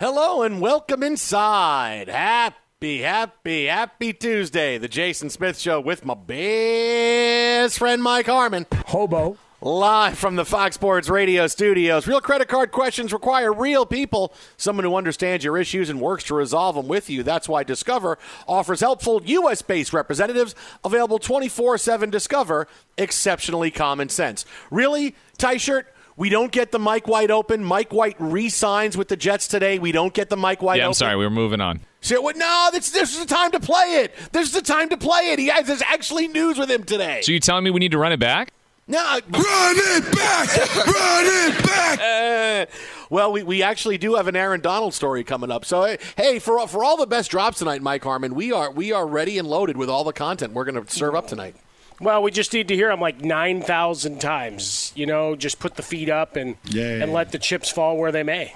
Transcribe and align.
Hello 0.00 0.42
and 0.42 0.60
welcome 0.60 1.02
inside. 1.02 2.06
Happy, 2.08 3.00
happy, 3.00 3.64
happy 3.64 4.12
Tuesday. 4.12 4.78
The 4.78 4.86
Jason 4.86 5.28
Smith 5.28 5.58
Show 5.58 5.80
with 5.80 6.04
my 6.04 6.14
best 6.14 7.80
friend 7.80 8.00
Mike 8.00 8.26
Harmon. 8.26 8.66
Hobo. 8.86 9.38
Live 9.60 10.16
from 10.16 10.36
the 10.36 10.44
Fox 10.44 10.76
Sports 10.76 11.08
Radio 11.08 11.48
studios. 11.48 12.06
Real 12.06 12.20
credit 12.20 12.46
card 12.46 12.70
questions 12.70 13.12
require 13.12 13.52
real 13.52 13.84
people, 13.84 14.32
someone 14.56 14.84
who 14.84 14.94
understands 14.94 15.44
your 15.44 15.58
issues 15.58 15.90
and 15.90 16.00
works 16.00 16.22
to 16.22 16.34
resolve 16.36 16.76
them 16.76 16.86
with 16.86 17.10
you. 17.10 17.24
That's 17.24 17.48
why 17.48 17.64
Discover 17.64 18.18
offers 18.46 18.78
helpful 18.78 19.20
U.S. 19.24 19.62
based 19.62 19.92
representatives 19.92 20.54
available 20.84 21.18
24 21.18 21.76
7 21.76 22.08
Discover, 22.08 22.68
exceptionally 22.96 23.72
common 23.72 24.10
sense. 24.10 24.44
Really? 24.70 25.16
Tie 25.38 25.56
shirt? 25.56 25.92
We 26.18 26.30
don't 26.30 26.50
get 26.50 26.72
the 26.72 26.80
Mike 26.80 27.06
White 27.06 27.30
open. 27.30 27.62
Mike 27.62 27.92
White 27.92 28.16
re-signs 28.18 28.96
with 28.96 29.06
the 29.06 29.16
Jets 29.16 29.46
today. 29.46 29.78
We 29.78 29.92
don't 29.92 30.12
get 30.12 30.28
the 30.30 30.36
Mike 30.36 30.60
White. 30.60 30.78
Yeah, 30.78 30.82
I'm 30.84 30.88
open. 30.88 30.94
sorry. 30.94 31.16
We 31.16 31.24
were 31.24 31.30
moving 31.30 31.60
on. 31.60 31.78
So, 32.00 32.20
what- 32.20 32.36
no, 32.36 32.70
this, 32.72 32.90
this 32.90 33.12
is 33.12 33.20
the 33.24 33.32
time 33.34 33.52
to 33.52 33.60
play 33.60 34.02
it. 34.02 34.12
This 34.32 34.48
is 34.48 34.52
the 34.52 34.60
time 34.62 34.88
to 34.88 34.96
play 34.96 35.30
it. 35.30 35.38
He 35.38 35.46
has 35.46 35.68
there's 35.68 35.80
actually 35.82 36.26
news 36.26 36.58
with 36.58 36.68
him 36.68 36.82
today. 36.82 37.20
So 37.22 37.30
you 37.30 37.38
telling 37.38 37.62
me 37.62 37.70
we 37.70 37.78
need 37.78 37.92
to 37.92 37.98
run 37.98 38.10
it 38.10 38.18
back? 38.18 38.52
No, 38.90 38.98
Run 38.98 39.20
it 39.30 40.16
back! 40.16 40.76
Run 40.86 41.24
it 41.26 41.62
back! 41.62 42.00
Uh, 42.00 42.72
well, 43.10 43.30
we, 43.30 43.42
we 43.42 43.62
actually 43.62 43.98
do 43.98 44.14
have 44.14 44.28
an 44.28 44.34
Aaron 44.34 44.62
Donald 44.62 44.94
story 44.94 45.24
coming 45.24 45.50
up. 45.50 45.66
So 45.66 45.96
hey, 46.16 46.38
for 46.38 46.66
for 46.66 46.82
all 46.82 46.96
the 46.96 47.06
best 47.06 47.30
drops 47.30 47.58
tonight, 47.58 47.82
Mike 47.82 48.02
Harmon, 48.02 48.34
we 48.34 48.50
are 48.50 48.70
we 48.72 48.90
are 48.90 49.06
ready 49.06 49.38
and 49.38 49.46
loaded 49.46 49.76
with 49.76 49.90
all 49.90 50.04
the 50.04 50.14
content 50.14 50.54
we're 50.54 50.64
going 50.64 50.82
to 50.82 50.90
serve 50.90 51.14
up 51.14 51.28
tonight. 51.28 51.54
Well, 52.00 52.22
we 52.22 52.30
just 52.30 52.52
need 52.52 52.68
to 52.68 52.76
hear 52.76 52.88
them 52.88 53.00
like 53.00 53.20
9,000 53.22 54.20
times. 54.20 54.92
You 54.94 55.06
know, 55.06 55.34
just 55.34 55.58
put 55.58 55.74
the 55.74 55.82
feet 55.82 56.08
up 56.08 56.36
and 56.36 56.56
Yeah. 56.64 57.02
and 57.02 57.12
let 57.12 57.32
the 57.32 57.38
chips 57.38 57.68
fall 57.70 57.96
where 57.96 58.12
they 58.12 58.22
may. 58.22 58.54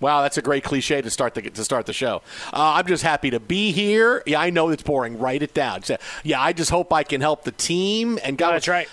Wow, 0.00 0.22
that's 0.22 0.36
a 0.36 0.42
great 0.42 0.64
cliche 0.64 1.00
to 1.00 1.08
start 1.10 1.34
the 1.34 1.42
to 1.42 1.64
start 1.64 1.86
the 1.86 1.92
show. 1.92 2.16
Uh, 2.52 2.74
I'm 2.76 2.86
just 2.86 3.04
happy 3.04 3.30
to 3.30 3.38
be 3.40 3.70
here. 3.72 4.22
Yeah, 4.26 4.40
I 4.40 4.50
know 4.50 4.68
it's 4.70 4.82
boring. 4.82 5.18
Write 5.18 5.42
it 5.42 5.54
down. 5.54 5.82
Yeah, 6.24 6.40
I 6.42 6.52
just 6.52 6.70
hope 6.70 6.92
I 6.92 7.04
can 7.04 7.20
help 7.20 7.44
the 7.44 7.52
team 7.52 8.18
and 8.24 8.38
No, 8.38 8.46
God, 8.46 8.52
that's 8.54 8.68
right. 8.68 8.88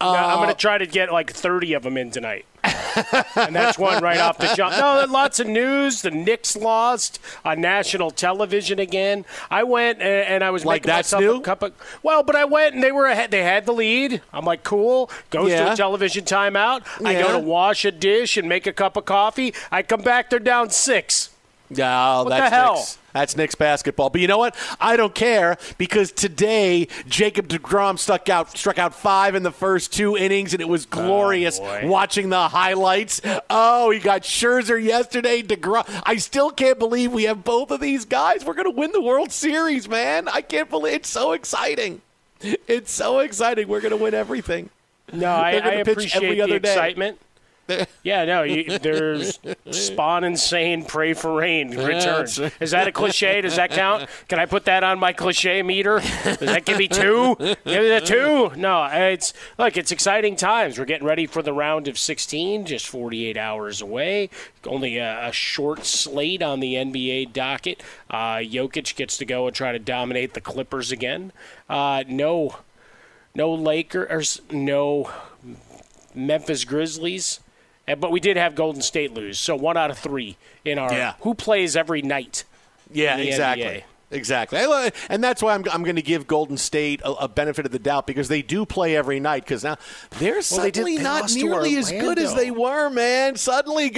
No, 0.00 0.08
I'm 0.08 0.38
going 0.38 0.48
to 0.48 0.54
try 0.54 0.76
to 0.78 0.86
get 0.86 1.12
like 1.12 1.30
30 1.32 1.74
of 1.74 1.84
them 1.84 1.96
in 1.96 2.10
tonight. 2.10 2.44
and 3.36 3.54
that's 3.54 3.78
one 3.78 4.02
right 4.02 4.18
off 4.18 4.38
the 4.38 4.52
jump. 4.56 4.76
No, 4.76 5.04
lots 5.12 5.40
of 5.40 5.46
news. 5.46 6.02
The 6.02 6.10
Knicks 6.10 6.56
lost 6.56 7.18
on 7.44 7.60
national 7.60 8.10
television 8.10 8.78
again. 8.78 9.24
I 9.50 9.64
went 9.64 10.00
and, 10.00 10.26
and 10.28 10.44
I 10.44 10.50
was 10.50 10.64
Like 10.64 10.82
making 10.82 10.88
that's 10.96 11.12
myself 11.12 11.22
new? 11.34 11.40
a 11.40 11.42
cup 11.42 11.62
of. 11.62 11.72
Well, 12.02 12.22
but 12.22 12.36
I 12.36 12.44
went 12.44 12.74
and 12.74 12.82
they 12.82 12.92
were 12.92 13.06
ahead. 13.06 13.30
They 13.30 13.42
had 13.42 13.66
the 13.66 13.72
lead. 13.72 14.22
I'm 14.32 14.44
like, 14.44 14.62
cool. 14.62 15.10
Goes 15.30 15.50
to 15.50 15.72
a 15.72 15.76
television 15.76 16.24
timeout. 16.24 16.82
I 17.04 17.14
go 17.14 17.32
to 17.32 17.38
wash 17.38 17.84
a 17.84 17.90
dish 17.90 18.36
and 18.36 18.48
make 18.48 18.66
a 18.66 18.72
cup 18.72 18.96
of 18.96 19.04
coffee. 19.04 19.54
I 19.70 19.82
come 19.82 20.02
back. 20.02 20.30
They're 20.30 20.38
down 20.38 20.70
six. 20.70 21.30
No, 21.78 22.14
oh, 22.20 22.24
What 22.24 22.30
that's 22.30 22.50
the 22.50 22.56
hell? 22.56 22.74
Knicks. 22.74 22.98
That's 23.12 23.36
Knicks 23.36 23.54
basketball. 23.54 24.10
But 24.10 24.20
you 24.20 24.26
know 24.26 24.38
what? 24.38 24.56
I 24.80 24.96
don't 24.96 25.14
care 25.14 25.58
because 25.76 26.12
today 26.12 26.88
Jacob 27.06 27.48
DeGrom 27.48 27.98
struck 27.98 28.28
out 28.28 28.56
struck 28.56 28.78
out 28.78 28.94
five 28.94 29.34
in 29.34 29.42
the 29.42 29.50
first 29.50 29.92
two 29.92 30.16
innings, 30.16 30.54
and 30.54 30.60
it 30.60 30.68
was 30.68 30.86
oh, 30.86 30.96
glorious 30.96 31.58
boy. 31.58 31.82
watching 31.84 32.30
the 32.30 32.48
highlights. 32.48 33.20
Oh, 33.50 33.90
he 33.90 33.98
got 33.98 34.22
Scherzer 34.22 34.82
yesterday. 34.82 35.42
DeGrom. 35.42 35.84
I 36.04 36.16
still 36.16 36.50
can't 36.50 36.78
believe 36.78 37.12
we 37.12 37.24
have 37.24 37.44
both 37.44 37.70
of 37.70 37.80
these 37.80 38.04
guys. 38.04 38.44
We're 38.44 38.54
going 38.54 38.72
to 38.72 38.78
win 38.78 38.92
the 38.92 39.02
World 39.02 39.30
Series, 39.30 39.88
man. 39.88 40.28
I 40.28 40.40
can't 40.40 40.70
believe 40.70 40.94
it's 40.94 41.08
so 41.08 41.32
exciting. 41.32 42.00
It's 42.40 42.90
so 42.90 43.20
exciting. 43.20 43.68
We're 43.68 43.80
going 43.80 43.96
to 43.96 44.02
win 44.02 44.14
everything. 44.14 44.70
No, 45.12 45.28
I, 45.28 45.58
I 45.58 45.82
pitch 45.82 45.88
appreciate 45.88 46.24
every 46.24 46.36
the 46.36 46.42
other 46.42 46.58
day. 46.58 46.94
Yeah, 48.02 48.24
no, 48.24 48.42
you, 48.42 48.78
there's 48.80 49.38
Spahn 49.66 50.24
and 50.24 50.36
Sain, 50.38 50.84
pray 50.84 51.14
for 51.14 51.36
rain 51.36 51.70
returns. 51.70 52.36
Is 52.58 52.72
that 52.72 52.88
a 52.88 52.92
cliche? 52.92 53.40
Does 53.40 53.54
that 53.54 53.70
count? 53.70 54.08
Can 54.26 54.40
I 54.40 54.46
put 54.46 54.64
that 54.64 54.82
on 54.82 54.98
my 54.98 55.12
cliche 55.12 55.62
meter? 55.62 56.00
Does 56.24 56.38
that 56.40 56.64
give 56.64 56.78
me 56.78 56.88
two? 56.88 57.36
Give 57.38 57.64
me 57.64 57.88
the 57.88 58.02
two? 58.04 58.50
No, 58.56 58.84
it's 58.90 59.32
look, 59.56 59.76
it's 59.76 59.92
exciting 59.92 60.34
times. 60.34 60.80
We're 60.80 60.84
getting 60.84 61.06
ready 61.06 61.26
for 61.26 61.42
the 61.42 61.52
round 61.52 61.86
of 61.86 61.96
16, 61.96 62.66
just 62.66 62.88
48 62.88 63.36
hours 63.36 63.80
away. 63.80 64.30
Only 64.66 64.96
a, 64.98 65.28
a 65.28 65.32
short 65.32 65.84
slate 65.86 66.42
on 66.42 66.58
the 66.58 66.74
NBA 66.74 67.32
docket. 67.32 67.82
Uh, 68.10 68.38
Jokic 68.38 68.96
gets 68.96 69.16
to 69.18 69.24
go 69.24 69.46
and 69.46 69.54
try 69.54 69.70
to 69.70 69.78
dominate 69.78 70.34
the 70.34 70.40
Clippers 70.40 70.90
again. 70.90 71.32
Uh, 71.70 72.02
no, 72.08 72.56
no 73.34 73.54
Lakers, 73.54 74.40
no 74.50 75.08
Memphis 76.14 76.64
Grizzlies. 76.64 77.40
But 77.86 78.10
we 78.10 78.20
did 78.20 78.36
have 78.36 78.54
Golden 78.54 78.80
State 78.82 79.12
lose, 79.12 79.38
so 79.38 79.56
one 79.56 79.76
out 79.76 79.90
of 79.90 79.98
three 79.98 80.36
in 80.64 80.78
our 80.78 80.92
Yeah. 80.92 81.14
who 81.20 81.34
plays 81.34 81.76
every 81.76 82.00
night. 82.02 82.44
Yeah, 82.92 83.16
exactly. 83.16 83.64
NBA. 83.64 83.82
Exactly. 84.12 84.58
And 85.08 85.24
that's 85.24 85.42
why 85.42 85.54
I'm, 85.54 85.64
I'm 85.72 85.82
going 85.82 85.96
to 85.96 86.02
give 86.02 86.26
Golden 86.26 86.56
State 86.56 87.00
a, 87.02 87.10
a 87.12 87.28
benefit 87.28 87.66
of 87.66 87.72
the 87.72 87.78
doubt 87.78 88.06
because 88.06 88.28
they 88.28 88.42
do 88.42 88.64
play 88.66 88.94
every 88.96 89.18
night 89.20 89.44
because 89.44 89.64
now 89.64 89.76
they're 90.18 90.34
Well, 90.34 90.60
they 90.60 90.70
did- 90.70 90.74
suddenly 90.76 90.96
they 90.98 91.02
not 91.02 91.32
nearly 91.34 91.76
as 91.76 91.90
good 91.90 92.18
as 92.18 92.34
they 92.34 92.50
were, 92.50 92.90
man. 92.90 93.36
Suddenly, 93.36 93.92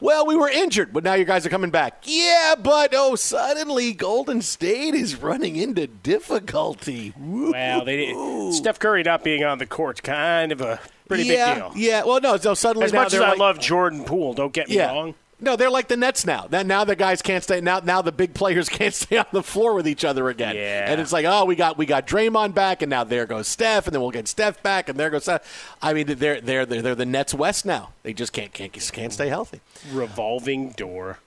well, 0.00 0.26
we 0.26 0.36
were 0.36 0.50
injured, 0.50 0.92
but 0.92 1.04
now 1.04 1.14
your 1.14 1.24
guys 1.26 1.46
are 1.46 1.50
coming 1.50 1.70
back. 1.70 2.02
Yeah, 2.04 2.54
but 2.60 2.92
oh, 2.94 3.14
suddenly 3.14 3.92
Golden 3.92 4.42
State 4.42 4.94
is 4.94 5.16
running 5.16 5.56
into 5.56 5.86
difficulty. 5.86 7.12
Well, 7.18 7.84
they 7.84 7.96
did, 7.96 8.54
Steph 8.54 8.78
Curry 8.78 9.02
not 9.02 9.22
being 9.24 9.44
on 9.44 9.58
the 9.58 9.66
court, 9.66 10.02
kind 10.02 10.52
of 10.52 10.60
a 10.60 10.80
pretty 11.08 11.24
yeah, 11.24 11.54
big 11.54 11.62
deal. 11.62 11.72
Yeah, 11.76 12.04
well, 12.04 12.20
no, 12.20 12.36
so 12.36 12.54
suddenly 12.54 12.86
As 12.86 12.92
now 12.92 13.00
much 13.00 13.06
as 13.08 13.12
they're 13.12 13.22
I 13.22 13.30
like- 13.30 13.38
love 13.38 13.58
Jordan 13.60 14.04
Poole, 14.04 14.34
don't 14.34 14.52
get 14.52 14.68
me 14.68 14.76
yeah. 14.76 14.92
wrong. 14.92 15.14
No, 15.42 15.56
they're 15.56 15.70
like 15.70 15.88
the 15.88 15.96
Nets 15.96 16.24
now. 16.24 16.46
That 16.46 16.66
now 16.66 16.84
the 16.84 16.94
guys 16.94 17.20
can't 17.20 17.42
stay. 17.42 17.60
Now, 17.60 17.80
now 17.80 18.00
the 18.00 18.12
big 18.12 18.32
players 18.32 18.68
can't 18.70 18.94
stay 18.94 19.18
on 19.18 19.26
the 19.32 19.42
floor 19.42 19.74
with 19.74 19.88
each 19.88 20.04
other 20.04 20.28
again. 20.28 20.54
Yeah. 20.54 20.90
And 20.90 21.00
it's 21.00 21.12
like, 21.12 21.26
oh, 21.26 21.44
we 21.44 21.56
got 21.56 21.76
we 21.76 21.84
got 21.84 22.06
Draymond 22.06 22.54
back, 22.54 22.80
and 22.80 22.88
now 22.88 23.02
there 23.02 23.26
goes 23.26 23.48
Steph, 23.48 23.86
and 23.86 23.94
then 23.94 24.00
we'll 24.00 24.12
get 24.12 24.28
Steph 24.28 24.62
back, 24.62 24.88
and 24.88 24.98
there 24.98 25.10
goes 25.10 25.24
Steph. 25.24 25.76
I 25.82 25.92
mean, 25.92 26.06
they're 26.06 26.40
they're 26.40 26.64
they're, 26.64 26.80
they're 26.80 26.94
the 26.94 27.04
Nets 27.04 27.34
West 27.34 27.66
now. 27.66 27.90
They 28.04 28.12
just 28.12 28.32
can't 28.32 28.52
can't 28.52 28.72
can't 28.72 29.12
stay 29.12 29.28
healthy. 29.28 29.60
Revolving 29.90 30.70
door. 30.70 31.18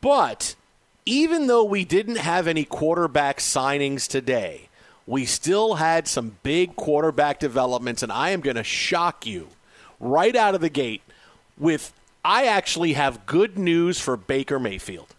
But 0.00 0.54
even 1.04 1.48
though 1.48 1.64
we 1.64 1.84
didn't 1.84 2.16
have 2.16 2.46
any 2.46 2.64
quarterback 2.64 3.38
signings 3.38 4.08
today, 4.08 4.68
we 5.06 5.24
still 5.26 5.74
had 5.74 6.06
some 6.06 6.36
big 6.44 6.76
quarterback 6.76 7.40
developments, 7.40 8.02
and 8.04 8.12
I 8.12 8.30
am 8.30 8.40
going 8.40 8.56
to 8.56 8.64
shock 8.64 9.26
you 9.26 9.48
right 9.98 10.34
out 10.36 10.54
of 10.54 10.60
the 10.60 10.70
gate 10.70 11.02
with 11.58 11.92
I 12.24 12.46
actually 12.46 12.94
have 12.94 13.26
good 13.26 13.58
news 13.58 14.00
for 14.00 14.16
Baker 14.16 14.58
Mayfield. 14.58 15.14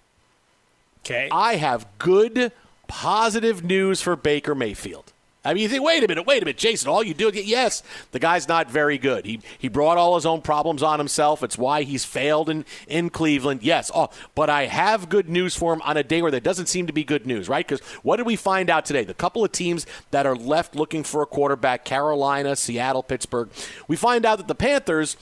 Okay. 1.05 1.29
I 1.31 1.55
have 1.55 1.85
good, 1.99 2.51
positive 2.87 3.63
news 3.63 4.01
for 4.01 4.15
Baker 4.15 4.55
Mayfield. 4.55 5.13
I 5.45 5.53
mean, 5.53 5.61
you 5.61 5.69
think, 5.69 5.83
wait 5.83 6.03
a 6.03 6.07
minute, 6.07 6.25
wait 6.25 6.41
a 6.41 6.45
minute, 6.45 6.57
Jason, 6.57 6.89
all 6.89 7.03
you 7.03 7.13
do, 7.13 7.31
get, 7.31 7.45
yes, 7.45 7.83
the 8.11 8.17
guy's 8.17 8.47
not 8.47 8.71
very 8.71 8.97
good. 8.97 9.27
He, 9.27 9.41
he 9.59 9.67
brought 9.67 9.99
all 9.99 10.15
his 10.15 10.25
own 10.25 10.41
problems 10.41 10.81
on 10.81 10.97
himself. 10.97 11.43
It's 11.43 11.55
why 11.55 11.83
he's 11.83 12.03
failed 12.03 12.49
in, 12.49 12.65
in 12.87 13.11
Cleveland. 13.11 13.61
Yes, 13.61 13.91
oh, 13.93 14.09
but 14.33 14.49
I 14.49 14.65
have 14.65 15.07
good 15.07 15.29
news 15.29 15.55
for 15.55 15.71
him 15.71 15.83
on 15.83 15.97
a 15.97 16.03
day 16.03 16.23
where 16.23 16.31
there 16.31 16.39
doesn't 16.39 16.65
seem 16.65 16.87
to 16.87 16.93
be 16.93 17.03
good 17.03 17.27
news, 17.27 17.47
right? 17.47 17.65
Because 17.65 17.85
what 18.01 18.17
did 18.17 18.25
we 18.25 18.35
find 18.35 18.71
out 18.71 18.85
today? 18.85 19.03
The 19.03 19.13
couple 19.13 19.45
of 19.45 19.51
teams 19.51 19.85
that 20.09 20.25
are 20.25 20.35
left 20.35 20.75
looking 20.75 21.03
for 21.03 21.21
a 21.21 21.27
quarterback 21.27 21.85
Carolina, 21.85 22.55
Seattle, 22.55 23.03
Pittsburgh. 23.03 23.49
We 23.87 23.95
find 23.95 24.25
out 24.25 24.39
that 24.39 24.47
the 24.47 24.55
Panthers 24.55 25.15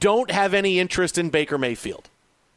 don't 0.00 0.30
have 0.30 0.54
any 0.54 0.78
interest 0.78 1.18
in 1.18 1.30
Baker 1.30 1.58
Mayfield. 1.58 2.08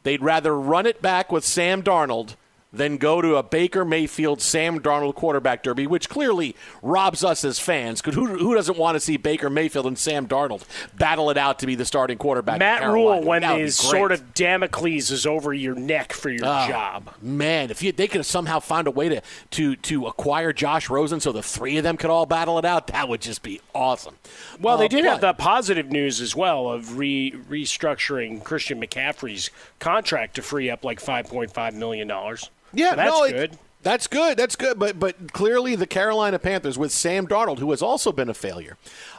They'd 0.02 0.22
rather 0.22 0.58
run 0.58 0.86
it 0.86 1.02
back 1.02 1.30
with 1.30 1.44
Sam 1.44 1.82
Darnold 1.82 2.36
than 2.72 2.96
go 2.98 3.20
to 3.20 3.34
a 3.36 3.42
Baker 3.42 3.84
Mayfield 3.84 4.40
Sam 4.40 4.78
Darnold 4.80 5.16
quarterback 5.16 5.62
derby, 5.62 5.86
which 5.88 6.08
clearly 6.08 6.54
robs 6.82 7.24
us 7.24 7.44
as 7.44 7.58
fans. 7.58 8.00
'Cause 8.00 8.14
who, 8.14 8.26
who 8.38 8.54
doesn't 8.54 8.78
want 8.78 8.94
to 8.94 9.00
see 9.00 9.16
Baker 9.16 9.50
Mayfield 9.50 9.86
and 9.86 9.98
Sam 9.98 10.28
Darnold 10.28 10.62
battle 10.96 11.30
it 11.30 11.36
out 11.36 11.58
to 11.60 11.66
be 11.66 11.74
the 11.74 11.84
starting 11.84 12.16
quarterback? 12.16 12.58
Matt 12.60 12.86
Rhule, 12.86 13.22
when 13.24 13.42
That 13.42 13.52
would 13.52 13.56
be 13.58 13.62
his 13.64 13.76
sort 13.76 14.12
of 14.12 14.34
Damocles 14.34 15.10
is 15.10 15.26
over 15.26 15.52
your 15.52 15.74
neck 15.74 16.12
for 16.12 16.30
your 16.30 16.44
Oh, 16.46 16.68
job. 16.68 17.12
Man, 17.20 17.70
if 17.70 17.82
you, 17.82 17.90
they 17.92 18.06
could 18.06 18.24
somehow 18.24 18.60
find 18.60 18.86
a 18.86 18.90
way 18.92 19.08
to, 19.08 19.20
to, 19.50 19.74
to 19.76 20.06
acquire 20.06 20.52
Josh 20.52 20.88
Rosen 20.88 21.18
so 21.20 21.32
the 21.32 21.42
three 21.42 21.76
of 21.76 21.82
them 21.82 21.96
could 21.96 22.10
all 22.10 22.24
battle 22.26 22.58
it 22.58 22.64
out, 22.64 22.86
that 22.88 23.08
would 23.08 23.20
just 23.20 23.42
be 23.42 23.60
awesome. 23.74 24.14
Well, 24.60 24.74
Uh, 24.74 24.78
they 24.78 24.88
did 24.88 25.04
have 25.06 25.20
the 25.20 25.32
positive 25.34 25.90
news 25.90 26.20
as 26.20 26.36
well 26.36 26.70
of 26.70 26.96
re- 26.96 27.32
restructuring 27.32 28.44
Christian 28.44 28.80
McCaffrey's 28.80 29.50
contract 29.78 30.34
to 30.36 30.42
free 30.42 30.70
up 30.70 30.84
like 30.84 31.00
five 31.00 31.26
point 31.26 31.52
five 31.52 31.74
million 31.74 32.06
dollars. 32.08 32.50
Yeah, 32.72 32.90
so 32.90 32.96
that's 32.96 33.10
no, 33.18 33.24
it- 33.24 33.32
good. 33.32 33.58
That's 33.82 34.06
good. 34.08 34.36
That's 34.36 34.56
good. 34.56 34.78
But 34.78 34.98
but 34.98 35.32
clearly 35.32 35.74
the 35.74 35.86
Carolina 35.86 36.38
Panthers 36.38 36.76
with 36.76 36.92
Sam 36.92 37.26
Darnold, 37.26 37.60
who 37.60 37.70
has 37.70 37.80
also 37.80 38.12
been 38.12 38.28
a 38.28 38.34
failure, 38.34 38.76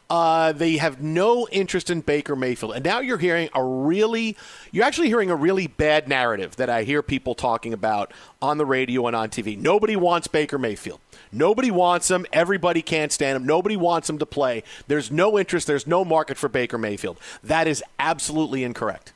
uh, 0.07 0.51
they 0.51 0.77
have 0.77 1.01
no 1.01 1.48
interest 1.51 1.89
in 1.89 2.01
Baker 2.01 2.36
Mayfield. 2.36 2.74
And 2.75 2.86
now 2.86 3.00
you're 3.00 3.18
hearing 3.18 3.50
a 3.56 3.63
really, 3.63 4.38
you're 4.71 4.86
actually 4.86 5.07
hearing 5.07 5.31
a 5.31 5.36
really 5.36 5.65
bad 5.65 6.07
narrative 6.07 6.57
that 6.57 6.69
I 6.69 6.83
hear 6.83 7.01
people 7.01 7.33
talking 7.33 7.74
about 7.74 8.13
on 8.39 8.59
the 8.59 8.65
radio 8.68 9.07
and 9.07 9.15
on 9.15 9.30
TV. 9.30 9.57
Nobody 9.57 9.95
wants 9.95 10.27
Baker 10.27 10.59
Mayfield. 10.59 11.00
Nobody 11.31 11.71
wants 11.71 12.12
him. 12.12 12.27
Everybody 12.31 12.83
can't 12.83 13.12
stand 13.12 13.38
him. 13.38 13.48
Nobody 13.48 13.77
wants 13.77 14.12
him 14.12 14.19
to 14.19 14.27
play. 14.27 14.62
There's 14.88 15.09
no 15.09 15.39
interest. 15.39 15.65
There's 15.65 15.88
no 15.88 16.06
market 16.06 16.38
for 16.38 16.50
Baker 16.50 16.77
Mayfield. 16.77 17.18
That 17.42 17.68
is 17.68 17.83
absolutely 17.98 18.63
incorrect. 18.63 19.12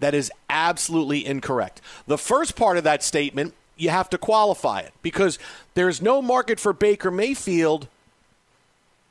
That 0.00 0.14
is 0.14 0.32
absolutely 0.48 1.26
incorrect. 1.26 1.82
The 2.06 2.16
first 2.18 2.56
part 2.56 2.78
of 2.78 2.84
that 2.84 3.02
statement, 3.02 3.52
you 3.76 3.90
have 3.90 4.10
to 4.10 4.18
qualify 4.18 4.80
it 4.80 4.92
because 5.02 5.38
there's 5.74 6.00
no 6.00 6.22
market 6.22 6.58
for 6.58 6.72
Baker 6.72 7.10
Mayfield 7.10 7.88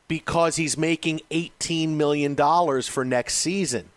because 0.07 0.55
he's 0.55 0.77
making 0.77 1.21
$18 1.31 1.89
million 1.89 2.35
for 2.83 3.05
next 3.05 3.35
season. 3.35 3.89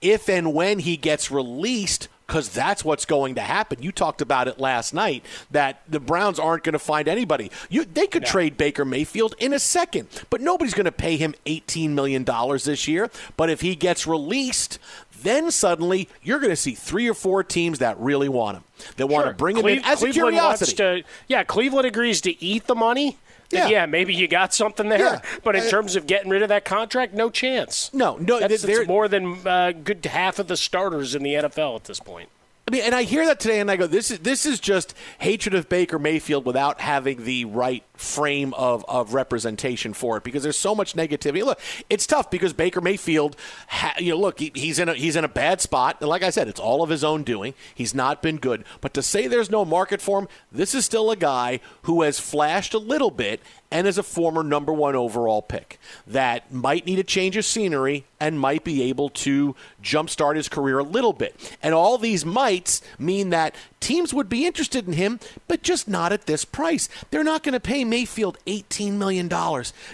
If 0.00 0.28
and 0.28 0.54
when 0.54 0.80
he 0.80 0.96
gets 0.96 1.30
released, 1.30 2.08
because 2.26 2.48
that's 2.48 2.84
what's 2.84 3.04
going 3.04 3.36
to 3.36 3.40
happen. 3.40 3.82
You 3.82 3.92
talked 3.92 4.20
about 4.20 4.48
it 4.48 4.58
last 4.58 4.92
night 4.92 5.24
that 5.50 5.82
the 5.88 6.00
Browns 6.00 6.38
aren't 6.38 6.64
going 6.64 6.72
to 6.72 6.78
find 6.78 7.06
anybody. 7.06 7.50
You, 7.70 7.84
they 7.84 8.06
could 8.06 8.24
trade 8.24 8.56
Baker 8.56 8.84
Mayfield 8.84 9.34
in 9.38 9.52
a 9.52 9.58
second, 9.58 10.08
but 10.28 10.40
nobody's 10.40 10.74
going 10.74 10.86
to 10.86 10.92
pay 10.92 11.16
him 11.16 11.34
$18 11.46 11.90
million 11.90 12.24
this 12.24 12.88
year. 12.88 13.10
But 13.36 13.50
if 13.50 13.60
he 13.60 13.76
gets 13.76 14.06
released, 14.06 14.78
then 15.26 15.50
suddenly 15.50 16.08
you're 16.22 16.38
going 16.38 16.50
to 16.50 16.56
see 16.56 16.74
three 16.74 17.08
or 17.08 17.14
four 17.14 17.42
teams 17.44 17.80
that 17.80 17.98
really 17.98 18.28
want 18.28 18.58
him, 18.58 18.64
that 18.96 19.06
want 19.08 19.26
to 19.26 19.32
bring 19.34 19.56
him 19.56 19.62
Cle- 19.62 19.70
in 19.72 19.84
as 19.84 19.98
Cleveland 19.98 20.36
wants 20.36 20.72
curiosity. 20.72 21.02
to- 21.02 21.08
yeah, 21.28 21.44
Cleveland 21.44 21.86
agrees 21.86 22.20
to 22.22 22.42
eat 22.42 22.66
the 22.66 22.74
money. 22.74 23.18
Yeah. 23.52 23.68
yeah, 23.68 23.86
maybe 23.86 24.12
you 24.12 24.26
got 24.26 24.52
something 24.52 24.88
there. 24.88 24.98
Yeah. 24.98 25.20
But 25.44 25.54
in 25.54 25.68
terms 25.70 25.94
of 25.94 26.08
getting 26.08 26.30
rid 26.30 26.42
of 26.42 26.48
that 26.48 26.64
contract, 26.64 27.14
no 27.14 27.30
chance. 27.30 27.90
No, 27.94 28.16
no, 28.16 28.40
That's, 28.40 28.62
they're- 28.62 28.84
more 28.86 29.06
than 29.06 29.46
uh, 29.46 29.70
good 29.70 30.04
half 30.06 30.40
of 30.40 30.48
the 30.48 30.56
starters 30.56 31.14
in 31.14 31.22
the 31.22 31.34
NFL 31.34 31.76
at 31.76 31.84
this 31.84 32.00
point. 32.00 32.28
I 32.68 32.72
mean, 32.72 32.82
and 32.82 32.96
I 32.96 33.04
hear 33.04 33.24
that 33.26 33.38
today, 33.38 33.60
and 33.60 33.70
I 33.70 33.76
go, 33.76 33.86
"This 33.86 34.10
is 34.10 34.18
this 34.18 34.44
is 34.44 34.58
just 34.58 34.92
hatred 35.20 35.54
of 35.54 35.68
Baker 35.68 36.00
Mayfield 36.00 36.44
without 36.44 36.80
having 36.80 37.24
the 37.24 37.44
right 37.44 37.84
frame 37.94 38.52
of, 38.54 38.84
of 38.88 39.14
representation 39.14 39.94
for 39.94 40.16
it." 40.16 40.24
Because 40.24 40.42
there's 40.42 40.56
so 40.56 40.74
much 40.74 40.94
negativity. 40.94 41.44
Look, 41.44 41.60
it's 41.88 42.08
tough 42.08 42.28
because 42.28 42.52
Baker 42.52 42.80
Mayfield, 42.80 43.36
ha, 43.68 43.94
you 44.00 44.10
know, 44.10 44.18
look, 44.18 44.40
he, 44.40 44.50
he's 44.52 44.80
in 44.80 44.88
a, 44.88 44.94
he's 44.94 45.14
in 45.14 45.22
a 45.22 45.28
bad 45.28 45.60
spot, 45.60 45.98
and 46.00 46.08
like 46.08 46.24
I 46.24 46.30
said, 46.30 46.48
it's 46.48 46.58
all 46.58 46.82
of 46.82 46.90
his 46.90 47.04
own 47.04 47.22
doing. 47.22 47.54
He's 47.72 47.94
not 47.94 48.20
been 48.20 48.38
good, 48.38 48.64
but 48.80 48.92
to 48.94 49.02
say 49.02 49.28
there's 49.28 49.50
no 49.50 49.64
market 49.64 50.02
for 50.02 50.18
him, 50.18 50.28
this 50.50 50.74
is 50.74 50.84
still 50.84 51.12
a 51.12 51.16
guy 51.16 51.60
who 51.82 52.02
has 52.02 52.18
flashed 52.18 52.74
a 52.74 52.78
little 52.78 53.12
bit 53.12 53.40
and 53.70 53.86
as 53.86 53.98
a 53.98 54.02
former 54.02 54.42
number 54.42 54.72
one 54.72 54.94
overall 54.94 55.42
pick 55.42 55.78
that 56.06 56.52
might 56.52 56.86
need 56.86 56.98
a 56.98 57.04
change 57.04 57.36
of 57.36 57.44
scenery 57.44 58.04
and 58.18 58.40
might 58.40 58.64
be 58.64 58.82
able 58.82 59.10
to 59.10 59.54
jumpstart 59.82 60.36
his 60.36 60.48
career 60.48 60.78
a 60.78 60.84
little 60.84 61.12
bit. 61.12 61.56
And 61.62 61.74
all 61.74 61.98
these 61.98 62.24
mights 62.24 62.80
mean 62.98 63.30
that 63.30 63.54
teams 63.80 64.14
would 64.14 64.28
be 64.28 64.46
interested 64.46 64.86
in 64.86 64.94
him, 64.94 65.20
but 65.48 65.62
just 65.62 65.86
not 65.86 66.12
at 66.12 66.26
this 66.26 66.44
price. 66.44 66.88
They're 67.10 67.22
not 67.22 67.42
going 67.42 67.52
to 67.52 67.60
pay 67.60 67.84
Mayfield 67.84 68.38
$18 68.46 68.94
million. 68.94 69.30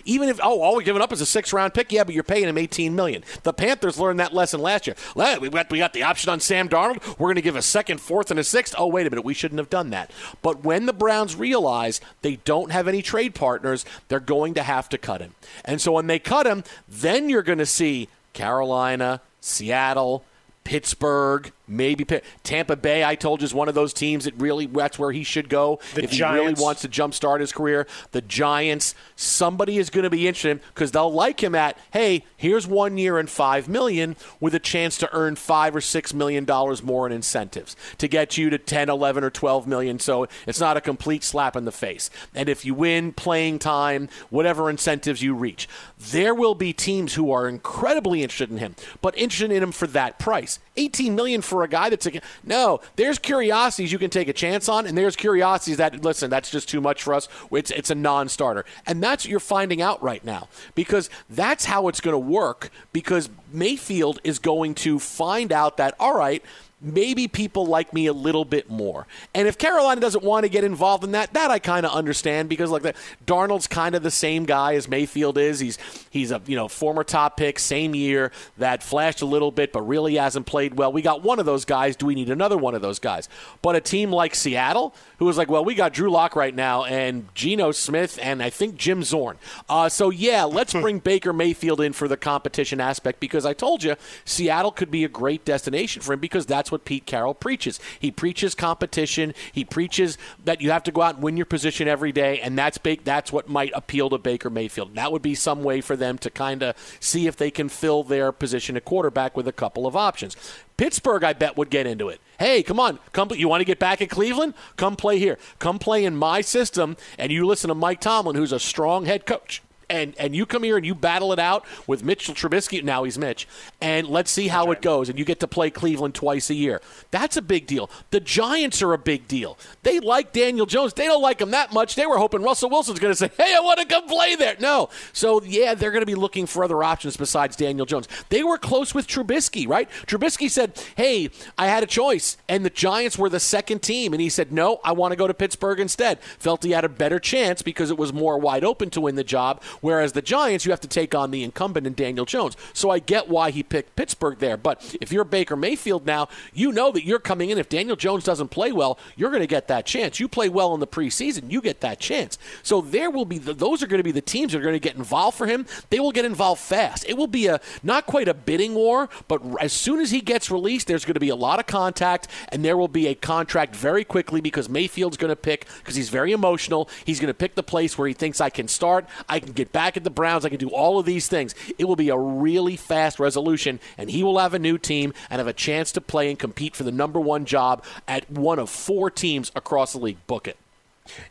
Even 0.05 0.29
if, 0.29 0.39
oh, 0.43 0.61
all 0.61 0.77
we're 0.77 0.83
giving 0.83 1.03
up 1.03 1.13
is 1.13 1.21
a 1.21 1.27
six 1.27 1.53
round 1.53 1.75
pick, 1.75 1.91
yeah, 1.93 2.05
but 2.05 2.15
you're 2.15 2.23
paying 2.23 2.49
him 2.49 2.59
18 2.59 2.95
million. 2.95 3.25
The 3.43 3.53
Panthers 3.53 3.99
learned 3.99 4.21
that 4.21 4.33
lesson 4.33 4.61
last 4.61 4.87
year. 4.87 4.97
We 5.17 5.49
got, 5.49 5.71
we 5.71 5.79
got 5.79 5.93
the 5.93 6.05
option 6.05 6.31
on 6.31 6.41
Sam 6.41 6.69
Darnold. 6.69 7.19
We're 7.19 7.29
going 7.29 7.37
to 7.37 7.43
give 7.43 7.57
a 7.57 7.63
second, 7.63 8.01
fourth, 8.01 8.31
and 8.31 8.39
a 8.39 8.45
sixth. 8.45 8.75
Oh, 8.79 8.87
wait 8.87 9.07
a 9.07 9.11
minute. 9.11 9.25
We 9.25 9.35
shouldn't 9.35 9.59
have 9.59 9.71
done 9.71 9.91
that. 9.91 10.11
But 10.43 10.65
when 10.65 10.87
the 10.87 10.93
Browns 10.93 11.37
realize 11.37 12.01
they 12.23 12.37
don't 12.37 12.71
have 12.71 12.89
any 12.89 13.03
trade 13.03 13.35
partners, 13.73 13.85
they're 14.09 14.21
going 14.21 14.55
to 14.55 14.63
have 14.63 14.89
to 14.91 14.99
cut 14.99 15.21
him. 15.21 15.35
And 15.65 15.81
so 15.81 15.93
when 15.93 16.07
they 16.07 16.19
cut 16.19 16.47
him, 16.47 16.65
then 16.89 17.29
you're 17.29 17.43
going 17.43 17.59
to 17.59 17.67
see 17.67 18.09
Carolina, 18.33 19.21
Seattle, 19.41 20.25
Pittsburgh, 20.65 21.53
maybe 21.67 22.07
Tampa 22.43 22.77
Bay. 22.77 23.05
I 23.05 23.15
told 23.15 23.41
you 23.41 23.45
is 23.45 23.55
one 23.55 23.69
of 23.69 23.75
those 23.75 23.93
teams 23.93 24.25
that 24.25 24.35
really 24.37 24.67
that's 24.67 24.99
where 24.99 25.13
he 25.13 25.25
should 25.25 25.49
go 25.49 25.81
the 25.95 26.05
if 26.05 26.11
Giants. 26.11 26.41
he 26.41 26.47
really 26.47 26.63
wants 26.63 26.83
to 26.83 26.89
jumpstart 26.89 27.41
his 27.41 27.53
career. 27.53 27.87
The 28.13 28.21
Giants. 28.23 28.95
Somebody 29.17 29.79
is 29.79 29.91
going 29.91 30.05
to 30.05 30.11
be 30.11 30.27
interested 30.27 30.61
because 30.75 30.93
they'll 30.93 31.13
like 31.13 31.43
him 31.43 31.55
at 31.55 31.79
hey, 31.93 32.25
here's 32.37 32.67
one 32.67 32.99
year 32.99 33.19
and 33.19 33.29
five 33.31 33.69
million 33.69 34.17
with 34.41 34.55
a 34.55 34.59
chance 34.59 34.99
to 34.99 35.15
earn 35.15 35.37
five 35.37 35.75
or 35.75 35.81
six 35.81 36.13
million 36.13 36.45
dollars 36.45 36.83
more 36.83 37.07
in 37.07 37.13
incentives 37.13 37.77
to 37.99 38.09
get 38.09 38.37
you 38.37 38.51
to 38.51 38.59
10, 38.59 38.89
11, 38.89 39.23
or 39.23 39.31
12 39.31 39.67
million. 39.67 39.99
So 39.99 40.27
it's 40.47 40.61
not 40.61 40.77
a 40.77 40.81
complete 40.81 41.23
slap 41.23 41.57
in 41.57 41.65
the 41.65 41.73
face. 41.73 42.11
And 42.35 42.49
if 42.49 42.65
you 42.65 42.75
win 42.75 43.13
playing 43.13 43.61
time, 43.61 44.09
whatever 44.31 44.69
incentives 44.69 45.23
you 45.23 45.35
reach, 45.35 45.69
there 45.99 46.35
will 46.35 46.55
be 46.55 46.73
teams 46.73 47.15
who 47.15 47.31
are 47.31 47.49
incredibly 47.49 48.23
interested 48.23 48.51
in 48.51 48.59
him, 48.59 48.75
but 49.01 49.17
interested 49.17 49.53
in 49.53 49.63
him 49.63 49.73
for 49.73 49.87
that 49.89 50.19
price. 50.19 50.59
18 50.77 51.15
million 51.15 51.43
for 51.43 51.52
a 51.61 51.69
guy 51.69 51.91
that's 51.91 52.07
a, 52.07 52.21
no. 52.45 52.81
There's 52.97 53.19
curiosities 53.19 53.93
you 53.93 53.99
can 53.99 54.11
take 54.11 54.29
a 54.29 54.33
chance 54.33 54.69
on, 54.69 54.87
and 54.87 54.97
there's 54.97 55.17
curiosities 55.17 55.77
that 55.77 56.03
listen, 56.03 56.31
that's 56.31 56.51
just 56.51 56.69
too 56.69 56.81
much 56.81 57.03
for 57.03 57.15
us. 57.15 57.29
It's 57.51 57.71
it's 57.71 57.91
a 57.91 57.95
non-starter, 57.95 58.65
and 58.87 59.03
that's 59.03 59.25
what 59.25 59.31
you're 59.31 59.41
finding 59.41 59.83
out 59.83 60.03
right 60.03 60.25
now 60.25 60.49
because 60.75 61.11
that's 61.29 61.67
how 61.67 61.89
it's 61.89 62.01
going 62.01 62.15
to 62.15 62.19
work. 62.19 62.71
Because 62.93 63.29
Mayfield 63.53 64.21
is 64.25 64.39
going 64.39 64.75
to 64.77 64.99
find 64.99 65.53
out 65.53 65.77
that 65.77 65.95
all 66.01 66.17
right, 66.17 66.43
maybe 66.83 67.29
people 67.29 67.67
like 67.67 67.93
me 67.93 68.07
a 68.07 68.13
little 68.13 68.45
bit 68.45 68.69
more. 68.69 69.07
And 69.35 69.47
if 69.47 69.57
Carolina 69.57 70.01
doesn't 70.01 70.25
want 70.25 70.45
to 70.45 70.49
get 70.49 70.65
involved 70.65 71.05
in 71.05 71.13
that, 71.13 71.33
that 71.35 71.51
I 71.51 71.59
kind 71.59 71.87
of 71.87 71.93
understand 71.93 72.49
because 72.49 72.71
like 72.71 72.83
that 72.83 72.97
Darnold's 73.27 73.67
kind 73.67 73.95
of 73.95 74.03
the 74.03 74.11
same 74.11 74.45
guy 74.45 74.75
as 74.75 74.89
Mayfield 74.89 75.39
is. 75.39 75.61
He's 75.61 75.79
he's 76.11 76.31
a 76.31 76.43
you 76.47 76.57
know 76.57 76.69
former 76.69 77.05
top 77.05 77.37
pick, 77.37 77.59
same 77.59 77.95
year 77.95 78.33
that 78.59 78.83
flashed 78.83 79.23
a 79.23 79.27
little 79.27 79.51
bit 79.51 79.73
but 79.73 79.83
really 79.83 80.17
hasn't 80.17 80.47
played 80.47 80.75
well. 80.75 80.93
We 80.93 81.03
got 81.03 81.23
one 81.23 81.39
of 81.39 81.47
those 81.47 81.65
guys. 81.65 81.97
Do 81.97 82.07
we 82.07 82.15
need 82.15 82.31
another 82.31 82.59
one 82.59 82.75
of 82.75 82.83
those 82.83 82.99
guys? 82.99 83.29
But 83.63 83.77
a 83.77 83.81
team 83.81 84.11
like 84.11 84.35
Seattle, 84.35 84.95
who 85.19 85.27
was 85.27 85.39
like, 85.39 85.51
well, 85.51 85.65
we 85.65 85.75
got 85.75 85.93
Drew 85.93 86.11
Lock 86.11 86.35
right 86.35 86.55
now 86.55 86.85
and 86.85 87.33
Geno 87.35 87.71
Smith 87.73 88.19
and 88.21 88.43
I 88.43 88.51
think 88.51 88.77
Jim 88.77 89.03
Zorn. 89.03 89.39
Uh, 89.69 89.89
so 89.89 90.11
yeah, 90.11 90.45
let's 90.45 90.73
bring 90.73 90.99
Baker 91.03 91.33
Mayfield 91.33 91.81
in 91.81 91.93
for 91.93 92.09
the 92.09 92.17
competition 92.17 92.81
aspect 92.81 93.21
because 93.21 93.47
I 93.47 93.53
told 93.53 93.85
you 93.85 93.97
Seattle 94.25 94.73
could 94.73 94.91
be 94.91 95.05
a 95.05 95.09
great 95.09 95.45
destination 95.45 96.03
for 96.03 96.13
him 96.15 96.21
because 96.21 96.47
that's 96.47 96.72
what 96.73 96.85
Pete 96.85 97.07
Carroll 97.07 97.35
preaches. 97.35 97.79
He 98.01 98.11
preaches 98.11 98.55
competition. 98.55 99.35
He 99.53 99.65
preaches 99.65 100.19
that 100.45 100.61
you 100.61 100.71
have 100.71 100.83
to 100.85 100.93
go 100.93 101.03
out 101.03 101.15
and 101.15 101.23
win 101.23 101.37
your 101.37 101.47
position 101.47 101.87
every 101.87 102.13
day, 102.13 102.41
and 102.41 102.59
that's 102.59 102.79
big, 102.79 103.05
that's 103.05 103.33
what 103.33 103.49
might 103.49 103.73
appeal 103.75 104.11
to 104.11 104.19
Baker 104.19 104.51
Mayfield. 104.51 104.95
That 104.95 105.13
would 105.13 105.23
be 105.23 105.35
some 105.35 105.63
way 105.63 105.81
for 105.81 105.95
them 105.95 106.19
to 106.19 106.31
kind 106.31 106.63
of 106.63 106.77
see 106.99 107.27
if 107.27 107.37
they 107.37 107.51
can 107.51 107.69
fill 107.69 108.03
their 108.03 108.33
position 108.33 108.77
at 108.77 108.85
quarterback 108.85 109.37
with 109.37 109.47
a 109.47 109.53
couple 109.53 109.87
of 109.87 109.95
options. 109.95 110.37
Pittsburgh, 110.77 111.23
I 111.23 111.33
bet, 111.33 111.57
would 111.57 111.71
get 111.71 111.87
into 111.87 112.09
it. 112.09 112.21
Hey, 112.39 112.63
come 112.63 112.81
on, 112.81 112.99
come. 113.13 113.31
You 113.31 113.47
want 113.49 113.61
to 113.61 113.65
get 113.65 113.79
back 113.79 114.03
at 114.03 114.11
Cleveland? 114.11 114.55
Come 114.77 114.97
play 114.97 115.19
here. 115.19 115.39
Come 115.59 115.79
play 115.79 116.05
in 116.05 116.17
my 116.17 116.41
system, 116.41 116.97
and 117.19 117.31
you 117.31 117.47
listen 117.47 117.69
to 117.69 117.75
Mike 117.75 118.01
Tomlin, 118.01 118.35
who's 118.35 118.53
a 118.53 118.59
strong 118.59 119.05
head 119.05 119.27
coach 119.27 119.63
and 119.93 120.15
and 120.19 120.35
you 120.35 120.47
come 120.47 120.63
here 120.63 120.77
and 120.77 120.87
you 120.87 120.95
battle 120.95 121.33
it 121.33 121.39
out 121.39 121.65
with 121.87 122.03
Mitchell 122.03 122.35
Trubisky. 122.35 122.83
Now 122.83 123.05
he's 123.05 123.19
Mitch, 123.19 123.47
and 123.81 124.09
let's 124.09 124.31
see 124.31 124.49
how 124.49 124.73
it 124.73 124.81
goes. 124.81 125.09
And 125.09 125.19
you 125.19 125.25
get 125.25 125.39
to 125.41 125.47
play 125.47 125.71
Cleveland 125.71 126.15
twice 126.15 126.49
a 126.51 126.55
year. 126.55 126.81
That's 127.11 127.37
a 127.37 127.43
big 127.43 127.67
deal. 127.67 127.91
The 128.11 128.19
Giants 128.21 128.83
are 128.83 128.95
a 128.95 128.99
big 128.99 129.29
deal. 129.29 129.59
They 129.83 130.01
like 130.01 130.33
Daniel 130.33 130.67
Jones. 130.67 130.95
They 130.95 131.07
don't 131.07 131.23
like 131.23 131.41
him 131.41 131.51
that 131.51 131.73
much. 131.73 131.95
They 131.95 132.07
were 132.07 132.17
hoping 132.17 132.43
Russell 132.43 132.71
Wilson's 132.71 132.99
going 132.99 133.13
to 133.13 133.17
say, 133.17 133.31
"Hey, 133.37 133.55
I 133.55 133.61
want 133.61 133.81
to 133.81 133.87
come 133.87 134.09
play 134.09 134.35
there." 134.35 134.57
No. 134.59 134.89
So 135.13 135.43
yeah, 135.43 135.75
they're 135.75 135.91
going 135.91 136.03
to 136.03 136.07
be 136.07 136.15
looking 136.15 136.47
for 136.47 136.65
other 136.65 136.83
options 136.83 137.17
besides 137.17 137.55
Daniel 137.55 137.85
Jones. 137.85 138.09
They 138.31 138.43
were 138.43 138.59
close 138.59 138.95
with 138.95 139.07
Trubisky, 139.07 139.69
right? 139.69 139.91
Trubisky 140.07 140.51
said, 140.51 140.83
"Hey, 140.97 141.29
I 141.59 141.67
had 141.67 141.83
a 141.83 141.87
choice," 141.87 142.39
and 142.49 142.65
the 142.65 142.71
Giants 142.71 143.19
were 143.19 143.29
the 143.29 143.41
second 143.41 143.83
team, 143.83 144.15
and 144.15 144.23
he 144.23 144.31
said, 144.31 144.53
"No, 144.53 144.81
I 144.83 144.93
want 144.93 145.13
to 145.13 145.17
go 145.17 145.27
to 145.27 145.35
Pittsburgh 145.35 145.81
instead." 145.81 146.23
Felt 146.39 146.65
he 146.65 146.71
had 146.71 146.85
a 146.85 146.89
better 146.89 147.19
chance 147.19 147.61
because 147.61 147.91
it 147.91 147.99
was 147.99 148.13
more 148.13 148.39
wide 148.39 148.65
open 148.65 148.89
to 148.91 149.01
win 149.03 149.17
the 149.17 149.25
job. 149.25 149.61
Whereas 149.83 150.13
the 150.13 150.23
Giants, 150.23 150.65
you 150.65 150.71
have 150.71 150.81
to 150.81 150.89
take 150.89 151.15
on 151.15 151.33
the 151.33 151.43
incumbent 151.43 151.87
in 151.87 151.93
Daniel 151.93 152.25
Jones. 152.25 152.57
So 152.73 152.89
I 152.89 153.01
get 153.01 153.29
why 153.29 153.51
he 153.51 153.63
picked 153.63 153.97
Pittsburgh 153.97 154.39
there. 154.39 154.57
But 154.57 154.97
if 155.01 155.13
you're 155.13 155.25
Baker 155.25 155.57
Mayfield 155.57 156.07
now, 156.07 156.29
you 156.55 156.73
know 156.73 156.93
that 156.93 157.05
you're 157.05 157.19
coming 157.19 157.51
in. 157.51 157.59
If 157.59 157.69
Daniel 157.69 157.97
Jones 157.97 158.25
doesn't 158.25 158.49
play 158.49 158.73
well, 158.73 158.99
you're 159.17 159.31
going 159.31 159.43
to 159.43 159.47
get 159.47 159.69
that 159.69 159.85
chance. 159.85 160.21
You 160.21 160.29
play 160.29 160.49
well 160.49 160.73
in 160.73 160.81
the 160.81 160.87
preseason, 160.87 161.51
you 161.51 161.61
get 161.61 161.81
that 161.81 161.99
chance. 161.99 162.39
So 162.63 162.81
there 162.81 163.11
will 163.11 163.25
be 163.25 163.39
the, 163.39 163.53
those 163.53 163.83
are 163.83 163.89
going 163.89 163.99
to 163.99 164.05
be 164.05 164.13
the 164.13 164.23
teams 164.23 164.53
that 164.53 164.61
are 164.61 164.63
going 164.63 164.75
to 164.75 164.81
get 164.81 164.97
involved 164.97 165.37
for 165.37 165.47
him. 165.47 165.67
They 165.91 165.99
will 165.99 166.13
get 166.13 166.25
involved 166.25 166.61
fast. 166.61 167.05
It 167.09 167.17
will 167.17 167.27
be 167.27 167.49
a 167.49 167.61
not 167.83 168.07
quite 168.07 168.29
a 168.29 168.35
bidding 168.35 168.75
war, 168.75 169.09
but 169.27 169.43
as 169.61 169.73
soon 169.73 169.99
as 169.99 170.13
he 170.13 170.21
gets 170.21 170.51
released, 170.51 170.87
there's 170.87 171.05
going 171.05 171.15
to 171.15 171.21
be 171.21 171.29
a 171.29 171.37
lot 171.37 171.59
of 171.59 171.67
contact, 171.67 172.29
and 172.51 172.65
there 172.65 172.77
will 172.77 172.89
be 172.89 173.09
a 173.09 173.15
contract 173.15 173.75
very 173.75 174.05
quickly 174.05 174.41
because 174.41 174.69
Mayfield's 174.69 175.17
going 175.17 175.31
to 175.31 175.37
pick 175.37 175.67
because 175.79 175.97
he's 175.97 176.09
very 176.09 176.33
emotional. 176.33 176.89
He's 177.05 177.19
going 177.19 177.29
to 177.29 177.35
pick 177.35 177.57
the 177.57 177.63
place 177.65 177.99
where 177.99 178.07
he 178.07 178.15
thinks 178.15 178.41
I 178.41 178.51
can 178.51 178.69
start. 178.69 179.07
I 179.29 179.41
can 179.41 179.53
get 179.53 179.72
back 179.73 179.97
at 179.97 180.05
the 180.05 180.11
Browns. 180.11 180.45
I 180.45 180.49
can 180.49 180.59
do 180.59 180.69
all 180.69 180.99
of 180.99 181.07
these 181.07 181.29
things. 181.29 181.55
It 181.79 181.87
will 181.87 181.97
be 181.97 182.11
a 182.11 182.19
really 182.19 182.77
fast 182.77 183.19
resolution, 183.19 183.81
and 183.99 184.11
he 184.11 184.23
will 184.23 184.39
have 184.39 184.55
a 184.55 184.59
new 184.59 184.79
team 184.79 185.13
and 185.31 185.39
have 185.39 185.47
a 185.49 185.53
chance 185.53 185.93
to 185.93 186.01
play 186.01 186.31
and 186.31 186.39
compete 186.39 186.77
for 186.77 186.85
the 186.85 186.93
number 186.93 187.21
one 187.21 187.45
job 187.45 187.85
at 188.07 188.31
one 188.31 188.59
of 188.59 188.71
four 188.71 189.11
teams 189.11 189.51
across 189.55 189.93
the 189.93 189.99
league. 189.99 190.25
Book 190.27 190.47
it. 190.47 190.57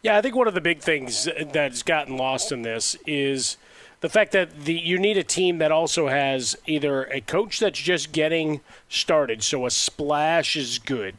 Yeah, 0.02 0.18
I 0.18 0.22
think 0.22 0.36
one 0.36 0.48
of 0.48 0.54
the 0.54 0.62
big 0.62 0.82
things 0.82 1.28
that's 1.54 1.84
gotten 1.84 2.18
lost 2.18 2.52
in 2.52 2.62
this 2.62 2.98
is 3.08 3.58
the 4.02 4.10
fact 4.10 4.32
that 4.34 4.66
the 4.66 4.74
you 4.74 5.00
need 5.00 5.18
a 5.18 5.24
team 5.24 5.60
that 5.60 5.72
also 5.72 6.08
has 6.08 6.58
either 6.66 7.06
a 7.06 7.22
coach 7.22 7.60
that's 7.60 7.80
just 7.80 8.12
getting 8.12 8.62
started, 8.90 9.44
so 9.44 9.66
a 9.66 9.72
splash 9.72 10.56
is 10.56 10.80
good, 10.80 11.16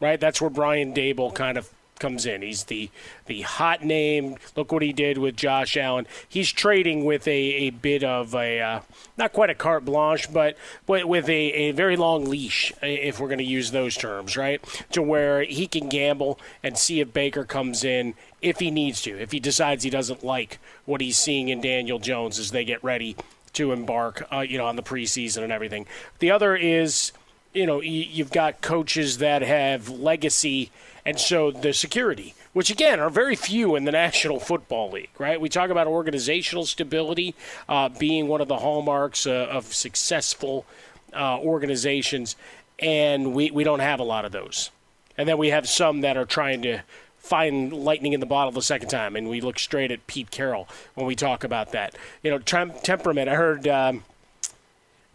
right? 0.00 0.18
That's 0.18 0.40
where 0.40 0.50
Brian 0.50 0.94
Daboll 0.94 1.34
kind 1.34 1.58
of 1.58 1.70
comes 1.98 2.26
in. 2.26 2.42
He's 2.42 2.64
the 2.64 2.90
the 3.26 3.42
hot 3.42 3.84
name. 3.84 4.36
Look 4.54 4.72
what 4.72 4.82
he 4.82 4.92
did 4.92 5.18
with 5.18 5.36
Josh 5.36 5.76
Allen. 5.76 6.06
He's 6.28 6.52
trading 6.52 7.04
with 7.04 7.26
a, 7.26 7.30
a 7.30 7.70
bit 7.70 8.04
of 8.04 8.34
a 8.34 8.60
uh, 8.60 8.80
not 9.16 9.32
quite 9.32 9.50
a 9.50 9.54
carte 9.54 9.84
blanche, 9.84 10.32
but 10.32 10.56
with 10.86 11.28
a, 11.28 11.32
a 11.32 11.70
very 11.72 11.96
long 11.96 12.24
leash, 12.26 12.72
if 12.82 13.20
we're 13.20 13.28
going 13.28 13.38
to 13.38 13.44
use 13.44 13.70
those 13.70 13.96
terms, 13.96 14.36
right? 14.36 14.62
To 14.92 15.02
where 15.02 15.42
he 15.42 15.66
can 15.66 15.88
gamble 15.88 16.38
and 16.62 16.76
see 16.76 17.00
if 17.00 17.12
Baker 17.12 17.44
comes 17.44 17.84
in 17.84 18.14
if 18.42 18.60
he 18.60 18.70
needs 18.70 19.02
to, 19.02 19.18
if 19.18 19.32
he 19.32 19.40
decides 19.40 19.82
he 19.82 19.90
doesn't 19.90 20.24
like 20.24 20.58
what 20.84 21.00
he's 21.00 21.16
seeing 21.16 21.48
in 21.48 21.60
Daniel 21.60 21.98
Jones 21.98 22.38
as 22.38 22.50
they 22.50 22.64
get 22.64 22.82
ready 22.84 23.16
to 23.54 23.72
embark, 23.72 24.26
uh, 24.32 24.40
you 24.40 24.58
know, 24.58 24.66
on 24.66 24.76
the 24.76 24.82
preseason 24.82 25.42
and 25.42 25.50
everything. 25.50 25.86
The 26.18 26.30
other 26.30 26.54
is, 26.54 27.12
you 27.56 27.64
know, 27.66 27.80
you've 27.80 28.30
got 28.30 28.60
coaches 28.60 29.18
that 29.18 29.40
have 29.42 29.88
legacy 29.88 30.70
and 31.06 31.18
so 31.18 31.50
the 31.50 31.72
security, 31.72 32.34
which 32.52 32.68
again 32.68 33.00
are 33.00 33.08
very 33.08 33.36
few 33.36 33.76
in 33.76 33.84
the 33.84 33.92
National 33.92 34.38
Football 34.38 34.90
League, 34.90 35.10
right? 35.18 35.40
We 35.40 35.48
talk 35.48 35.70
about 35.70 35.86
organizational 35.86 36.66
stability 36.66 37.34
uh, 37.68 37.88
being 37.88 38.28
one 38.28 38.40
of 38.40 38.48
the 38.48 38.58
hallmarks 38.58 39.26
uh, 39.26 39.48
of 39.50 39.72
successful 39.72 40.66
uh, 41.14 41.38
organizations, 41.38 42.36
and 42.78 43.32
we, 43.32 43.50
we 43.50 43.64
don't 43.64 43.80
have 43.80 44.00
a 44.00 44.04
lot 44.04 44.24
of 44.24 44.32
those. 44.32 44.70
And 45.16 45.28
then 45.28 45.38
we 45.38 45.48
have 45.48 45.68
some 45.68 46.02
that 46.02 46.16
are 46.16 46.26
trying 46.26 46.60
to 46.62 46.82
find 47.16 47.72
lightning 47.72 48.12
in 48.12 48.20
the 48.20 48.26
bottle 48.26 48.52
the 48.52 48.60
second 48.60 48.88
time, 48.88 49.16
and 49.16 49.30
we 49.30 49.40
look 49.40 49.58
straight 49.58 49.90
at 49.90 50.06
Pete 50.06 50.30
Carroll 50.30 50.68
when 50.94 51.06
we 51.06 51.14
talk 51.14 51.42
about 51.44 51.72
that. 51.72 51.96
You 52.22 52.32
know, 52.32 52.38
temperament. 52.38 53.30
I 53.30 53.34
heard. 53.36 53.66
Um, 53.66 54.04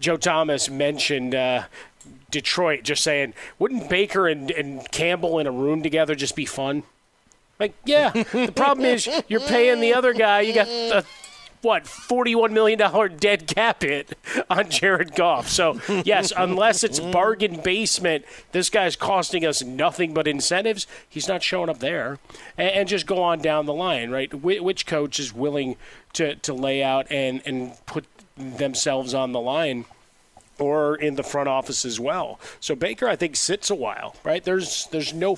Joe 0.01 0.17
Thomas 0.17 0.67
mentioned 0.67 1.35
uh, 1.35 1.65
Detroit 2.29 2.83
just 2.83 3.03
saying, 3.03 3.33
wouldn't 3.59 3.89
Baker 3.89 4.27
and, 4.27 4.51
and 4.51 4.89
Campbell 4.91 5.39
in 5.39 5.47
a 5.47 5.51
room 5.51 5.83
together 5.83 6.15
just 6.15 6.35
be 6.35 6.45
fun? 6.45 6.83
Like, 7.59 7.73
yeah. 7.85 8.09
the 8.09 8.53
problem 8.55 8.85
is 8.85 9.07
you're 9.27 9.39
paying 9.39 9.81
the 9.81 9.93
other 9.93 10.13
guy. 10.13 10.41
You 10.41 10.53
got 10.53 10.67
a 10.67 11.05
what 11.61 11.83
$41 11.83 12.51
million 12.51 13.17
dead 13.17 13.47
cap 13.47 13.83
hit 13.83 14.17
on 14.49 14.69
Jared 14.69 15.15
Goff. 15.15 15.47
So, 15.47 15.79
yes, 16.03 16.33
unless 16.35 16.83
it's 16.83 16.99
bargain 16.99 17.61
basement, 17.61 18.25
this 18.51 18.69
guy's 18.69 18.95
costing 18.95 19.45
us 19.45 19.63
nothing 19.63 20.13
but 20.13 20.27
incentives. 20.27 20.87
He's 21.07 21.27
not 21.27 21.43
showing 21.43 21.69
up 21.69 21.79
there. 21.79 22.19
And, 22.57 22.69
and 22.69 22.89
just 22.89 23.05
go 23.05 23.21
on 23.21 23.39
down 23.39 23.65
the 23.65 23.73
line, 23.73 24.09
right? 24.09 24.31
Wh- 24.31 24.63
which 24.63 24.85
coach 24.85 25.19
is 25.19 25.33
willing 25.33 25.77
to, 26.13 26.35
to 26.35 26.53
lay 26.53 26.83
out 26.83 27.07
and, 27.11 27.41
and 27.45 27.73
put 27.85 28.05
themselves 28.35 29.13
on 29.13 29.31
the 29.31 29.41
line? 29.41 29.85
Or 30.61 30.95
in 30.95 31.15
the 31.15 31.23
front 31.23 31.49
office 31.49 31.85
as 31.85 31.99
well. 31.99 32.39
So 32.59 32.75
Baker, 32.75 33.07
I 33.07 33.15
think, 33.15 33.35
sits 33.35 33.71
a 33.71 33.75
while, 33.75 34.15
right? 34.23 34.43
There's 34.43 34.87
there's 34.91 35.11
no 35.11 35.35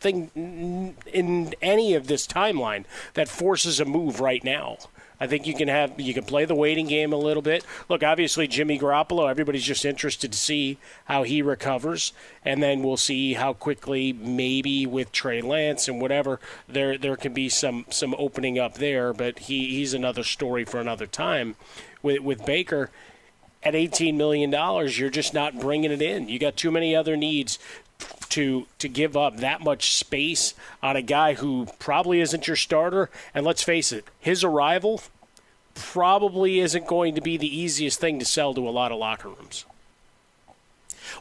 thing 0.00 0.96
in 1.06 1.54
any 1.62 1.94
of 1.94 2.08
this 2.08 2.26
timeline 2.26 2.84
that 3.14 3.28
forces 3.28 3.78
a 3.78 3.84
move 3.84 4.18
right 4.20 4.42
now. 4.42 4.78
I 5.20 5.26
think 5.26 5.46
you 5.46 5.54
can 5.54 5.68
have 5.68 5.98
you 5.98 6.12
can 6.12 6.24
play 6.24 6.44
the 6.44 6.54
waiting 6.54 6.86
game 6.86 7.12
a 7.12 7.16
little 7.16 7.42
bit. 7.42 7.64
Look, 7.88 8.02
obviously 8.02 8.48
Jimmy 8.48 8.78
Garoppolo, 8.78 9.30
everybody's 9.30 9.64
just 9.64 9.84
interested 9.84 10.32
to 10.32 10.38
see 10.38 10.78
how 11.04 11.22
he 11.22 11.40
recovers, 11.40 12.12
and 12.44 12.62
then 12.62 12.82
we'll 12.82 12.96
see 12.96 13.34
how 13.34 13.52
quickly 13.52 14.12
maybe 14.12 14.86
with 14.86 15.12
Trey 15.12 15.40
Lance 15.40 15.86
and 15.88 16.00
whatever 16.00 16.40
there 16.68 16.98
there 16.98 17.16
can 17.16 17.32
be 17.32 17.48
some 17.48 17.86
some 17.90 18.14
opening 18.18 18.58
up 18.58 18.74
there. 18.74 19.12
But 19.12 19.38
he, 19.40 19.76
he's 19.76 19.94
another 19.94 20.24
story 20.24 20.64
for 20.64 20.80
another 20.80 21.06
time. 21.06 21.54
With 22.02 22.20
with 22.20 22.44
Baker, 22.44 22.90
at 23.64 23.74
$18 23.74 24.14
million, 24.14 24.50
you're 24.50 25.10
just 25.10 25.34
not 25.34 25.58
bringing 25.58 25.90
it 25.90 26.02
in. 26.02 26.28
You 26.28 26.38
got 26.38 26.56
too 26.56 26.70
many 26.70 26.94
other 26.94 27.16
needs 27.16 27.58
to 28.30 28.66
to 28.78 28.88
give 28.88 29.16
up 29.16 29.36
that 29.36 29.60
much 29.60 29.94
space 29.94 30.54
on 30.82 30.96
a 30.96 31.02
guy 31.02 31.34
who 31.34 31.68
probably 31.78 32.20
isn't 32.20 32.46
your 32.46 32.56
starter. 32.56 33.08
And 33.32 33.46
let's 33.46 33.62
face 33.62 33.92
it, 33.92 34.04
his 34.18 34.42
arrival 34.42 35.02
probably 35.74 36.60
isn't 36.60 36.86
going 36.86 37.14
to 37.14 37.20
be 37.20 37.36
the 37.36 37.60
easiest 37.60 38.00
thing 38.00 38.18
to 38.18 38.24
sell 38.24 38.54
to 38.54 38.68
a 38.68 38.70
lot 38.70 38.92
of 38.92 38.98
locker 38.98 39.28
rooms. 39.28 39.64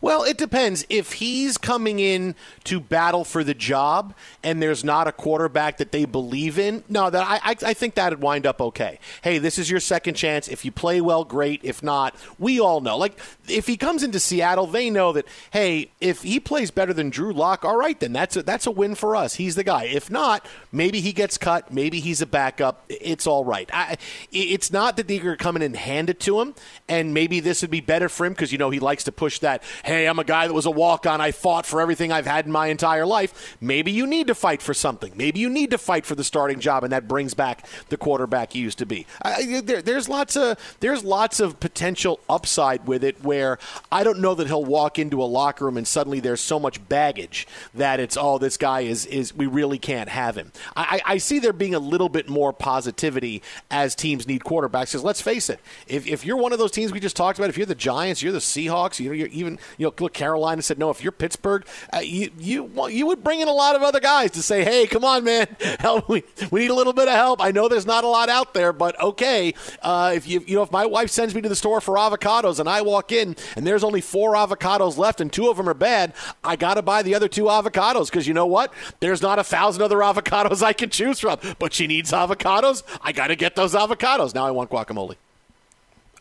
Well, 0.02 0.24
it 0.24 0.38
depends. 0.38 0.86
If 0.90 1.14
he's 1.14 1.58
coming 1.58 2.00
in 2.00 2.36
to 2.66 2.80
battle 2.80 3.24
for 3.24 3.44
the 3.44 3.54
job 3.54 4.14
and 4.44 4.62
there's 4.62 4.84
not 4.84 5.08
a 5.08 5.12
quarterback 5.12 5.78
that 5.78 5.92
they 5.92 6.06
believe 6.06 6.60
in, 6.60 6.84
no, 6.90 7.10
that 7.10 7.26
I, 7.26 7.52
I, 7.52 7.56
I 7.70 7.74
think 7.74 7.96
that'd 7.96 8.22
wind 8.22 8.46
up 8.46 8.62
okay. 8.62 9.00
Hey, 9.22 9.38
this 9.38 9.58
is 9.58 9.70
your 9.70 9.80
second 9.80 10.16
chance. 10.16 10.48
If 10.48 10.66
you 10.66 10.72
play 10.72 11.02
well, 11.02 11.24
great. 11.24 11.62
If 11.64 11.84
not, 11.84 12.16
we 12.40 12.60
all 12.60 12.82
know. 12.82 12.98
Like 12.98 13.20
if 13.48 13.68
he 13.68 13.78
comes 13.78 14.04
into 14.04 14.20
Seattle, 14.20 14.68
they 14.68 14.90
know 14.90 15.14
that 15.14 15.28
hey, 15.52 15.92
if 16.00 16.24
he 16.24 16.40
plays 16.40 16.72
better 16.72 16.94
than 16.94 17.10
Drew 17.10 17.34
Lock, 17.34 17.66
all 17.66 17.78
right, 17.78 18.00
then 18.00 18.14
that's 18.14 18.36
a, 18.36 18.44
that's 18.44 18.68
a 18.68 18.72
win 18.72 18.96
for 18.96 19.16
us. 19.16 19.36
He's 19.36 19.56
the 19.56 19.64
guy. 19.64 19.86
If 19.86 20.10
not, 20.10 20.46
maybe 20.72 21.02
he 21.02 21.14
gets 21.14 21.38
cut. 21.38 21.74
Maybe 21.74 22.00
he's 22.00 22.22
a 22.22 22.26
backup. 22.26 22.84
It's 22.90 23.28
all 23.28 23.46
right. 23.46 23.70
I, 23.74 23.98
it's 24.32 24.72
not 24.72 24.98
that 24.98 25.08
they're 25.08 25.22
going 25.22 25.38
to 25.38 25.44
come 25.44 25.56
in 25.56 25.62
and 25.62 25.76
hand 25.76 26.10
it 26.10 26.20
to 26.22 26.40
him, 26.40 26.56
and 26.88 27.14
maybe 27.14 27.40
this 27.40 27.62
would 27.62 27.72
be 27.72 27.82
better 27.82 28.10
for 28.10 28.26
him 28.26 28.34
because 28.34 28.52
you 28.52 28.58
know 28.58 28.70
he 28.70 28.80
likes 28.80 29.04
to 29.06 29.12
push 29.12 29.40
that. 29.40 29.64
Hey, 29.84 30.08
I'm 30.08 30.20
a 30.20 30.24
guy 30.24 30.48
that 30.48 30.54
was 30.54 30.66
a 30.66 30.72
walk 30.72 31.06
on. 31.06 31.22
I 31.22 31.32
fought 31.32 31.66
for 31.66 31.82
everything 31.82 32.12
I've 32.12 32.26
had 32.26 32.46
in 32.46 32.52
my 32.52 32.68
entire 32.68 33.06
life. 33.06 33.58
Maybe 33.62 33.92
you 33.92 34.08
need 34.08 34.28
to 34.28 34.36
fight 34.36 34.62
for 34.62 34.74
something. 34.74 35.14
Maybe 35.16 35.40
you 35.40 35.50
need 35.50 35.72
to 35.72 35.78
fight 35.78 36.06
for 36.06 36.16
the 36.16 36.24
starting 36.24 36.60
job, 36.60 36.84
and 36.84 36.94
that 36.94 37.08
brings 37.08 37.34
back 37.34 37.66
the 37.90 37.98
quarterback 37.98 38.56
you 38.56 38.64
used 38.64 38.80
to 38.80 38.86
be. 38.86 39.06
I, 39.22 39.62
there, 39.64 39.82
there's 39.82 40.10
lots 40.10 40.36
of 40.36 40.58
there's 40.80 41.04
lots 41.04 41.40
of 41.40 41.60
potential 41.60 42.20
upside 42.30 42.88
with 42.88 43.04
it. 43.04 43.24
Where 43.24 43.60
I 43.92 44.04
don't 44.04 44.20
know 44.20 44.36
that 44.36 44.48
he'll 44.48 44.66
walk 44.66 45.00
into 45.00 45.22
a 45.22 45.26
locker 45.26 45.66
room 45.66 45.78
and 45.78 45.88
suddenly 45.88 46.20
there's 46.20 46.42
so 46.42 46.60
much 46.60 46.88
baggage 46.90 47.48
that 47.74 48.00
it's 48.00 48.18
oh 48.18 48.38
this 48.38 48.58
guy 48.58 48.82
is 48.82 49.06
is 49.06 49.34
we 49.34 49.46
really 49.46 49.80
can't 49.80 50.10
have 50.10 50.36
him. 50.36 50.52
I, 50.76 51.02
I 51.06 51.18
see 51.18 51.40
there 51.40 51.54
being 51.54 51.76
a 51.76 51.80
little 51.80 52.10
bit 52.10 52.30
more 52.30 52.54
positivity 52.54 53.42
as 53.70 53.96
teams 53.96 54.28
need 54.28 54.42
quarterbacks. 54.42 54.92
Because 54.92 55.04
let's 55.04 55.22
face 55.22 55.50
it, 55.50 55.60
if, 55.88 56.08
if 56.08 56.26
you're 56.26 56.38
one 56.38 56.54
of 56.54 56.60
those 56.60 56.72
teams 56.72 56.92
we 56.92 57.00
just 57.00 57.16
talked 57.16 57.40
about, 57.40 57.50
if 57.50 57.58
you're 57.58 57.66
the 57.66 57.76
Giants, 57.76 58.22
you're 58.22 58.32
the 58.32 58.40
Seahawks, 58.40 59.00
you 59.00 59.10
know, 59.10 59.16
you're 59.16 59.28
even 59.28 59.60
you 59.78 59.86
know 59.86 59.94
look 60.00 60.14
Carolina 60.14 60.62
said 60.62 60.78
no. 60.78 60.90
If 60.90 61.04
you're 61.04 61.12
Pittsburgh, 61.12 61.66
uh, 61.94 62.00
you 62.00 62.32
you 62.38 62.64
well, 62.64 62.90
you 62.90 63.06
would 63.08 63.24
bring 63.24 63.40
in 63.40 63.48
a 63.48 63.54
lot 63.54 63.76
of 63.76 63.82
other 63.82 64.00
guys 64.00 64.32
to 64.32 64.42
say, 64.42 64.64
hey, 64.64 64.88
come 64.88 65.04
on, 65.04 65.24
man, 65.24 65.48
help 65.80 66.10
we 66.10 66.24
we 66.52 66.62
need 66.62 66.72
a 66.72 66.76
little 66.76 66.94
bit 66.94 67.08
of 67.08 67.14
help. 67.14 67.42
I 67.42 67.52
know 67.52 67.68
there's 67.68 67.86
not 67.86 68.04
a 68.04 68.08
lot 68.08 68.30
out 68.30 68.54
there, 68.54 68.74
but 68.74 69.00
okay, 69.02 69.54
uh, 69.82 70.14
if 70.16 70.28
you 70.28 70.44
you 70.46 70.56
know 70.56 70.64
if 70.64 70.72
my 70.72 70.86
wife 70.86 71.10
sends 71.10 71.34
me 71.34 71.42
to 71.42 71.50
the 71.50 71.56
store 71.56 71.82
for 71.82 71.96
avocados 71.96 72.60
and 72.60 72.70
I 72.70 72.82
walk 72.82 73.12
in 73.12 73.36
and 73.56 73.66
there's 73.66 73.84
only 73.84 74.02
four 74.02 74.34
avocados 74.34 74.98
left 74.98 75.22
and 75.22 75.32
two 75.32 75.50
of 75.50 75.58
them 75.58 75.68
are 75.70 75.74
bad, 75.74 76.14
I 76.44 76.56
got 76.56 76.76
to 76.76 76.82
buy 76.82 77.02
the 77.04 77.16
other 77.16 77.28
two 77.28 77.44
avocados 77.44 78.08
because 78.08 78.28
you 78.28 78.34
know 78.34 78.48
what? 78.48 78.74
There's 79.00 79.22
not 79.22 79.40
a 79.40 79.44
thousand 79.44 79.82
other 79.82 79.98
avocados 80.12 80.62
I 80.62 80.74
can 80.74 80.90
choose 80.90 81.20
from, 81.20 81.40
but 81.60 81.74
she 81.74 81.88
needs 81.88 82.12
avocados. 82.12 82.84
I 83.02 83.12
got 83.12 83.28
to 83.28 83.36
get 83.36 83.56
those 83.56 83.74
avocados. 83.74 84.34
Now 84.34 84.46
I 84.46 84.52
want 84.52 84.70
guacamole. 84.70 85.16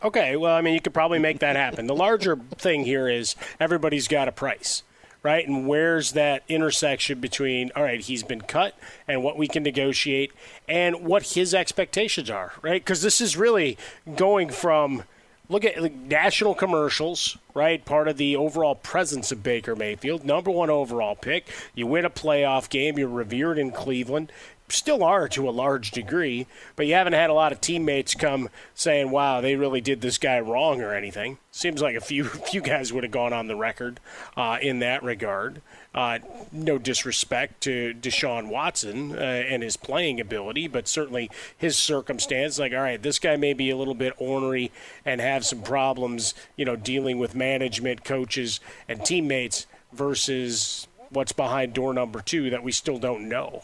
Okay, 0.03 0.37
well, 0.37 0.57
I 0.57 0.63
mean, 0.63 0.75
you 0.75 0.81
could 0.81 0.95
probably 0.95 1.21
make 1.21 1.39
that 1.39 1.55
happen. 1.55 1.87
The 1.87 1.95
larger 1.95 2.37
thing 2.57 2.85
here 2.85 3.09
is 3.09 3.37
everybody's 3.61 4.09
got 4.09 4.27
a 4.27 4.33
price, 4.33 4.83
right? 5.23 5.47
And 5.47 5.69
where's 5.69 6.13
that 6.13 6.43
intersection 6.49 7.21
between, 7.21 7.71
all 7.77 7.85
right, 7.85 8.01
he's 8.01 8.25
been 8.25 8.41
cut 8.41 8.77
and 9.07 9.23
what 9.23 9.39
we 9.39 9.47
can 9.47 9.63
negotiate 9.63 10.33
and 10.67 11.05
what 11.05 11.35
his 11.35 11.55
expectations 11.55 12.31
are, 12.31 12.53
right? 12.63 12.85
Because 12.85 13.03
this 13.03 13.21
is 13.21 13.37
really 13.37 13.79
going 14.17 14.51
from 14.51 15.05
look 15.49 15.65
at 15.65 15.95
national 15.95 16.55
commercials, 16.55 17.37
right? 17.55 17.85
Part 17.85 18.09
of 18.09 18.17
the 18.17 18.35
overall 18.35 18.75
presence 18.75 19.31
of 19.31 19.43
Baker 19.43 19.77
Mayfield, 19.77 20.25
number 20.25 20.51
one 20.51 20.71
overall 20.71 21.15
pick. 21.15 21.49
You 21.75 21.87
win 21.87 22.05
a 22.05 22.11
playoff 22.11 22.69
game, 22.69 22.99
you're 22.99 23.09
revered 23.09 23.59
in 23.59 23.71
Cleveland 23.71 24.33
still 24.73 25.05
are 25.05 25.29
to 25.29 25.49
a 25.49 25.51
large 25.51 25.91
degree, 25.91 26.47
but 26.77 26.87
you 26.87 26.95
haven't 26.95 27.13
had 27.13 27.31
a 27.31 27.35
lot 27.35 27.53
of 27.53 27.61
teammates 27.61 28.15
come 28.15 28.49
saying, 28.75 29.11
"Wow, 29.11 29.41
they 29.41 29.57
really 29.57 29.81
did 29.81 30.01
this 30.01 30.19
guy 30.19 30.41
wrong" 30.41 30.81
or 30.81 30.95
anything. 30.95 31.39
Seems 31.51 31.83
like 31.83 31.95
a 31.95 32.01
few 32.01 32.25
few 32.51 32.61
guys 32.61 32.93
would 32.93 33.05
have 33.05 33.13
gone 33.13 33.33
on 33.33 33.47
the 33.47 33.57
record 33.57 34.01
uh, 34.37 34.59
in 34.61 34.79
that 34.81 35.03
regard. 35.03 35.63
Uh, 35.95 36.19
no 36.51 36.79
disrespect 36.79 37.61
to 37.61 37.93
Deshaun 37.95 38.49
Watson 38.49 39.13
uh, 39.15 39.21
and 39.21 39.63
his 39.63 39.77
playing 39.77 40.21
ability, 40.21 40.67
but 40.67 40.89
certainly 40.89 41.31
his 41.57 41.77
circumstance. 41.77 42.59
Like, 42.59 42.73
all 42.73 42.81
right, 42.81 43.03
this 43.03 43.19
guy 43.19 43.37
may 43.37 43.53
be 43.53 43.69
a 43.69 43.77
little 43.77 43.95
bit 43.95 44.15
ornery 44.17 44.73
and 45.05 45.21
have 45.21 45.45
some 45.45 45.61
problems, 45.61 46.33
you 46.57 46.65
know, 46.65 46.77
dealing 46.77 47.19
with 47.19 47.35
management, 47.35 48.05
coaches, 48.05 48.59
and 48.89 49.05
teammates 49.05 49.67
versus 49.93 50.89
what's 51.11 51.33
behind 51.33 51.75
door 51.75 51.93
number 51.93 52.23
two 52.23 52.49
that 52.49 52.63
we 52.63 52.73
still 52.73 52.99
don't 52.99 53.29
know 53.29 53.63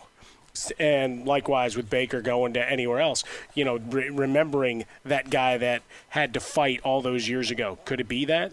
and 0.78 1.26
likewise 1.26 1.76
with 1.76 1.90
Baker 1.90 2.20
going 2.20 2.52
to 2.54 2.70
anywhere 2.70 3.00
else. 3.00 3.24
You 3.54 3.64
know, 3.64 3.76
re- 3.76 4.10
remembering 4.10 4.84
that 5.04 5.30
guy 5.30 5.58
that 5.58 5.82
had 6.10 6.34
to 6.34 6.40
fight 6.40 6.80
all 6.84 7.02
those 7.02 7.28
years 7.28 7.50
ago. 7.50 7.78
Could 7.84 8.00
it 8.00 8.08
be 8.08 8.24
that? 8.26 8.52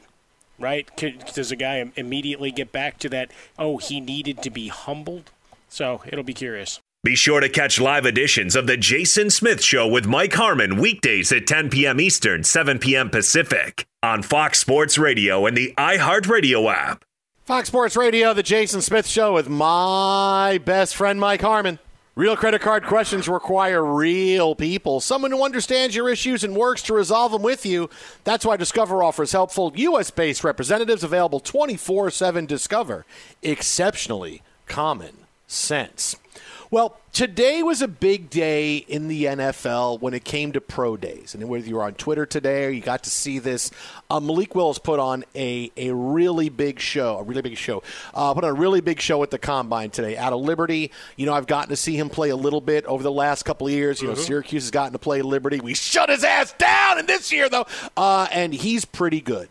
Right? 0.57 0.89
Could, 0.95 1.25
does 1.33 1.51
a 1.51 1.55
guy 1.55 1.91
immediately 1.95 2.51
get 2.51 2.71
back 2.71 2.97
to 2.99 3.09
that? 3.09 3.31
Oh, 3.59 3.77
he 3.77 3.99
needed 3.99 4.41
to 4.43 4.49
be 4.49 4.69
humbled. 4.69 5.31
So 5.69 6.01
it'll 6.05 6.23
be 6.23 6.33
curious. 6.33 6.79
Be 7.03 7.15
sure 7.15 7.39
to 7.39 7.49
catch 7.49 7.79
live 7.79 8.07
editions 8.07 8.55
of 8.55 8.65
the 8.65 8.77
Jason 8.77 9.29
Smith 9.29 9.61
Show 9.61 9.87
with 9.87 10.07
Mike 10.07 10.33
Harmon 10.33 10.77
weekdays 10.77 11.31
at 11.31 11.45
10 11.45 11.69
p.m. 11.69 11.99
Eastern, 11.99 12.43
7 12.43 12.79
p.m. 12.79 13.11
Pacific 13.11 13.85
on 14.01 14.23
Fox 14.23 14.57
Sports 14.57 14.97
Radio 14.97 15.45
and 15.45 15.55
the 15.55 15.71
iHeartRadio 15.77 16.73
app. 16.73 17.05
Fox 17.45 17.67
Sports 17.67 17.95
Radio, 17.95 18.33
the 18.33 18.41
Jason 18.41 18.81
Smith 18.81 19.05
Show 19.05 19.33
with 19.33 19.47
my 19.47 20.59
best 20.65 20.95
friend 20.95 21.19
Mike 21.19 21.41
Harmon. 21.41 21.77
Real 22.17 22.37
credit 22.37 22.61
card 22.61 22.85
questions 22.85 23.27
require 23.27 23.83
real 23.83 24.55
people, 24.55 25.01
someone 25.01 25.31
who 25.31 25.43
understands 25.43 25.93
your 25.93 26.09
issues 26.09 26.45
and 26.45 26.55
works 26.55 26.81
to 26.83 26.93
resolve 26.93 27.33
them 27.33 27.41
with 27.41 27.65
you. 27.65 27.89
That's 28.23 28.45
why 28.45 28.55
Discover 28.55 29.03
offers 29.03 29.33
helpful 29.33 29.73
U.S. 29.75 30.11
based 30.11 30.45
representatives 30.45 31.03
available 31.03 31.41
24 31.41 32.11
7 32.11 32.45
Discover. 32.45 33.05
Exceptionally 33.43 34.43
common 34.65 35.24
sense. 35.47 36.15
Well, 36.71 36.97
today 37.13 37.63
was 37.63 37.81
a 37.81 37.87
big 37.87 38.29
day 38.29 38.77
in 38.77 39.07
the 39.07 39.25
NFL 39.25 40.01
when 40.01 40.13
it 40.13 40.25
came 40.25 40.51
to 40.53 40.59
pro 40.59 40.97
days. 40.97 41.33
And 41.35 41.47
whether 41.47 41.65
you 41.65 41.75
were 41.75 41.83
on 41.83 41.93
Twitter 41.93 42.25
today 42.25 42.65
or 42.65 42.69
you 42.69 42.81
got 42.81 43.03
to 43.03 43.09
see 43.09 43.39
this, 43.39 43.71
uh, 44.09 44.19
Malik 44.19 44.55
Willis 44.55 44.79
put 44.79 44.99
on 44.99 45.23
a, 45.35 45.71
a 45.77 45.91
really 45.93 46.49
big 46.49 46.79
show, 46.79 47.19
a 47.19 47.23
really 47.23 47.41
big 47.41 47.55
show. 47.57 47.83
Uh, 48.13 48.33
put 48.33 48.43
on 48.43 48.49
a 48.49 48.53
really 48.53 48.81
big 48.81 48.99
show 48.99 49.21
at 49.23 49.31
the 49.31 49.37
Combine 49.37 49.91
today 49.91 50.17
out 50.17 50.33
of 50.33 50.41
Liberty. 50.41 50.91
You 51.15 51.27
know, 51.27 51.33
I've 51.33 51.47
gotten 51.47 51.69
to 51.69 51.75
see 51.75 51.95
him 51.95 52.09
play 52.09 52.29
a 52.29 52.35
little 52.35 52.61
bit 52.61 52.85
over 52.85 53.03
the 53.03 53.11
last 53.11 53.43
couple 53.43 53.67
of 53.67 53.73
years. 53.73 54.01
You 54.01 54.07
know, 54.07 54.15
mm-hmm. 54.15 54.23
Syracuse 54.23 54.63
has 54.63 54.71
gotten 54.71 54.93
to 54.93 54.99
play 54.99 55.21
Liberty. 55.21 55.59
We 55.59 55.75
shut 55.75 56.09
his 56.09 56.23
ass 56.23 56.53
down 56.57 56.99
in 56.99 57.05
this 57.05 57.31
year, 57.31 57.47
though. 57.47 57.67
Uh, 57.95 58.27
and 58.31 58.53
he's 58.53 58.85
pretty 58.85 59.21
good 59.21 59.49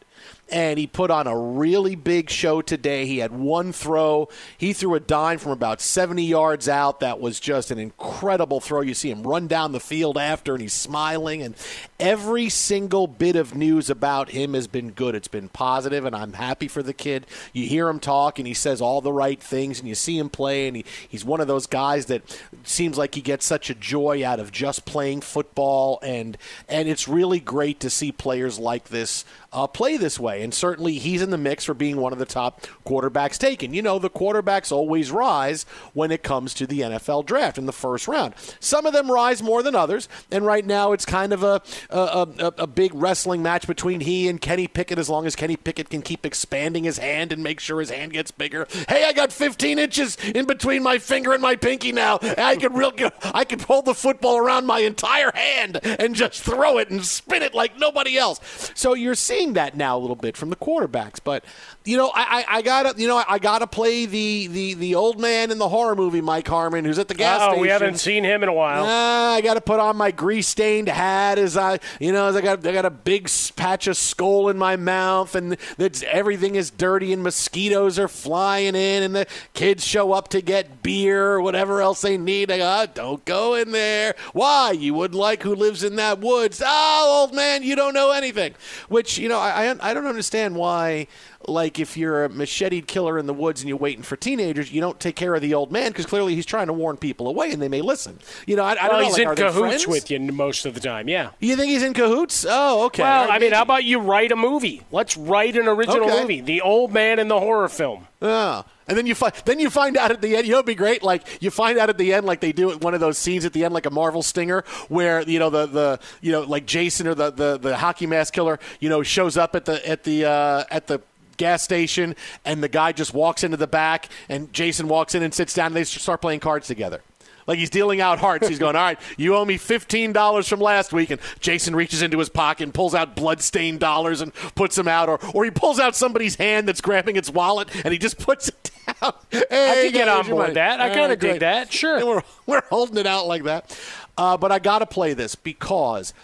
and 0.50 0.78
he 0.78 0.86
put 0.86 1.10
on 1.10 1.26
a 1.26 1.36
really 1.36 1.94
big 1.94 2.28
show 2.28 2.60
today. 2.60 3.06
He 3.06 3.18
had 3.18 3.32
one 3.32 3.72
throw. 3.72 4.28
He 4.58 4.72
threw 4.72 4.94
a 4.94 5.00
dime 5.00 5.38
from 5.38 5.52
about 5.52 5.80
70 5.80 6.22
yards 6.22 6.68
out 6.68 7.00
that 7.00 7.20
was 7.20 7.40
just 7.40 7.70
an 7.70 7.78
incredible 7.78 8.60
throw. 8.60 8.82
You 8.82 8.94
see 8.94 9.10
him 9.10 9.22
run 9.22 9.46
down 9.46 9.72
the 9.72 9.80
field 9.80 10.18
after, 10.18 10.52
and 10.52 10.60
he's 10.60 10.74
smiling. 10.74 11.42
And 11.42 11.54
every 11.98 12.48
single 12.48 13.06
bit 13.06 13.36
of 13.36 13.54
news 13.54 13.88
about 13.88 14.30
him 14.30 14.54
has 14.54 14.66
been 14.66 14.90
good. 14.90 15.14
It's 15.14 15.28
been 15.28 15.48
positive, 15.48 16.04
and 16.04 16.14
I'm 16.14 16.34
happy 16.34 16.68
for 16.68 16.82
the 16.82 16.92
kid. 16.92 17.26
You 17.52 17.66
hear 17.66 17.88
him 17.88 17.98
talk, 17.98 18.38
and 18.38 18.46
he 18.46 18.54
says 18.54 18.80
all 18.80 19.00
the 19.00 19.12
right 19.12 19.40
things, 19.40 19.78
and 19.78 19.88
you 19.88 19.94
see 19.94 20.18
him 20.18 20.28
play, 20.28 20.68
and 20.68 20.76
he, 20.76 20.84
he's 21.08 21.24
one 21.24 21.40
of 21.40 21.48
those 21.48 21.66
guys 21.66 22.06
that 22.06 22.22
seems 22.64 22.98
like 22.98 23.14
he 23.14 23.20
gets 23.22 23.46
such 23.46 23.70
a 23.70 23.74
joy 23.74 24.24
out 24.24 24.40
of 24.40 24.52
just 24.52 24.84
playing 24.84 25.22
football, 25.22 25.98
and 26.02 26.36
and 26.68 26.88
it's 26.88 27.08
really 27.08 27.40
great 27.40 27.80
to 27.80 27.90
see 27.90 28.12
players 28.12 28.58
like 28.58 28.88
this 28.88 29.24
uh, 29.54 29.66
play 29.66 29.96
this 29.96 30.18
way. 30.18 30.42
And 30.42 30.52
certainly 30.52 30.98
he's 30.98 31.22
in 31.22 31.30
the 31.30 31.38
mix 31.38 31.64
for 31.64 31.74
being 31.74 31.96
one 31.96 32.12
of 32.12 32.18
the 32.18 32.26
top 32.26 32.66
quarterbacks 32.84 33.38
taken. 33.38 33.72
You 33.72 33.82
know, 33.82 33.98
the 33.98 34.10
quarterbacks 34.10 34.72
always 34.72 35.10
rise 35.10 35.64
when 35.92 36.10
it 36.10 36.22
comes 36.22 36.52
to 36.54 36.66
the 36.66 36.80
NFL 36.80 37.24
draft 37.26 37.56
in 37.56 37.66
the 37.66 37.72
first 37.72 38.08
round. 38.08 38.34
Some 38.60 38.86
of 38.86 38.92
them 38.92 39.10
rise 39.10 39.42
more 39.42 39.62
than 39.62 39.74
others, 39.74 40.08
and 40.30 40.44
right 40.44 40.64
now 40.64 40.92
it's 40.92 41.04
kind 41.04 41.32
of 41.32 41.42
a 41.42 41.62
a, 41.90 42.26
a, 42.38 42.52
a 42.58 42.66
big 42.66 42.94
wrestling 42.94 43.42
match 43.42 43.66
between 43.66 44.00
he 44.00 44.28
and 44.28 44.40
Kenny 44.40 44.66
Pickett. 44.66 44.98
As 44.98 45.08
long 45.08 45.26
as 45.26 45.36
Kenny 45.36 45.56
Pickett 45.56 45.90
can 45.90 46.02
keep 46.02 46.26
expanding 46.26 46.84
his 46.84 46.98
hand 46.98 47.32
and 47.32 47.42
make 47.42 47.60
sure 47.60 47.80
his 47.80 47.90
hand 47.90 48.12
gets 48.12 48.30
bigger. 48.30 48.66
Hey, 48.88 49.04
I 49.04 49.12
got 49.12 49.32
15 49.32 49.78
inches 49.78 50.16
in 50.16 50.46
between 50.46 50.82
my 50.82 50.98
finger 50.98 51.32
and 51.32 51.42
my 51.42 51.56
pinky 51.56 51.92
now. 51.92 52.18
I 52.22 52.56
can 52.56 52.72
real 52.72 52.92
I 53.22 53.44
can 53.44 53.58
hold 53.60 53.84
the 53.84 53.94
football 53.94 54.38
around 54.38 54.66
my 54.66 54.80
entire 54.80 55.30
hand 55.34 55.80
and 55.82 56.14
just 56.14 56.42
throw 56.42 56.78
it 56.78 56.90
and 56.90 57.04
spin 57.04 57.42
it 57.42 57.54
like 57.54 57.78
nobody 57.78 58.16
else. 58.16 58.40
So 58.74 58.94
you're 58.94 59.14
seeing 59.14 59.43
that 59.52 59.76
now 59.76 59.96
a 59.96 60.00
little 60.00 60.16
bit 60.16 60.36
from 60.36 60.50
the 60.50 60.56
quarterbacks, 60.56 61.20
but 61.22 61.44
you 61.84 61.96
know, 61.98 62.10
I, 62.14 62.44
I, 62.48 62.56
I, 62.56 62.62
gotta, 62.62 63.00
you 63.00 63.06
know, 63.06 63.22
I 63.28 63.38
gotta 63.38 63.66
play 63.66 64.06
the, 64.06 64.46
the, 64.46 64.74
the 64.74 64.94
old 64.94 65.20
man 65.20 65.50
in 65.50 65.58
the 65.58 65.68
horror 65.68 65.94
movie, 65.94 66.22
Mike 66.22 66.48
Harmon, 66.48 66.84
who's 66.84 66.98
at 66.98 67.08
the 67.08 67.14
gas 67.14 67.40
oh, 67.42 67.48
station. 67.48 67.60
we 67.60 67.68
haven't 67.68 67.98
seen 67.98 68.24
him 68.24 68.42
in 68.42 68.48
a 68.48 68.52
while. 68.52 68.84
Uh, 68.84 69.36
I 69.36 69.40
gotta 69.42 69.60
put 69.60 69.78
on 69.78 69.96
my 69.96 70.10
grease 70.10 70.48
stained 70.48 70.88
hat 70.88 71.38
as 71.38 71.56
I, 71.56 71.78
you 72.00 72.12
know, 72.12 72.26
as 72.26 72.36
I 72.36 72.40
got, 72.40 72.66
I 72.66 72.72
got 72.72 72.86
a 72.86 72.90
big 72.90 73.30
patch 73.56 73.86
of 73.86 73.96
skull 73.96 74.48
in 74.48 74.56
my 74.56 74.76
mouth, 74.76 75.34
and 75.34 75.56
that's 75.76 76.02
everything 76.04 76.54
is 76.54 76.70
dirty, 76.70 77.12
and 77.12 77.22
mosquitoes 77.22 77.98
are 77.98 78.08
flying 78.08 78.74
in, 78.74 79.02
and 79.02 79.14
the 79.14 79.26
kids 79.52 79.84
show 79.84 80.12
up 80.12 80.28
to 80.28 80.40
get 80.40 80.82
beer 80.82 81.32
or 81.32 81.40
whatever 81.42 81.82
else 81.82 82.00
they 82.00 82.16
need. 82.16 82.50
I 82.50 82.58
go, 82.58 82.78
oh, 82.82 82.86
don't 82.92 83.24
go 83.24 83.54
in 83.54 83.72
there. 83.72 84.14
Why? 84.32 84.72
You 84.72 84.94
wouldn't 84.94 85.18
like 85.18 85.42
who 85.42 85.54
lives 85.54 85.84
in 85.84 85.96
that 85.96 86.20
woods. 86.20 86.62
Oh, 86.64 87.20
old 87.20 87.34
man, 87.34 87.62
you 87.62 87.76
don't 87.76 87.94
know 87.94 88.12
anything. 88.12 88.54
Which 88.88 89.18
you 89.18 89.28
know, 89.28 89.33
I, 89.38 89.70
I, 89.70 89.90
I 89.90 89.94
don't 89.94 90.06
understand 90.06 90.56
why 90.56 91.06
like 91.46 91.78
if 91.78 91.96
you're 91.96 92.24
a 92.24 92.28
macheted 92.28 92.86
killer 92.86 93.18
in 93.18 93.26
the 93.26 93.34
woods 93.34 93.60
and 93.60 93.68
you're 93.68 93.78
waiting 93.78 94.02
for 94.02 94.16
teenagers, 94.16 94.72
you 94.72 94.80
don't 94.80 94.98
take 94.98 95.16
care 95.16 95.34
of 95.34 95.42
the 95.42 95.54
old 95.54 95.70
man 95.70 95.90
because 95.90 96.06
clearly 96.06 96.34
he's 96.34 96.46
trying 96.46 96.66
to 96.68 96.72
warn 96.72 96.96
people 96.96 97.28
away 97.28 97.50
and 97.50 97.60
they 97.60 97.68
may 97.68 97.80
listen. 97.80 98.18
You 98.46 98.56
know, 98.56 98.64
I, 98.64 98.74
I 98.74 98.74
well, 98.74 98.90
don't 98.90 99.00
know. 99.00 99.06
He's 99.06 99.18
like, 99.18 99.38
in 99.38 99.44
cahoots 99.46 99.86
with 99.86 100.10
you 100.10 100.20
most 100.20 100.66
of 100.66 100.74
the 100.74 100.80
time. 100.80 101.08
Yeah. 101.08 101.30
You 101.40 101.56
think 101.56 101.70
he's 101.70 101.82
in 101.82 101.94
cahoots? 101.94 102.46
Oh, 102.48 102.86
okay. 102.86 103.02
Well, 103.02 103.30
I 103.30 103.38
mean, 103.38 103.52
how 103.52 103.62
about 103.62 103.84
you 103.84 104.00
write 104.00 104.32
a 104.32 104.36
movie? 104.36 104.82
Let's 104.90 105.16
write 105.16 105.56
an 105.56 105.68
original 105.68 106.06
okay. 106.06 106.20
movie, 106.20 106.40
The 106.40 106.60
Old 106.60 106.92
Man 106.92 107.18
in 107.18 107.28
the 107.28 107.38
Horror 107.38 107.68
Film. 107.68 108.06
Oh. 108.22 108.64
And 108.86 108.98
then 108.98 109.06
you 109.06 109.14
find 109.14 109.34
then 109.44 109.58
you 109.58 109.70
find 109.70 109.96
out 109.96 110.10
at 110.10 110.20
the 110.20 110.36
end. 110.36 110.46
You 110.46 110.52
know, 110.52 110.58
it'd 110.58 110.66
be 110.66 110.74
great. 110.74 111.02
Like 111.02 111.42
you 111.42 111.50
find 111.50 111.78
out 111.78 111.88
at 111.88 111.98
the 111.98 112.12
end, 112.12 112.26
like 112.26 112.40
they 112.40 112.52
do 112.52 112.70
at 112.70 112.80
one 112.82 112.94
of 112.94 113.00
those 113.00 113.16
scenes 113.16 113.44
at 113.44 113.52
the 113.52 113.64
end, 113.64 113.72
like 113.72 113.86
a 113.86 113.90
Marvel 113.90 114.22
stinger, 114.22 114.64
where 114.88 115.22
you 115.22 115.38
know 115.38 115.50
the 115.50 115.66
the 115.66 116.00
you 116.20 116.32
know 116.32 116.42
like 116.42 116.66
Jason 116.66 117.06
or 117.06 117.14
the 117.14 117.30
the, 117.30 117.58
the 117.58 117.76
hockey 117.76 118.06
mask 118.06 118.34
killer, 118.34 118.58
you 118.80 118.88
know, 118.88 119.02
shows 119.02 119.36
up 119.36 119.54
at 119.54 119.64
the 119.64 119.86
at 119.88 120.04
the 120.04 120.26
uh, 120.26 120.64
at 120.70 120.86
the 120.86 121.00
gas 121.36 121.62
station 121.62 122.14
and 122.44 122.62
the 122.62 122.68
guy 122.68 122.92
just 122.92 123.12
walks 123.12 123.42
into 123.42 123.56
the 123.56 123.66
back 123.66 124.08
and 124.28 124.52
Jason 124.52 124.86
walks 124.86 125.14
in 125.14 125.22
and 125.22 125.34
sits 125.34 125.54
down 125.54 125.66
and 125.66 125.76
they 125.76 125.84
start 125.84 126.20
playing 126.20 126.40
cards 126.40 126.66
together. 126.68 127.02
Like 127.46 127.58
he's 127.58 127.70
dealing 127.70 128.00
out 128.00 128.18
hearts. 128.18 128.48
He's 128.48 128.58
going, 128.58 128.76
all 128.76 128.82
right, 128.82 129.00
you 129.16 129.34
owe 129.34 129.44
me 129.44 129.58
$15 129.58 130.48
from 130.48 130.60
last 130.60 130.92
week. 130.92 131.10
And 131.10 131.20
Jason 131.40 131.76
reaches 131.76 132.02
into 132.02 132.18
his 132.18 132.28
pocket 132.28 132.64
and 132.64 132.74
pulls 132.74 132.94
out 132.94 133.16
blood-stained 133.16 133.80
dollars 133.80 134.20
and 134.20 134.32
puts 134.54 134.76
them 134.76 134.88
out. 134.88 135.08
Or, 135.08 135.18
or 135.34 135.44
he 135.44 135.50
pulls 135.50 135.78
out 135.78 135.94
somebody's 135.94 136.36
hand 136.36 136.68
that's 136.68 136.80
grabbing 136.80 137.16
its 137.16 137.30
wallet 137.30 137.68
and 137.84 137.92
he 137.92 137.98
just 137.98 138.18
puts 138.18 138.48
it 138.48 138.70
Hey, 139.30 139.70
I 139.70 139.82
can 139.84 139.92
get 139.92 140.08
on 140.08 140.26
board 140.28 140.54
that. 140.54 140.80
I 140.80 140.94
kind 140.94 141.12
of 141.12 141.18
dig 141.18 141.40
that. 141.40 141.72
Sure. 141.72 141.96
And 141.96 142.06
we're, 142.06 142.22
we're 142.46 142.62
holding 142.70 142.96
it 142.96 143.06
out 143.06 143.26
like 143.26 143.44
that. 143.44 143.78
Uh, 144.16 144.36
but 144.36 144.52
I 144.52 144.58
got 144.58 144.78
to 144.78 144.86
play 144.86 145.14
this 145.14 145.34
because 145.34 146.14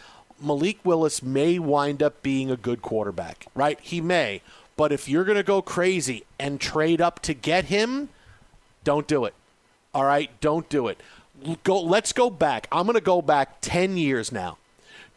Malik 0.41 0.79
Willis 0.85 1.23
may 1.23 1.59
wind 1.59 2.03
up 2.03 2.23
being 2.23 2.51
a 2.51 2.57
good 2.57 2.83
quarterback, 2.83 3.47
right? 3.55 3.79
He 3.81 4.01
may. 4.01 4.43
But 4.77 4.93
if 4.93 5.09
you're 5.09 5.25
going 5.25 5.37
to 5.37 5.43
go 5.43 5.61
crazy 5.61 6.25
and 6.39 6.61
trade 6.61 7.01
up 7.01 7.21
to 7.23 7.35
get 7.35 7.67
him, 7.67 8.09
don't 8.85 9.07
do 9.07 9.25
it. 9.25 9.35
All 9.93 10.05
right, 10.05 10.31
don't 10.41 10.69
do 10.69 10.89
it. 10.89 11.01
Go. 11.65 11.81
Let's 11.81 12.13
go 12.13 12.31
back. 12.31 12.69
I'm 12.71 12.87
going 12.87 12.95
to 12.95 13.01
go 13.01 13.21
back 13.21 13.61
10 13.61 13.97
years 13.97 14.31
now 14.31 14.57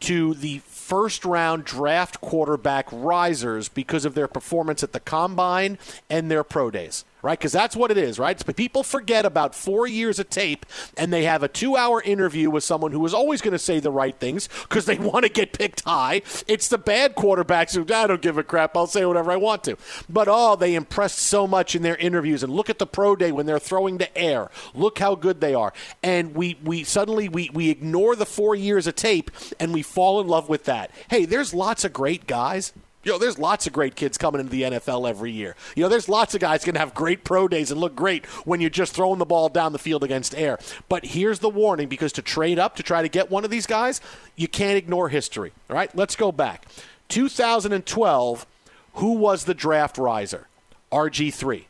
to 0.00 0.34
the 0.34 0.58
first 0.66 1.24
round 1.24 1.64
draft 1.64 2.20
quarterback 2.20 2.88
risers 2.90 3.68
because 3.68 4.04
of 4.04 4.14
their 4.14 4.28
performance 4.28 4.82
at 4.82 4.92
the 4.92 5.00
combine 5.00 5.78
and 6.10 6.30
their 6.30 6.44
pro 6.44 6.70
days 6.70 7.04
right? 7.24 7.38
Because 7.38 7.52
that's 7.52 7.74
what 7.74 7.90
it 7.90 7.96
is, 7.96 8.18
right? 8.18 8.40
But 8.44 8.54
people 8.54 8.82
forget 8.82 9.24
about 9.24 9.54
four 9.54 9.86
years 9.86 10.18
of 10.18 10.28
tape 10.28 10.66
and 10.96 11.10
they 11.10 11.24
have 11.24 11.42
a 11.42 11.48
two 11.48 11.74
hour 11.74 12.02
interview 12.02 12.50
with 12.50 12.62
someone 12.62 12.92
who 12.92 13.04
is 13.06 13.14
always 13.14 13.40
going 13.40 13.52
to 13.52 13.58
say 13.58 13.80
the 13.80 13.90
right 13.90 14.14
things 14.14 14.48
because 14.68 14.84
they 14.84 14.98
want 14.98 15.24
to 15.24 15.30
get 15.30 15.54
picked 15.54 15.80
high. 15.80 16.20
It's 16.46 16.68
the 16.68 16.76
bad 16.76 17.16
quarterbacks 17.16 17.74
who, 17.74 17.82
I 17.94 18.06
don't 18.06 18.20
give 18.20 18.36
a 18.36 18.42
crap. 18.42 18.76
I'll 18.76 18.86
say 18.86 19.06
whatever 19.06 19.32
I 19.32 19.36
want 19.36 19.64
to. 19.64 19.76
But 20.08 20.28
oh, 20.30 20.54
they 20.54 20.74
impressed 20.74 21.18
so 21.18 21.46
much 21.46 21.74
in 21.74 21.82
their 21.82 21.96
interviews. 21.96 22.42
And 22.42 22.52
look 22.52 22.68
at 22.68 22.78
the 22.78 22.86
pro 22.86 23.16
day 23.16 23.32
when 23.32 23.46
they're 23.46 23.58
throwing 23.58 23.96
the 23.96 24.16
air. 24.16 24.50
Look 24.74 24.98
how 24.98 25.14
good 25.14 25.40
they 25.40 25.54
are. 25.54 25.72
And 26.02 26.34
we, 26.34 26.58
we 26.62 26.84
suddenly 26.84 27.30
we, 27.30 27.50
we 27.54 27.70
ignore 27.70 28.16
the 28.16 28.26
four 28.26 28.54
years 28.54 28.86
of 28.86 28.96
tape 28.96 29.30
and 29.58 29.72
we 29.72 29.80
fall 29.80 30.20
in 30.20 30.26
love 30.26 30.50
with 30.50 30.64
that. 30.64 30.90
Hey, 31.08 31.24
there's 31.24 31.54
lots 31.54 31.86
of 31.86 31.94
great 31.94 32.26
guys 32.26 32.74
you 33.04 33.12
know, 33.12 33.18
there's 33.18 33.38
lots 33.38 33.66
of 33.66 33.72
great 33.72 33.94
kids 33.94 34.18
coming 34.18 34.40
into 34.40 34.50
the 34.50 34.62
NFL 34.62 35.08
every 35.08 35.30
year. 35.30 35.54
You 35.76 35.82
know, 35.82 35.88
there's 35.88 36.08
lots 36.08 36.34
of 36.34 36.40
guys 36.40 36.64
going 36.64 36.74
to 36.74 36.80
have 36.80 36.94
great 36.94 37.24
pro 37.24 37.48
days 37.48 37.70
and 37.70 37.80
look 37.80 37.94
great 37.94 38.26
when 38.46 38.60
you're 38.60 38.70
just 38.70 38.94
throwing 38.94 39.18
the 39.18 39.26
ball 39.26 39.48
down 39.48 39.72
the 39.72 39.78
field 39.78 40.02
against 40.02 40.34
air. 40.34 40.58
But 40.88 41.04
here's 41.06 41.38
the 41.38 41.50
warning 41.50 41.88
because 41.88 42.12
to 42.14 42.22
trade 42.22 42.58
up 42.58 42.76
to 42.76 42.82
try 42.82 43.02
to 43.02 43.08
get 43.08 43.30
one 43.30 43.44
of 43.44 43.50
these 43.50 43.66
guys, 43.66 44.00
you 44.36 44.48
can't 44.48 44.76
ignore 44.78 45.08
history. 45.08 45.52
All 45.68 45.76
right, 45.76 45.94
let's 45.94 46.16
go 46.16 46.32
back. 46.32 46.66
2012, 47.08 48.46
who 48.94 49.12
was 49.12 49.44
the 49.44 49.54
draft 49.54 49.98
riser? 49.98 50.48
RG3 50.90 51.64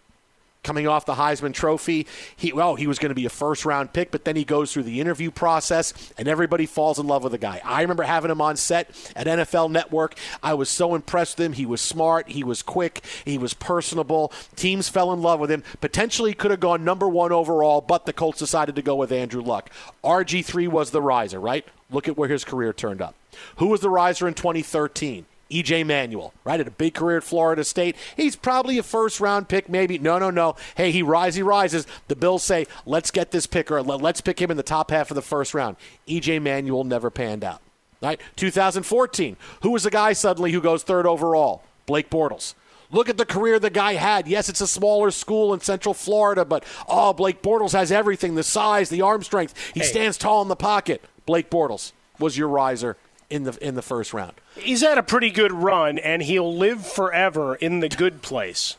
coming 0.64 0.88
off 0.88 1.06
the 1.06 1.14
Heisman 1.14 1.54
Trophy. 1.54 2.06
He 2.36 2.52
well, 2.52 2.74
he 2.74 2.86
was 2.86 2.98
going 2.98 3.10
to 3.10 3.14
be 3.14 3.26
a 3.26 3.30
first 3.30 3.64
round 3.64 3.92
pick, 3.92 4.10
but 4.10 4.24
then 4.24 4.34
he 4.34 4.44
goes 4.44 4.72
through 4.72 4.82
the 4.84 5.00
interview 5.00 5.30
process, 5.30 6.12
and 6.18 6.26
everybody 6.26 6.66
falls 6.66 6.98
in 6.98 7.06
love 7.06 7.22
with 7.22 7.32
the 7.32 7.38
guy. 7.38 7.60
I 7.64 7.82
remember 7.82 8.02
having 8.02 8.30
him 8.30 8.40
on 8.40 8.56
set 8.56 8.90
at 9.14 9.26
NFL 9.26 9.70
Network. 9.70 10.16
I 10.42 10.54
was 10.54 10.68
so 10.68 10.94
impressed 10.94 11.38
with 11.38 11.46
him. 11.46 11.52
He 11.52 11.66
was 11.66 11.80
smart, 11.80 12.30
he 12.30 12.42
was 12.42 12.62
quick, 12.62 13.04
he 13.24 13.38
was 13.38 13.54
personable. 13.54 14.32
Teams 14.56 14.88
fell 14.88 15.12
in 15.12 15.22
love 15.22 15.38
with 15.38 15.50
him. 15.50 15.62
Potentially 15.80 16.34
could 16.34 16.50
have 16.50 16.60
gone 16.60 16.84
number 16.84 17.08
one 17.08 17.32
overall, 17.32 17.80
but 17.80 18.06
the 18.06 18.12
Colts 18.12 18.38
decided 18.38 18.74
to 18.76 18.82
go 18.82 18.96
with 18.96 19.12
Andrew 19.12 19.42
Luck. 19.42 19.70
RG 20.02 20.44
three 20.44 20.66
was 20.66 20.90
the 20.90 21.02
riser, 21.02 21.38
right? 21.38 21.64
Look 21.90 22.08
at 22.08 22.16
where 22.16 22.28
his 22.28 22.44
career 22.44 22.72
turned 22.72 23.02
up. 23.02 23.14
Who 23.56 23.68
was 23.68 23.80
the 23.80 23.90
riser 23.90 24.26
in 24.26 24.34
2013? 24.34 25.26
EJ 25.54 25.86
Manuel, 25.86 26.34
right? 26.44 26.58
Had 26.58 26.66
a 26.66 26.72
big 26.72 26.94
career 26.94 27.18
at 27.18 27.24
Florida 27.24 27.62
State. 27.62 27.94
He's 28.16 28.34
probably 28.34 28.76
a 28.78 28.82
first 28.82 29.20
round 29.20 29.48
pick, 29.48 29.68
maybe. 29.68 29.98
No, 29.98 30.18
no, 30.18 30.30
no. 30.30 30.56
Hey, 30.76 30.90
he 30.90 31.02
rises, 31.02 31.36
he 31.36 31.42
rises. 31.42 31.86
The 32.08 32.16
Bills 32.16 32.42
say, 32.42 32.66
let's 32.84 33.12
get 33.12 33.30
this 33.30 33.46
picker. 33.46 33.80
Let's 33.80 34.20
pick 34.20 34.40
him 34.40 34.50
in 34.50 34.56
the 34.56 34.64
top 34.64 34.90
half 34.90 35.10
of 35.10 35.14
the 35.14 35.22
first 35.22 35.54
round. 35.54 35.76
EJ 36.08 36.42
Manuel 36.42 36.82
never 36.82 37.08
panned 37.08 37.44
out. 37.44 37.60
Right? 38.02 38.20
2014. 38.36 39.36
Who 39.62 39.70
was 39.70 39.84
the 39.84 39.90
guy 39.90 40.12
suddenly 40.12 40.52
who 40.52 40.60
goes 40.60 40.82
third 40.82 41.06
overall? 41.06 41.62
Blake 41.86 42.10
Bortles. 42.10 42.54
Look 42.90 43.08
at 43.08 43.16
the 43.16 43.24
career 43.24 43.58
the 43.58 43.70
guy 43.70 43.94
had. 43.94 44.26
Yes, 44.26 44.48
it's 44.48 44.60
a 44.60 44.66
smaller 44.66 45.10
school 45.10 45.54
in 45.54 45.60
Central 45.60 45.94
Florida, 45.94 46.44
but 46.44 46.64
oh, 46.86 47.12
Blake 47.12 47.42
Bortles 47.42 47.72
has 47.72 47.90
everything 47.90 48.34
the 48.34 48.42
size, 48.42 48.88
the 48.88 49.02
arm 49.02 49.22
strength. 49.22 49.54
He 49.72 49.80
hey. 49.80 49.86
stands 49.86 50.18
tall 50.18 50.42
in 50.42 50.48
the 50.48 50.56
pocket. 50.56 51.02
Blake 51.26 51.48
Bortles 51.48 51.92
was 52.18 52.36
your 52.36 52.48
riser 52.48 52.96
in 53.30 53.44
the 53.44 53.58
in 53.60 53.74
the 53.74 53.82
first 53.82 54.12
round. 54.12 54.34
He's 54.56 54.82
had 54.82 54.98
a 54.98 55.02
pretty 55.02 55.30
good 55.30 55.52
run, 55.52 55.98
and 55.98 56.22
he'll 56.22 56.54
live 56.54 56.86
forever 56.86 57.54
in 57.56 57.80
the 57.80 57.88
good 57.88 58.22
place. 58.22 58.76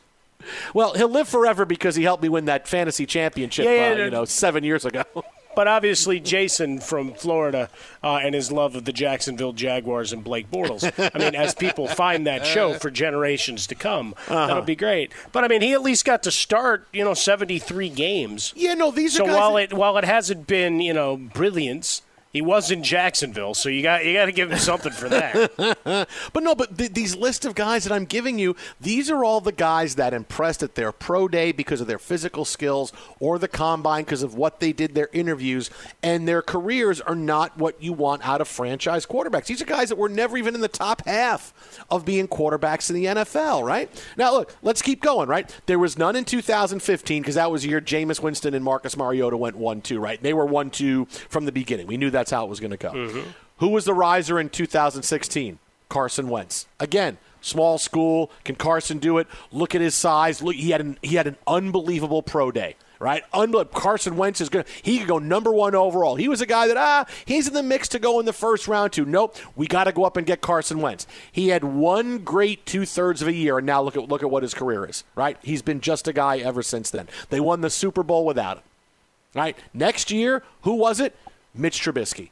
Well, 0.74 0.94
he'll 0.94 1.10
live 1.10 1.28
forever 1.28 1.66
because 1.66 1.96
he 1.96 2.04
helped 2.04 2.22
me 2.22 2.30
win 2.30 2.46
that 2.46 2.68
fantasy 2.68 3.06
championship, 3.06 3.66
yeah, 3.66 3.96
yeah, 3.96 4.02
uh, 4.02 4.06
you 4.06 4.12
know, 4.12 4.26
seven 4.26 4.64
years 4.64 4.86
ago. 4.86 5.04
But 5.56 5.70
obviously, 5.70 6.20
Jason 6.20 6.80
from 6.82 7.14
Florida 7.14 7.70
uh, 8.04 8.18
and 8.18 8.36
his 8.36 8.52
love 8.52 8.76
of 8.76 8.84
the 8.84 8.92
Jacksonville 8.92 9.54
Jaguars 9.54 10.12
and 10.12 10.22
Blake 10.22 10.52
Bortles. 10.52 10.84
I 11.16 11.18
mean, 11.18 11.34
as 11.34 11.56
people 11.56 11.88
find 11.88 12.28
that 12.28 12.46
show 12.46 12.74
for 12.74 12.92
generations 12.92 13.66
to 13.68 13.76
come, 13.76 14.16
uh-huh. 14.28 14.48
that'll 14.48 14.64
be 14.64 14.76
great. 14.76 15.14
But 15.32 15.46
I 15.46 15.48
mean, 15.48 15.62
he 15.62 15.72
at 15.72 15.82
least 15.82 16.04
got 16.04 16.24
to 16.24 16.32
start, 16.32 16.88
you 16.92 17.06
know, 17.06 17.14
seventy 17.14 17.58
three 17.58 17.90
games. 17.90 18.54
Yeah, 18.56 18.74
no, 18.74 18.92
these 18.92 19.16
so 19.16 19.26
are 19.26 19.34
while 19.34 19.54
that- 19.54 19.72
it 19.72 19.74
while 19.74 19.98
it 19.98 20.04
hasn't 20.04 20.46
been, 20.46 20.82
you 20.82 20.94
know, 20.94 21.16
brilliance 21.16 22.02
he 22.36 22.42
was 22.42 22.70
in 22.70 22.84
Jacksonville, 22.84 23.54
so 23.54 23.70
you 23.70 23.82
got 23.82 24.04
you 24.04 24.12
got 24.12 24.26
to 24.26 24.34
give 24.34 24.52
him 24.52 24.58
something 24.58 24.92
for 24.92 25.08
that. 25.08 25.56
but 26.34 26.44
no, 26.44 26.54
but 26.54 26.78
th- 26.78 26.92
these 26.92 27.16
list 27.16 27.46
of 27.46 27.56
guys 27.56 27.86
that 27.86 27.94
I'm 27.94 28.04
giving 28.04 28.38
you, 28.38 28.58
these 28.82 29.10
are 29.10 29.24
all 29.24 29.40
the 29.40 29.54
guys 29.54 29.96
that 29.96 30.14
impressed 30.14 30.62
at 30.62 30.76
their 30.76 30.92
pro 30.92 31.30
day 31.30 31.54
because 31.54 31.80
of 31.80 31.88
their 31.88 31.98
physical 31.98 32.44
skills 32.44 32.92
or 33.22 33.40
the 33.40 33.48
combine 33.48 34.04
because 34.04 34.22
of 34.22 34.36
what 34.36 34.60
they 34.60 34.74
did 34.74 34.96
their 34.96 35.08
interviews 35.14 35.70
and 36.04 36.28
their 36.28 36.42
careers 36.42 37.00
are 37.00 37.16
not 37.16 37.58
what 37.58 37.82
you 37.82 37.94
want 37.94 38.28
out 38.28 38.42
of 38.42 38.50
franchise 38.50 39.06
quarterbacks. 39.06 39.46
These 39.46 39.62
are 39.62 39.66
guys 39.66 39.88
that 39.88 39.98
were 39.98 40.10
never 40.10 40.36
even 40.36 40.56
in 40.56 40.60
the 40.60 40.68
top 40.68 41.06
half 41.06 41.54
of 41.90 42.04
being 42.04 42.28
quarterbacks 42.28 42.90
in 42.90 42.98
the 42.98 43.06
NFL, 43.06 43.64
right? 43.64 43.90
Now 44.18 44.34
look, 44.34 44.54
let's 44.62 44.82
keep 44.82 45.02
going, 45.02 45.30
right? 45.30 45.50
There 45.68 45.80
was 45.80 45.98
none 45.98 46.18
in 46.18 46.26
2015 46.26 47.22
because 47.22 47.36
that 47.36 47.50
was 47.50 47.62
the 47.62 47.70
year 47.70 47.80
Jameis 47.80 48.22
Winston 48.22 48.54
and 48.54 48.66
Marcus 48.66 48.98
Mariota 48.98 49.38
went 49.38 49.58
1-2, 49.58 50.02
right? 50.02 50.22
They 50.22 50.34
were 50.34 50.46
1-2 50.46 51.08
from 51.30 51.46
the 51.46 51.54
beginning. 51.54 51.88
We 51.88 51.96
knew 51.96 52.10
that 52.10 52.25
that's 52.26 52.32
how 52.32 52.44
it 52.44 52.50
was 52.50 52.60
going 52.60 52.72
to 52.72 52.78
go. 52.78 52.90
Mm-hmm. 52.90 53.30
Who 53.60 53.68
was 53.70 53.86
the 53.86 53.94
riser 53.94 54.40
in 54.40 54.50
2016? 54.50 55.60
Carson 55.90 56.28
Wentz. 56.28 56.66
Again, 56.80 57.20
small 57.40 57.78
school. 57.78 58.32
Can 58.44 58.56
Carson 58.56 58.98
do 58.98 59.20
it? 59.20 59.28
Look 59.52 59.76
at 59.76 59.82
his 59.82 59.94
size. 59.94 60.42
Look, 60.42 60.56
he 60.56 60.72
had 60.72 60.82
an, 60.82 60.98
he 61.04 61.16
had 61.16 61.28
an 61.28 61.38
unbelievable 61.46 62.24
pro 62.24 62.52
day. 62.52 62.78
Right. 62.98 63.24
Carson 63.74 64.18
Wentz 64.18 64.42
is 64.42 64.50
going. 64.50 64.66
to 64.66 64.72
He 64.82 64.98
could 64.98 65.08
go 65.08 65.20
number 65.20 65.52
one 65.52 65.76
overall. 65.76 66.16
He 66.16 66.28
was 66.28 66.42
a 66.42 66.48
guy 66.48 66.68
that 66.68 66.78
ah, 66.78 67.06
he's 67.26 67.48
in 67.48 67.54
the 67.54 67.62
mix 67.62 67.90
to 67.90 68.00
go 68.00 68.20
in 68.20 68.26
the 68.26 68.34
first 68.34 68.68
round 68.68 68.94
too. 68.94 69.06
Nope, 69.06 69.36
we 69.56 69.68
got 69.68 69.84
to 69.84 69.92
go 69.92 70.06
up 70.06 70.18
and 70.18 70.26
get 70.26 70.42
Carson 70.42 70.80
Wentz. 70.80 71.06
He 71.32 71.50
had 71.50 71.64
one 71.64 72.20
great 72.20 72.66
two 72.66 72.86
thirds 72.86 73.22
of 73.22 73.28
a 73.28 73.34
year, 73.34 73.58
and 73.58 73.68
now 73.68 73.82
look 73.82 73.98
at 73.98 74.08
look 74.08 74.24
at 74.24 74.32
what 74.32 74.44
his 74.44 74.54
career 74.54 74.86
is. 74.86 75.04
Right, 75.14 75.38
he's 75.44 75.62
been 75.62 75.82
just 75.82 76.08
a 76.08 76.14
guy 76.14 76.38
ever 76.38 76.64
since 76.64 76.90
then. 76.90 77.10
They 77.30 77.42
won 77.42 77.60
the 77.60 77.70
Super 77.70 78.02
Bowl 78.02 78.26
without 78.26 78.58
him. 78.58 78.64
Right, 79.36 79.58
next 79.74 80.10
year, 80.10 80.42
who 80.62 80.76
was 80.76 81.02
it? 81.02 81.14
Mitch 81.58 81.82
Trubisky. 81.82 82.30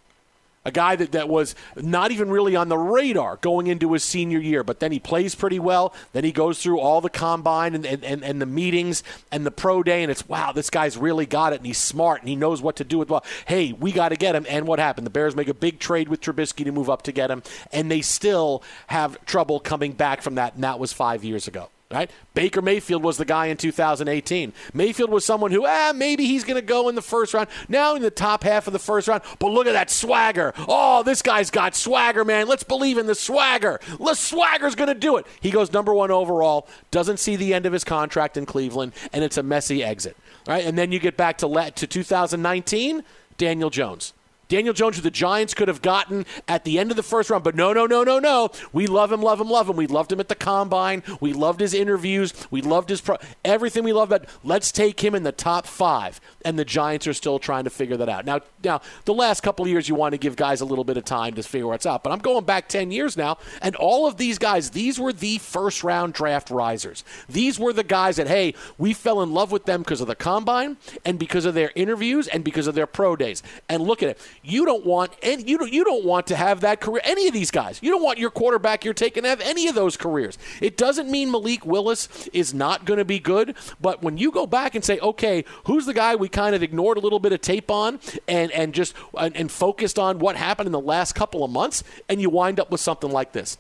A 0.66 0.72
guy 0.72 0.96
that, 0.96 1.12
that 1.12 1.28
was 1.28 1.56
not 1.76 2.12
even 2.12 2.30
really 2.30 2.56
on 2.56 2.70
the 2.70 2.78
radar 2.78 3.36
going 3.38 3.68
into 3.68 3.92
his 3.92 4.04
senior 4.04 4.40
year, 4.40 4.64
but 4.64 4.80
then 4.80 4.94
he 4.94 5.00
plays 5.00 5.36
pretty 5.36 5.60
well. 5.60 5.94
Then 6.14 6.24
he 6.24 6.32
goes 6.32 6.64
through 6.64 6.80
all 6.80 7.02
the 7.02 7.10
combine 7.10 7.76
and, 7.76 7.86
and, 7.86 8.24
and 8.24 8.42
the 8.42 8.46
meetings 8.46 9.04
and 9.30 9.46
the 9.46 9.52
pro 9.52 9.84
day, 9.84 10.04
and 10.04 10.12
it's 10.12 10.28
wow, 10.30 10.54
this 10.54 10.70
guy's 10.70 10.96
really 10.96 11.26
got 11.26 11.52
it, 11.52 11.58
and 11.58 11.66
he's 11.66 11.78
smart, 11.78 12.22
and 12.22 12.30
he 12.30 12.38
knows 12.38 12.62
what 12.62 12.78
to 12.78 12.86
do 12.86 12.98
with 12.98 13.10
well. 13.10 13.26
Hey, 13.46 13.74
we 13.74 13.92
got 13.92 14.10
to 14.10 14.16
get 14.16 14.36
him. 14.36 14.46
And 14.48 14.66
what 14.66 14.80
happened? 14.80 15.06
The 15.06 15.12
Bears 15.12 15.36
make 15.36 15.50
a 15.50 15.54
big 15.54 15.80
trade 15.80 16.08
with 16.08 16.22
Trubisky 16.22 16.64
to 16.64 16.72
move 16.72 16.90
up 16.90 17.02
to 17.04 17.12
get 17.12 17.30
him, 17.30 17.44
and 17.74 17.92
they 17.92 18.02
still 18.02 18.64
have 18.88 19.24
trouble 19.26 19.60
coming 19.60 19.92
back 19.92 20.22
from 20.22 20.36
that, 20.36 20.56
and 20.56 20.64
that 20.64 20.80
was 20.80 20.94
five 20.94 21.26
years 21.26 21.46
ago 21.46 21.70
right? 21.94 22.12
Baker 22.34 22.62
Mayfield 22.62 23.04
was 23.04 23.18
the 23.18 23.26
guy 23.26 23.46
in 23.46 23.58
2018. 23.58 24.52
Mayfield 24.74 25.12
was 25.12 25.24
someone 25.24 25.52
who, 25.52 25.66
ah, 25.66 25.94
maybe 25.96 26.26
he's 26.26 26.44
going 26.44 26.60
to 26.60 26.66
go 26.66 26.90
in 26.90 26.96
the 26.96 27.02
first 27.02 27.34
round. 27.34 27.48
Now 27.70 27.96
in 27.96 28.02
the 28.02 28.12
top 28.12 28.44
half 28.44 28.68
of 28.68 28.74
the 28.74 28.80
first 28.80 29.08
round, 29.08 29.22
but 29.40 29.50
look 29.50 29.68
at 29.68 29.74
that 29.74 29.90
swagger. 29.90 30.54
Oh, 30.68 31.04
this 31.04 31.22
guy's 31.22 31.52
got 31.52 31.76
swagger, 31.76 32.26
man. 32.26 32.48
Let's 32.48 32.64
believe 32.64 32.98
in 32.98 33.06
the 33.06 33.16
swagger. 33.16 33.80
The 34.00 34.16
swagger's 34.16 34.76
going 34.76 34.88
to 34.88 34.96
do 34.96 35.18
it. 35.18 35.28
He 35.40 35.52
goes 35.52 35.72
number 35.72 35.94
one 35.94 36.12
overall, 36.12 36.68
doesn't 36.92 37.18
see 37.18 37.36
the 37.36 37.54
end 37.54 37.66
of 37.66 37.74
his 37.74 37.84
contract 37.84 38.38
in 38.38 38.46
Cleveland, 38.46 38.94
and 39.14 39.24
it's 39.24 39.38
a 39.38 39.44
messy 39.44 39.84
exit, 39.84 40.18
right? 40.48 40.66
And 40.66 40.78
then 40.78 40.92
you 40.92 41.00
get 41.00 41.16
back 41.16 41.38
to, 41.40 41.72
to 41.76 41.88
2019, 41.88 43.04
Daniel 43.38 43.70
Jones. 43.70 44.14
Daniel 44.54 44.76
Jones, 44.76 44.98
who 44.98 45.02
the 45.02 45.10
Giants 45.10 45.56
could 45.56 45.68
have 45.68 45.82
gotten 45.82 46.28
at 46.48 46.64
the 46.64 46.78
end 46.78 46.92
of 46.92 46.96
the 46.96 47.02
first 47.02 47.32
round, 47.32 47.44
but 47.44 47.56
no, 47.56 47.74
no, 47.74 47.88
no, 47.88 48.04
no, 48.04 48.20
no. 48.20 48.52
We 48.72 48.86
love 48.86 49.12
him, 49.12 49.20
love 49.20 49.42
him, 49.42 49.50
love 49.50 49.68
him. 49.68 49.76
We 49.76 49.88
loved 49.88 50.12
him 50.12 50.20
at 50.20 50.28
the 50.28 50.36
combine. 50.36 51.02
We 51.20 51.34
loved 51.34 51.60
his 51.60 51.74
interviews. 51.74 52.36
We 52.52 52.62
loved 52.62 52.90
his 52.90 53.02
pro- 53.02 53.18
everything 53.44 53.84
we 53.84 53.94
loved. 53.94 54.12
But 54.12 54.30
let's 54.44 54.72
take 54.72 55.04
him 55.04 55.16
in 55.16 55.24
the 55.24 55.32
top 55.32 55.66
five, 55.66 56.22
and 56.46 56.60
the 56.60 56.66
Giants 56.66 57.08
are 57.08 57.14
still 57.14 57.40
trying 57.40 57.64
to 57.64 57.72
figure 57.72 57.98
that 57.98 58.10
out. 58.10 58.26
Now, 58.26 58.42
now 58.64 58.82
the 59.06 59.14
last 59.16 59.42
couple 59.42 59.66
of 59.66 59.72
years, 59.72 59.90
you 59.90 59.96
want 59.96 60.12
to 60.12 60.20
give 60.20 60.36
guys 60.36 60.62
a 60.62 60.66
little 60.66 60.84
bit 60.84 60.98
of 60.98 61.06
time 61.06 61.34
to 61.34 61.42
figure 61.42 61.66
what's 61.66 61.88
out. 61.88 62.04
But 62.04 62.14
I'm 62.14 62.20
going 62.20 62.46
back 62.46 62.68
ten 62.68 62.92
years 62.92 63.18
now, 63.18 63.40
and 63.60 63.76
all 63.78 64.06
of 64.06 64.18
these 64.18 64.38
guys, 64.38 64.70
these 64.70 65.00
were 65.00 65.14
the 65.14 65.40
first 65.40 65.84
round 65.84 66.14
draft 66.14 66.52
risers. 66.52 67.04
These 67.28 67.58
were 67.58 67.74
the 67.74 67.84
guys 67.84 68.18
that 68.18 68.28
hey, 68.28 68.54
we 68.78 68.94
fell 68.94 69.24
in 69.24 69.34
love 69.34 69.52
with 69.52 69.66
them 69.66 69.82
because 69.82 70.00
of 70.00 70.06
the 70.06 70.16
combine 70.16 70.78
and 71.04 71.18
because 71.18 71.46
of 71.46 71.56
their 71.56 71.72
interviews 71.74 72.28
and 72.28 72.44
because 72.44 72.68
of 72.68 72.76
their 72.76 72.86
pro 72.86 73.16
days. 73.16 73.42
And 73.68 73.82
look 73.82 74.04
at 74.04 74.10
it 74.10 74.20
you 74.44 74.66
don't 74.66 74.86
want 74.86 75.14
any, 75.22 75.44
you 75.44 75.58
don't 75.58 75.72
you 75.72 75.84
don't 75.84 76.04
want 76.04 76.28
to 76.28 76.36
have 76.36 76.62
that 76.62 76.82
career. 76.82 77.02
Any 77.04 77.28
of 77.28 77.34
these 77.34 77.50
guys, 77.50 77.80
you 77.82 77.90
don't 77.90 78.04
want 78.04 78.20
your 78.20 78.30
quarterback 78.30 78.84
you're 78.84 78.94
taking 78.94 79.24
to 79.24 79.30
have 79.30 79.42
any 79.42 79.68
of 79.68 79.76
those 79.76 79.96
careers. 79.96 80.38
It 80.62 80.76
doesn't 80.78 81.10
mean 81.10 81.32
Malik 81.32 81.66
Willis 81.66 82.28
is 82.34 82.54
not 82.54 82.86
going 82.86 82.98
to 82.98 83.06
be 83.06 83.20
good, 83.20 83.56
but 83.82 84.04
when 84.04 84.18
you 84.18 84.32
go 84.32 84.46
back 84.46 84.76
and 84.76 84.84
say, 84.84 85.00
okay, 85.00 85.46
who's 85.66 85.86
the 85.86 85.94
guy 85.94 86.16
we 86.16 86.28
kind 86.28 86.56
of 86.56 86.62
ignored 86.62 86.98
a 86.98 87.02
little 87.02 87.20
bit 87.20 87.32
of 87.32 87.42
tape 87.42 87.72
on 87.72 88.00
and 88.28 88.52
and 88.52 88.74
just 88.74 88.94
and, 89.18 89.36
and 89.36 89.52
focused 89.52 89.98
on 89.98 90.20
what 90.20 90.36
happened 90.36 90.68
in 90.68 90.74
the 90.74 90.80
last 90.80 91.16
couple 91.16 91.44
of 91.44 91.52
months, 91.52 91.84
and 92.10 92.22
you 92.22 92.30
wind 92.30 92.60
up 92.60 92.70
with 92.70 92.82
something 92.82 93.12
like 93.12 93.32
this. 93.32 93.58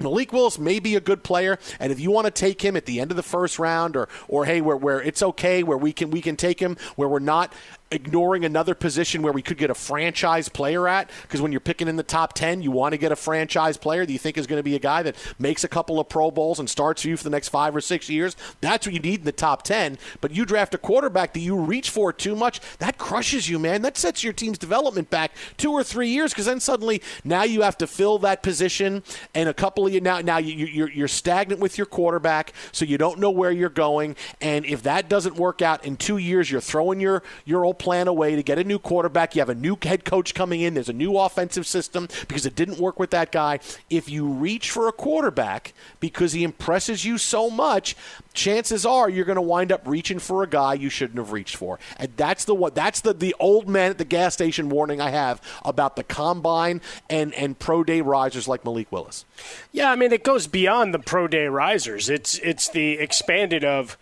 Malik 0.00 0.32
Willis 0.32 0.58
may 0.58 0.78
be 0.78 0.96
a 0.96 1.00
good 1.00 1.22
player, 1.22 1.58
and 1.78 1.92
if 1.92 2.00
you 2.00 2.10
want 2.10 2.24
to 2.24 2.30
take 2.30 2.62
him 2.62 2.74
at 2.74 2.86
the 2.86 3.00
end 3.00 3.10
of 3.10 3.16
the 3.16 3.22
first 3.22 3.58
round, 3.58 3.96
or 3.96 4.08
or 4.28 4.46
hey, 4.46 4.60
where 4.60 4.76
where 4.76 5.00
it's 5.02 5.22
okay, 5.22 5.62
where 5.62 5.76
we 5.76 5.92
can 5.92 6.10
we 6.10 6.20
can 6.20 6.36
take 6.36 6.60
him, 6.60 6.76
where 6.96 7.08
we're 7.08 7.18
not 7.18 7.52
ignoring 7.92 8.44
another 8.44 8.74
position 8.74 9.22
where 9.22 9.32
we 9.32 9.42
could 9.42 9.58
get 9.58 9.70
a 9.70 9.74
franchise 9.74 10.48
player 10.48 10.86
at? 10.86 11.10
Because 11.22 11.40
when 11.40 11.52
you're 11.52 11.60
picking 11.60 11.88
in 11.88 11.96
the 11.96 12.02
top 12.02 12.34
10 12.34 12.62
you 12.62 12.70
want 12.70 12.92
to 12.92 12.98
get 12.98 13.12
a 13.12 13.16
franchise 13.16 13.76
player. 13.76 14.06
That 14.06 14.12
you 14.12 14.18
think 14.18 14.38
is 14.38 14.46
going 14.46 14.58
to 14.58 14.64
be 14.64 14.76
a 14.76 14.80
guy 14.80 15.02
that 15.02 15.16
makes 15.38 15.64
a 15.64 15.68
couple 15.68 15.98
of 15.98 16.08
pro 16.08 16.30
bowls 16.30 16.58
and 16.58 16.70
starts 16.70 17.02
for 17.02 17.08
you 17.08 17.16
for 17.16 17.24
the 17.24 17.30
next 17.30 17.48
five 17.48 17.74
or 17.74 17.80
six 17.80 18.08
years? 18.08 18.36
That's 18.60 18.86
what 18.86 18.94
you 18.94 19.00
need 19.00 19.20
in 19.20 19.24
the 19.24 19.32
top 19.32 19.62
10 19.62 19.98
but 20.20 20.32
you 20.32 20.44
draft 20.44 20.74
a 20.74 20.78
quarterback 20.78 21.32
that 21.34 21.40
you 21.40 21.56
reach 21.56 21.90
for 21.90 22.12
too 22.12 22.36
much 22.36 22.60
that 22.78 22.98
crushes 22.98 23.48
you 23.48 23.58
man. 23.58 23.82
That 23.82 23.96
sets 23.96 24.22
your 24.22 24.32
team's 24.32 24.58
development 24.58 25.10
back 25.10 25.32
two 25.56 25.72
or 25.72 25.82
three 25.82 26.08
years 26.08 26.32
because 26.32 26.46
then 26.46 26.60
suddenly 26.60 27.02
now 27.24 27.42
you 27.42 27.62
have 27.62 27.76
to 27.78 27.86
fill 27.86 28.18
that 28.18 28.42
position 28.42 29.02
and 29.34 29.48
a 29.48 29.54
couple 29.54 29.86
of 29.86 29.92
you 29.92 30.00
now 30.00 30.20
now 30.20 30.38
you, 30.38 30.66
you're, 30.66 30.90
you're 30.90 31.08
stagnant 31.08 31.60
with 31.60 31.76
your 31.76 31.86
quarterback 31.86 32.52
so 32.72 32.84
you 32.84 32.98
don't 32.98 33.18
know 33.18 33.30
where 33.30 33.50
you're 33.50 33.68
going. 33.68 34.14
And 34.40 34.64
if 34.64 34.82
that 34.84 35.08
doesn't 35.08 35.36
work 35.36 35.60
out 35.60 35.84
in 35.84 35.96
two 35.96 36.18
years 36.18 36.50
you're 36.50 36.60
throwing 36.60 37.00
your 37.00 37.22
your 37.44 37.64
old 37.64 37.79
plan 37.80 38.08
away 38.08 38.36
to 38.36 38.42
get 38.42 38.58
a 38.58 38.64
new 38.64 38.78
quarterback. 38.78 39.34
You 39.34 39.40
have 39.40 39.48
a 39.48 39.54
new 39.54 39.76
head 39.82 40.04
coach 40.04 40.34
coming 40.34 40.60
in. 40.60 40.74
There's 40.74 40.90
a 40.90 40.92
new 40.92 41.16
offensive 41.16 41.66
system 41.66 42.08
because 42.28 42.44
it 42.44 42.54
didn't 42.54 42.78
work 42.78 43.00
with 43.00 43.10
that 43.10 43.32
guy. 43.32 43.58
If 43.88 44.10
you 44.10 44.28
reach 44.28 44.70
for 44.70 44.86
a 44.86 44.92
quarterback 44.92 45.72
because 45.98 46.32
he 46.32 46.44
impresses 46.44 47.06
you 47.06 47.16
so 47.16 47.48
much, 47.48 47.96
chances 48.34 48.84
are 48.84 49.08
you're 49.08 49.24
going 49.24 49.36
to 49.36 49.42
wind 49.42 49.72
up 49.72 49.80
reaching 49.86 50.18
for 50.18 50.42
a 50.42 50.46
guy 50.46 50.74
you 50.74 50.90
shouldn't 50.90 51.18
have 51.18 51.32
reached 51.32 51.56
for. 51.56 51.78
And 51.96 52.12
that's 52.16 52.44
the 52.44 52.54
what 52.54 52.74
that's 52.74 53.00
the 53.00 53.14
the 53.14 53.34
old 53.40 53.66
man 53.66 53.90
at 53.90 53.98
the 53.98 54.04
gas 54.04 54.34
station 54.34 54.68
warning 54.68 55.00
I 55.00 55.10
have 55.10 55.40
about 55.64 55.96
the 55.96 56.04
combine 56.04 56.82
and 57.08 57.32
and 57.32 57.58
pro 57.58 57.82
day 57.82 58.02
risers 58.02 58.46
like 58.46 58.62
Malik 58.62 58.92
Willis. 58.92 59.24
Yeah, 59.72 59.90
I 59.90 59.96
mean 59.96 60.12
it 60.12 60.22
goes 60.22 60.46
beyond 60.46 60.92
the 60.92 60.98
pro 60.98 61.26
day 61.26 61.46
risers. 61.46 62.10
It's 62.10 62.38
it's 62.40 62.68
the 62.68 62.98
expanded 62.98 63.64
of 63.64 63.96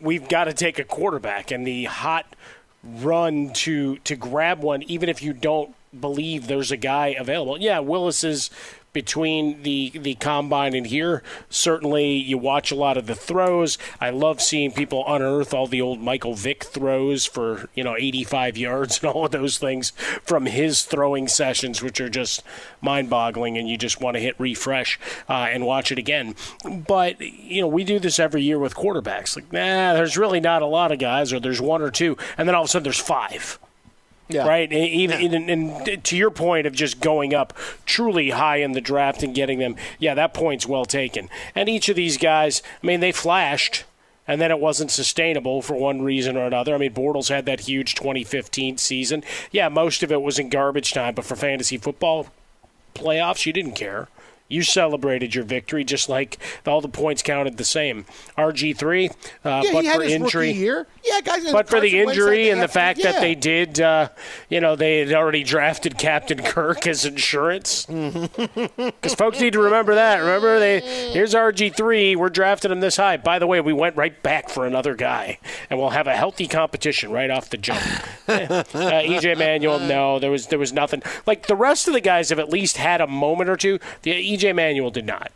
we've 0.00 0.28
got 0.28 0.44
to 0.44 0.52
take 0.52 0.78
a 0.78 0.84
quarterback 0.84 1.50
and 1.50 1.66
the 1.66 1.84
hot 1.86 2.36
run 2.82 3.52
to 3.52 3.96
to 3.98 4.16
grab 4.16 4.62
one, 4.62 4.82
even 4.84 5.08
if 5.08 5.22
you 5.22 5.32
don't 5.32 5.74
believe 5.98 6.46
there's 6.46 6.70
a 6.70 6.76
guy 6.76 7.08
available. 7.08 7.58
Yeah, 7.58 7.78
Willis 7.80 8.24
is 8.24 8.50
between 8.98 9.62
the 9.62 9.92
the 9.94 10.16
combine 10.16 10.74
and 10.74 10.88
here. 10.88 11.22
Certainly, 11.48 12.14
you 12.14 12.36
watch 12.36 12.72
a 12.72 12.74
lot 12.74 12.96
of 12.96 13.06
the 13.06 13.14
throws. 13.14 13.78
I 14.00 14.10
love 14.10 14.42
seeing 14.42 14.72
people 14.72 15.04
unearth 15.06 15.54
all 15.54 15.68
the 15.68 15.80
old 15.80 16.00
Michael 16.00 16.34
Vick 16.34 16.64
throws 16.64 17.24
for 17.24 17.70
you 17.76 17.84
know 17.84 17.94
85 17.96 18.56
yards 18.58 18.98
and 19.00 19.12
all 19.12 19.26
of 19.26 19.30
those 19.30 19.56
things 19.56 19.90
from 20.24 20.46
his 20.46 20.82
throwing 20.82 21.28
sessions, 21.28 21.80
which 21.80 22.00
are 22.00 22.08
just 22.08 22.42
mind-boggling, 22.80 23.56
and 23.56 23.68
you 23.68 23.76
just 23.78 24.00
want 24.00 24.16
to 24.16 24.20
hit 24.20 24.34
refresh 24.40 24.98
uh, 25.28 25.46
and 25.48 25.64
watch 25.64 25.92
it 25.92 25.98
again. 25.98 26.34
But 26.68 27.20
you 27.20 27.60
know, 27.60 27.68
we 27.68 27.84
do 27.84 28.00
this 28.00 28.18
every 28.18 28.42
year 28.42 28.58
with 28.58 28.74
quarterbacks. 28.74 29.36
Like, 29.36 29.52
nah, 29.52 29.94
there's 29.94 30.18
really 30.18 30.40
not 30.40 30.62
a 30.62 30.66
lot 30.66 30.90
of 30.90 30.98
guys, 30.98 31.32
or 31.32 31.38
there's 31.38 31.60
one 31.60 31.82
or 31.82 31.92
two, 31.92 32.16
and 32.36 32.48
then 32.48 32.56
all 32.56 32.62
of 32.62 32.66
a 32.66 32.68
sudden 32.68 32.82
there's 32.82 32.98
five 32.98 33.60
yeah. 34.28 34.46
Right. 34.46 34.70
And, 34.70 34.84
even, 34.84 35.20
yeah. 35.20 35.38
and, 35.38 35.50
and, 35.50 36.04
to 36.04 36.16
your 36.16 36.30
point 36.30 36.66
of 36.66 36.74
just 36.74 37.00
going 37.00 37.34
up 37.34 37.54
truly 37.86 38.30
high 38.30 38.56
in 38.56 38.72
the 38.72 38.80
draft 38.80 39.22
and 39.22 39.34
getting 39.34 39.58
them, 39.58 39.76
yeah, 39.98 40.14
that 40.14 40.34
point's 40.34 40.66
well 40.66 40.84
taken. 40.84 41.28
And 41.54 41.68
each 41.68 41.88
of 41.88 41.96
these 41.96 42.18
guys, 42.18 42.62
I 42.82 42.86
mean, 42.86 43.00
they 43.00 43.12
flashed. 43.12 43.84
And 44.26 44.42
then 44.42 44.50
it 44.50 44.60
wasn't 44.60 44.90
sustainable 44.90 45.62
for 45.62 45.74
one 45.74 46.02
reason 46.02 46.36
or 46.36 46.44
another. 46.44 46.74
I 46.74 46.78
mean, 46.78 46.92
Bortles 46.92 47.30
had 47.30 47.46
that 47.46 47.60
huge 47.60 47.94
2015 47.94 48.76
season. 48.76 49.24
Yeah, 49.50 49.70
most 49.70 50.02
of 50.02 50.12
it 50.12 50.20
was 50.20 50.38
in 50.38 50.50
garbage 50.50 50.92
time, 50.92 51.14
but 51.14 51.24
for 51.24 51.34
fantasy 51.34 51.78
football 51.78 52.26
playoffs, 52.94 53.46
you 53.46 53.54
didn't 53.54 53.72
care 53.72 54.08
You 54.48 54.62
celebrated 54.62 55.34
your 55.34 55.44
victory 55.44 55.84
just 55.84 56.08
like 56.08 56.38
all 56.66 56.80
the 56.80 56.88
points 56.88 57.22
counted 57.22 57.56
the 57.58 57.64
same. 57.64 58.06
RG3, 58.36 59.10
uh, 59.10 59.62
Yeah, 59.64 59.72
but 59.72 59.80
he 59.82 59.86
had 59.86 59.96
for 59.96 60.02
his 60.02 60.12
injury. 60.12 60.50
year. 60.52 60.86
Yeah, 61.04 61.20
guys. 61.20 61.50
But 61.52 61.68
for 61.68 61.80
the 61.80 61.98
injury 62.00 62.48
and 62.50 62.60
the 62.62 62.68
fact 62.68 63.02
that 63.02 63.20
they 63.20 63.34
did, 63.34 63.80
uh, 63.80 64.08
you 64.48 64.60
know, 64.60 64.74
they 64.76 65.00
had 65.00 65.12
already 65.12 65.42
drafted 65.42 65.98
Captain 65.98 66.42
Kirk 66.42 66.86
as 66.86 67.04
insurance. 67.04 67.86
Because 68.78 69.14
folks 69.14 69.40
need 69.40 69.52
to 69.52 69.60
remember 69.60 69.94
that. 69.94 70.18
Remember, 70.18 70.58
they 70.58 70.80
here's 71.12 71.34
RG3. 71.34 72.16
We're 72.16 72.28
drafting 72.28 72.70
him 72.72 72.80
this 72.80 72.96
high. 72.96 73.16
By 73.16 73.38
the 73.38 73.46
way, 73.46 73.60
we 73.60 73.72
went 73.72 73.96
right 73.96 74.20
back 74.22 74.48
for 74.48 74.66
another 74.66 74.94
guy, 74.94 75.38
and 75.70 75.78
we'll 75.78 75.90
have 75.90 76.06
a 76.06 76.16
healthy 76.16 76.46
competition 76.46 77.10
right 77.10 77.30
off 77.30 77.50
the 77.50 77.56
jump. 77.58 77.80
Uh, 78.28 78.62
EJ 79.02 79.38
Manuel, 79.38 79.78
no, 79.78 80.18
there 80.18 80.30
was 80.30 80.48
there 80.48 80.58
was 80.58 80.70
nothing. 80.72 81.02
Like 81.26 81.46
the 81.46 81.56
rest 81.56 81.88
of 81.88 81.94
the 81.94 82.00
guys 82.00 82.28
have 82.28 82.38
at 82.38 82.50
least 82.50 82.76
had 82.76 83.00
a 83.00 83.06
moment 83.06 83.48
or 83.48 83.56
two. 83.56 83.78
The 84.02 84.12
EJ 84.38 84.54
Manuel 84.54 84.90
did 84.90 85.06
not. 85.06 85.32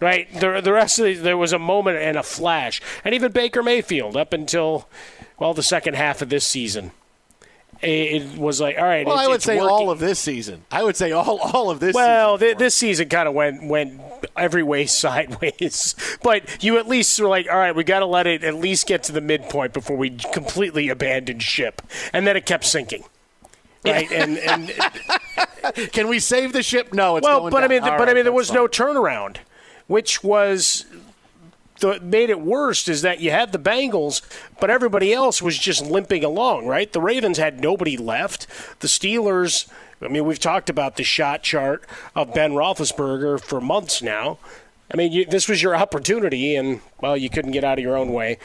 Right, 0.00 0.32
the 0.32 0.62
the 0.62 0.72
rest 0.72 0.98
of 0.98 1.04
the, 1.04 1.14
there 1.14 1.36
was 1.36 1.52
a 1.52 1.58
moment 1.58 1.98
and 1.98 2.16
a 2.16 2.22
flash, 2.22 2.80
and 3.04 3.14
even 3.14 3.32
Baker 3.32 3.62
Mayfield 3.62 4.16
up 4.16 4.32
until 4.32 4.88
well 5.38 5.52
the 5.52 5.62
second 5.62 5.94
half 5.94 6.22
of 6.22 6.30
this 6.30 6.46
season, 6.46 6.92
it, 7.82 8.38
was 8.38 8.62
like 8.62 8.78
all 8.78 8.84
right. 8.84 9.06
Well, 9.06 9.18
I 9.18 9.26
would 9.26 9.42
say 9.42 9.56
working. 9.58 9.68
all 9.68 9.90
of 9.90 9.98
this 9.98 10.18
season. 10.18 10.64
I 10.70 10.82
would 10.82 10.96
say 10.96 11.12
all 11.12 11.38
all 11.38 11.70
of 11.70 11.80
this. 11.80 11.94
Well, 11.94 12.38
th- 12.38 12.56
this 12.56 12.74
season 12.74 13.10
kind 13.10 13.28
of 13.28 13.34
went 13.34 13.66
went 13.66 14.00
every 14.38 14.62
way 14.62 14.86
sideways, 14.86 15.94
but 16.22 16.62
you 16.64 16.78
at 16.78 16.88
least 16.88 17.20
were 17.20 17.28
like, 17.28 17.46
all 17.50 17.58
right, 17.58 17.76
we 17.76 17.84
got 17.84 18.00
to 18.00 18.06
let 18.06 18.26
it 18.26 18.42
at 18.42 18.54
least 18.54 18.86
get 18.86 19.02
to 19.02 19.12
the 19.12 19.20
midpoint 19.20 19.74
before 19.74 19.98
we 19.98 20.10
completely 20.32 20.88
abandon 20.88 21.40
ship, 21.40 21.82
and 22.12 22.26
then 22.26 22.38
it 22.38 22.46
kept 22.46 22.64
sinking. 22.64 23.04
Right, 23.84 24.10
and 24.12 24.38
and 24.38 24.72
Can 25.92 26.08
we 26.08 26.18
save 26.18 26.52
the 26.52 26.62
ship? 26.62 26.92
No, 26.92 27.16
it's 27.16 27.24
well, 27.24 27.40
going 27.40 27.52
but 27.52 27.64
I 27.64 27.68
mean, 27.68 27.82
but 27.82 28.08
I 28.08 28.14
mean, 28.14 28.24
there 28.24 28.32
was 28.32 28.48
fine. 28.48 28.56
no 28.56 28.68
turnaround, 28.68 29.38
which 29.86 30.22
was 30.22 30.86
the 31.80 31.98
made 32.00 32.30
it 32.30 32.40
worst 32.40 32.88
is 32.88 33.02
that 33.02 33.20
you 33.20 33.30
had 33.30 33.52
the 33.52 33.58
Bengals, 33.58 34.22
but 34.60 34.70
everybody 34.70 35.12
else 35.12 35.40
was 35.40 35.58
just 35.58 35.84
limping 35.84 36.24
along. 36.24 36.66
Right, 36.66 36.92
the 36.92 37.00
Ravens 37.00 37.38
had 37.38 37.60
nobody 37.60 37.96
left. 37.96 38.46
The 38.80 38.88
Steelers. 38.88 39.68
I 40.02 40.08
mean, 40.08 40.24
we've 40.24 40.38
talked 40.38 40.70
about 40.70 40.96
the 40.96 41.04
shot 41.04 41.42
chart 41.42 41.84
of 42.14 42.32
Ben 42.32 42.52
Roethlisberger 42.52 43.40
for 43.40 43.60
months 43.60 44.00
now. 44.00 44.38
I 44.92 44.96
mean, 44.96 45.12
you, 45.12 45.24
this 45.24 45.48
was 45.48 45.62
your 45.62 45.76
opportunity, 45.76 46.56
and 46.56 46.80
well, 47.00 47.16
you 47.16 47.30
couldn't 47.30 47.52
get 47.52 47.62
out 47.62 47.78
of 47.78 47.82
your 47.82 47.96
own 47.96 48.12
way. 48.12 48.38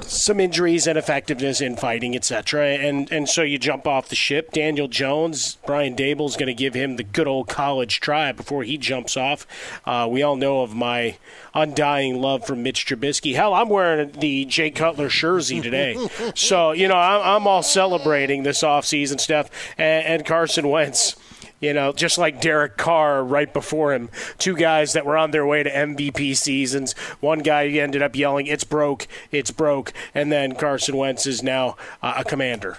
Some 0.00 0.40
injuries, 0.40 0.88
ineffectiveness 0.88 1.60
in 1.60 1.76
fighting, 1.76 2.16
etc., 2.16 2.66
and 2.66 3.10
and 3.12 3.28
so 3.28 3.42
you 3.42 3.58
jump 3.58 3.86
off 3.86 4.08
the 4.08 4.16
ship. 4.16 4.50
Daniel 4.52 4.88
Jones, 4.88 5.56
Brian 5.66 5.94
Daboll's 5.94 6.36
going 6.36 6.48
to 6.48 6.54
give 6.54 6.74
him 6.74 6.96
the 6.96 7.04
good 7.04 7.28
old 7.28 7.48
college 7.48 8.00
try 8.00 8.32
before 8.32 8.64
he 8.64 8.76
jumps 8.76 9.16
off. 9.16 9.46
Uh, 9.84 10.08
we 10.10 10.22
all 10.22 10.36
know 10.36 10.62
of 10.62 10.74
my 10.74 11.16
undying 11.54 12.20
love 12.20 12.44
for 12.44 12.56
Mitch 12.56 12.86
Trubisky. 12.86 13.36
Hell, 13.36 13.54
I'm 13.54 13.68
wearing 13.68 14.10
the 14.12 14.44
Jay 14.46 14.70
Cutler 14.70 15.08
jersey 15.08 15.60
today, 15.60 15.96
so 16.34 16.72
you 16.72 16.88
know 16.88 16.96
I'm, 16.96 17.36
I'm 17.36 17.46
all 17.46 17.62
celebrating 17.62 18.42
this 18.42 18.62
offseason 18.62 19.20
stuff. 19.20 19.48
And, 19.78 20.06
and 20.06 20.26
Carson 20.26 20.68
Wentz. 20.68 21.16
You 21.64 21.72
know, 21.72 21.94
just 21.94 22.18
like 22.18 22.42
Derek 22.42 22.76
Carr 22.76 23.24
right 23.24 23.50
before 23.50 23.94
him, 23.94 24.10
two 24.36 24.54
guys 24.54 24.92
that 24.92 25.06
were 25.06 25.16
on 25.16 25.30
their 25.30 25.46
way 25.46 25.62
to 25.62 25.70
MVP 25.70 26.36
seasons. 26.36 26.92
One 27.20 27.38
guy 27.38 27.68
ended 27.68 28.02
up 28.02 28.14
yelling, 28.14 28.46
"It's 28.46 28.64
broke, 28.64 29.08
it's 29.30 29.50
broke," 29.50 29.94
and 30.14 30.30
then 30.30 30.56
Carson 30.56 30.94
Wentz 30.94 31.26
is 31.26 31.42
now 31.42 31.78
uh, 32.02 32.16
a 32.18 32.24
commander. 32.24 32.76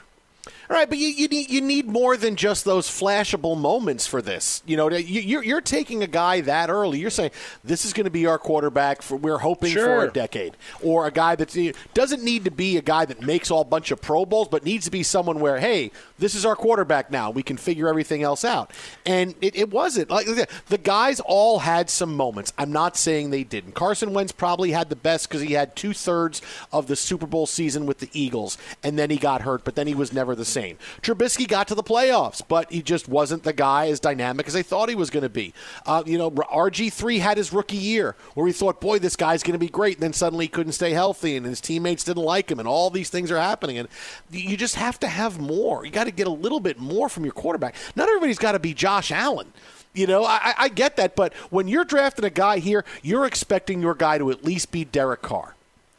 All 0.69 0.75
right, 0.75 0.89
but 0.89 0.97
you, 0.97 1.09
you 1.09 1.27
need 1.27 1.49
you 1.49 1.61
need 1.61 1.87
more 1.87 2.17
than 2.17 2.35
just 2.35 2.65
those 2.65 2.87
flashable 2.87 3.57
moments 3.57 4.07
for 4.07 4.21
this. 4.21 4.63
You 4.65 4.77
know, 4.77 4.89
you, 4.89 5.21
you're 5.21 5.43
you're 5.43 5.61
taking 5.61 6.01
a 6.01 6.07
guy 6.07 6.41
that 6.41 6.69
early. 6.69 6.99
You're 6.99 7.09
saying 7.09 7.31
this 7.63 7.85
is 7.85 7.93
going 7.93 8.05
to 8.05 8.11
be 8.11 8.25
our 8.25 8.39
quarterback. 8.39 9.01
For 9.01 9.15
we're 9.15 9.37
hoping 9.37 9.73
for 9.73 10.05
a 10.05 10.11
decade, 10.11 10.57
or 10.81 11.05
a 11.05 11.11
guy 11.11 11.35
that 11.35 11.75
doesn't 11.93 12.23
need 12.23 12.45
to 12.45 12.51
be 12.51 12.77
a 12.77 12.81
guy 12.81 13.05
that 13.05 13.21
makes 13.21 13.51
all 13.51 13.63
bunch 13.63 13.91
of 13.91 14.01
Pro 14.01 14.25
Bowls, 14.25 14.47
but 14.47 14.63
needs 14.63 14.85
to 14.85 14.91
be 14.91 15.03
someone 15.03 15.39
where, 15.39 15.59
hey, 15.59 15.91
this 16.17 16.33
is 16.33 16.45
our 16.45 16.55
quarterback 16.55 17.11
now. 17.11 17.29
We 17.29 17.43
can 17.43 17.57
figure 17.57 17.87
everything 17.87 18.23
else 18.23 18.43
out. 18.43 18.71
And 19.05 19.35
it, 19.41 19.55
it 19.55 19.69
wasn't 19.69 20.09
like 20.09 20.25
the 20.25 20.77
guys 20.77 21.19
all 21.19 21.59
had 21.59 21.89
some 21.89 22.15
moments. 22.15 22.53
I'm 22.57 22.71
not 22.71 22.97
saying 22.97 23.29
they 23.29 23.43
didn't. 23.43 23.73
Carson 23.73 24.13
Wentz 24.13 24.31
probably 24.31 24.71
had 24.71 24.89
the 24.89 24.95
best 24.95 25.29
because 25.29 25.41
he 25.41 25.53
had 25.53 25.75
two 25.75 25.93
thirds 25.93 26.41
of 26.71 26.87
the 26.87 26.95
Super 26.95 27.27
Bowl 27.27 27.45
season 27.45 27.85
with 27.85 27.99
the 27.99 28.09
Eagles, 28.13 28.57
and 28.83 28.97
then 28.97 29.09
he 29.09 29.17
got 29.17 29.41
hurt, 29.41 29.63
but 29.63 29.75
then 29.75 29.87
he 29.87 29.93
was 29.95 30.13
never 30.13 30.35
the 30.35 30.45
same. 30.55 30.77
Trubisky 31.01 31.47
got 31.47 31.67
to 31.67 31.75
the 31.75 31.83
playoffs, 31.83 32.41
but 32.47 32.71
he 32.71 32.81
just 32.81 33.09
wasn't 33.09 33.43
the 33.43 33.51
guy 33.51 33.87
as 33.87 33.99
dynamic 33.99 34.47
as 34.47 34.53
they 34.53 34.63
thought 34.63 34.87
he 34.87 34.95
was 34.95 35.09
going 35.09 35.23
to 35.23 35.29
be. 35.29 35.53
Uh, 35.85 36.01
you 36.05 36.17
know, 36.17 36.31
RG3 36.31 37.19
had 37.19 37.37
his 37.37 37.51
rookie 37.51 37.75
year 37.75 38.15
where 38.35 38.45
we 38.45 38.53
thought, 38.53 38.79
boy, 38.79 38.97
this 38.97 39.17
guy's 39.17 39.43
going 39.43 39.53
to 39.53 39.59
be 39.59 39.67
great. 39.67 39.97
And 39.97 40.03
then 40.03 40.13
suddenly 40.13 40.45
he 40.45 40.49
couldn't 40.49 40.71
stay 40.71 40.91
healthy, 40.91 41.35
and 41.35 41.45
his 41.45 41.59
teammates 41.59 42.05
didn't 42.05 42.23
like 42.23 42.49
him, 42.49 42.59
and 42.59 42.67
all 42.67 42.89
these 42.89 43.09
things 43.09 43.31
are 43.31 43.39
happening. 43.39 43.77
And 43.77 43.89
you 44.31 44.55
just 44.55 44.75
have 44.75 44.97
to 45.01 45.07
have 45.07 45.39
more. 45.39 45.85
You 45.85 45.91
got 45.91 46.05
to 46.05 46.11
get 46.11 46.27
a 46.27 46.31
little 46.31 46.61
bit 46.61 46.79
more 46.79 47.09
from 47.09 47.25
your 47.25 47.33
quarterback. 47.33 47.75
Not 47.95 48.07
everybody's 48.07 48.39
got 48.39 48.53
to 48.53 48.59
be 48.59 48.73
Josh 48.73 49.11
Allen. 49.11 49.51
You 49.93 50.07
know, 50.07 50.25
I, 50.25 50.53
I 50.57 50.69
get 50.69 50.97
that, 50.97 51.15
but 51.15 51.33
when 51.49 51.67
you're 51.67 51.85
drafting 51.85 52.25
a 52.25 52.29
guy 52.29 52.59
here, 52.59 52.83
you're 53.01 53.25
expecting 53.25 53.81
your 53.81 53.95
guy 53.95 54.17
to 54.17 54.29
at 54.31 54.43
least 54.43 54.71
be 54.71 54.83
Derek 54.83 55.21
Carr. 55.21 55.54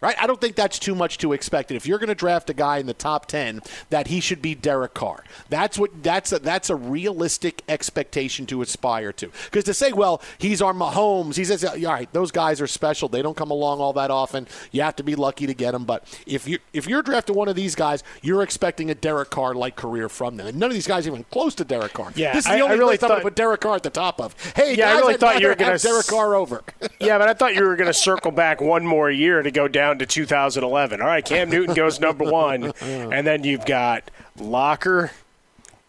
Right? 0.07 0.16
I 0.23 0.27
don't 0.27 0.40
think 0.40 0.55
that's 0.57 0.79
too 0.79 0.95
much 0.95 1.19
to 1.19 1.33
expect. 1.33 1.71
If 1.73 1.87
you're 1.87 1.99
going 1.99 2.09
to 2.09 2.14
draft 2.14 2.49
a 2.49 2.55
guy 2.55 2.79
in 2.79 2.87
the 2.87 2.95
top 2.95 3.27
10, 3.27 3.61
that 3.90 4.07
he 4.07 4.21
should 4.21 4.40
be 4.40 4.55
Derek 4.55 4.95
Carr. 4.95 5.25
That's 5.49 5.77
what 5.79 6.03
that's 6.03 6.31
a, 6.33 6.38
that's 6.38 6.71
a 6.71 6.77
realistic 6.77 7.62
expectation 7.69 8.47
to 8.47 8.62
aspire 8.62 9.12
to. 9.14 9.31
Because 9.47 9.64
to 9.64 9.75
say, 9.75 9.92
well, 9.92 10.23
he's 10.38 10.62
our 10.62 10.73
Mahomes, 10.73 11.35
he 11.37 11.45
says, 11.45 11.64
all 11.64 11.77
right, 11.77 12.12
those 12.12 12.31
guys 12.31 12.61
are 12.61 12.66
special. 12.66 13.09
They 13.09 13.21
don't 13.23 13.37
come 13.37 13.51
along 13.51 13.81
all 13.81 13.92
that 13.95 14.11
often. 14.11 14.47
You 14.71 14.83
have 14.83 14.97
to 14.97 15.03
be 15.03 15.16
lucky 15.16 15.47
to 15.47 15.55
get 15.55 15.73
them. 15.73 15.85
But 15.85 16.05
if 16.27 16.47
you 16.47 16.59
if 16.73 16.87
you're 16.87 17.03
drafting 17.03 17.35
one 17.35 17.49
of 17.49 17.57
these 17.57 17.75
guys, 17.75 18.05
you're 18.23 18.42
expecting 18.42 18.90
a 18.90 18.95
Derek 18.95 19.31
Carr 19.31 19.55
like 19.55 19.75
career 19.77 20.09
from 20.09 20.37
them. 20.37 20.47
And 20.47 20.59
none 20.59 20.71
of 20.71 20.75
these 20.75 20.87
guys 20.87 21.07
are 21.07 21.11
even 21.11 21.25
close 21.33 21.55
to 21.57 21.64
Derek 21.64 21.92
Carr. 21.95 22.12
Yeah, 22.14 22.33
this 22.33 22.47
is 22.47 22.53
I- 22.53 22.57
the 22.59 22.62
only 22.62 22.77
I 22.77 22.79
really 22.79 22.92
list 22.92 23.03
I'm 23.05 23.09
going 23.09 23.16
thought- 23.16 23.23
to 23.23 23.25
put 23.31 23.35
Derek 23.37 23.61
Carr 23.61 23.75
at 23.75 23.83
the 23.83 23.90
top 23.90 24.21
of. 24.21 24.35
Hey, 24.55 24.77
Yeah, 24.77 24.90
I 24.92 24.99
really 24.99 25.14
I'd 25.14 25.21
thought 25.21 25.40
you 25.40 25.49
were 25.49 25.55
gonna 25.57 25.79
Derek 25.79 26.07
Carr 26.07 26.35
over. 26.37 26.62
Yeah, 27.01 27.19
but 27.19 27.29
I 27.29 27.35
thought 27.35 27.55
you 27.55 27.64
were 27.64 27.77
going 27.77 27.88
to 27.88 27.95
circle 27.95 28.31
back 28.31 28.61
one 28.61 28.85
more 28.87 29.11
year 29.11 29.42
to 29.42 29.51
go 29.51 29.69
down 29.69 29.95
to 29.98 30.06
2011. 30.06 31.00
All 31.00 31.06
right, 31.06 31.24
Cam 31.24 31.50
Newton 31.50 31.74
goes 31.74 32.00
number 32.00 32.24
one, 32.24 32.72
and 32.80 33.26
then 33.26 33.44
you've 33.44 33.66
got 33.66 34.11
Locker, 34.38 35.11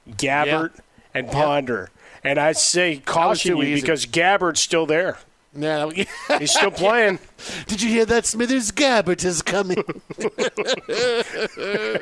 Gabbert, 0.10 0.72
and 1.13 1.30
Ponder. 1.32 1.89
And 2.24 2.39
I 2.39 2.52
say 2.54 2.98
caution 2.98 3.52
too 3.58 3.58
you 3.63 3.74
easy. 3.74 3.82
because 3.82 4.06
Gabbert's 4.06 4.60
still 4.60 4.86
there. 4.86 5.17
Yeah, 5.56 5.89
He's 6.39 6.52
still 6.52 6.72
playing. 6.72 7.20
Did 7.67 7.82
you 7.82 7.89
hear 7.89 8.06
that? 8.06 8.26
Smithers 8.26 8.72
Gabbert 8.72 9.24
is 9.26 9.41
coming. 9.41 9.84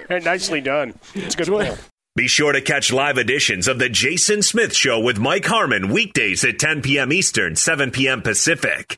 Hey, 0.07 0.19
nicely 0.19 0.61
done. 0.61 0.93
It's 1.13 1.35
a 1.35 1.37
good 1.37 1.47
pull. 1.47 1.77
Be 2.15 2.27
sure 2.27 2.53
to 2.53 2.61
catch 2.61 2.93
live 2.93 3.17
editions 3.17 3.67
of 3.67 3.79
The 3.79 3.89
Jason 3.89 4.41
Smith 4.41 4.73
Show 4.73 4.99
with 4.99 5.19
Mike 5.19 5.45
Harmon 5.45 5.89
weekdays 5.89 6.45
at 6.45 6.59
10 6.59 6.81
p.m. 6.81 7.11
Eastern, 7.11 7.55
7 7.55 7.91
p.m. 7.91 8.21
Pacific. 8.21 8.97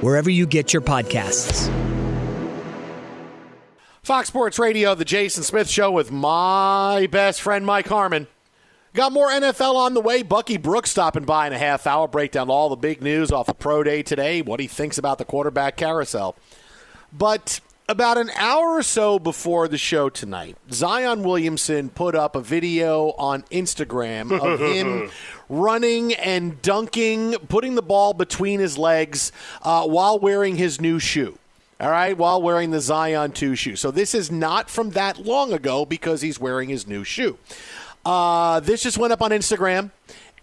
wherever 0.00 0.30
you 0.30 0.46
get 0.46 0.72
your 0.72 0.82
podcasts. 0.82 1.70
Fox 4.02 4.28
Sports 4.28 4.58
Radio, 4.58 4.94
the 4.94 5.04
Jason 5.04 5.42
Smith 5.42 5.68
Show 5.68 5.90
with 5.90 6.10
my 6.10 7.06
best 7.12 7.40
friend 7.42 7.64
Mike 7.64 7.86
Harmon. 7.86 8.26
Got 8.92 9.12
more 9.12 9.28
NFL 9.28 9.76
on 9.76 9.94
the 9.94 10.00
way. 10.00 10.22
Bucky 10.22 10.56
Brooks 10.56 10.90
stopping 10.90 11.24
by 11.24 11.46
in 11.46 11.52
a 11.52 11.58
half 11.58 11.86
hour. 11.86 12.08
Break 12.08 12.32
down 12.32 12.50
all 12.50 12.68
the 12.68 12.76
big 12.76 13.02
news 13.02 13.30
off 13.30 13.48
of 13.48 13.58
Pro 13.60 13.84
Day 13.84 14.02
today, 14.02 14.42
what 14.42 14.58
he 14.58 14.66
thinks 14.66 14.98
about 14.98 15.18
the 15.18 15.24
quarterback 15.24 15.76
carousel. 15.76 16.34
But 17.12 17.60
about 17.90 18.16
an 18.16 18.30
hour 18.36 18.76
or 18.76 18.82
so 18.84 19.18
before 19.18 19.66
the 19.66 19.76
show 19.76 20.08
tonight, 20.08 20.56
Zion 20.70 21.24
Williamson 21.24 21.88
put 21.88 22.14
up 22.14 22.36
a 22.36 22.40
video 22.40 23.10
on 23.18 23.42
Instagram 23.50 24.30
of 24.40 24.60
him 24.76 25.10
running 25.48 26.14
and 26.14 26.62
dunking, 26.62 27.32
putting 27.48 27.74
the 27.74 27.82
ball 27.82 28.14
between 28.14 28.60
his 28.60 28.78
legs 28.78 29.32
uh, 29.62 29.84
while 29.84 30.20
wearing 30.20 30.54
his 30.54 30.80
new 30.80 31.00
shoe. 31.00 31.36
All 31.80 31.90
right, 31.90 32.16
while 32.16 32.40
wearing 32.40 32.70
the 32.70 32.80
Zion 32.80 33.32
2 33.32 33.56
shoe. 33.56 33.74
So 33.74 33.90
this 33.90 34.14
is 34.14 34.30
not 34.30 34.70
from 34.70 34.90
that 34.90 35.18
long 35.18 35.52
ago 35.52 35.84
because 35.84 36.20
he's 36.20 36.38
wearing 36.38 36.68
his 36.68 36.86
new 36.86 37.02
shoe. 37.02 37.38
Uh, 38.04 38.60
this 38.60 38.84
just 38.84 38.98
went 38.98 39.12
up 39.12 39.20
on 39.20 39.32
Instagram, 39.32 39.90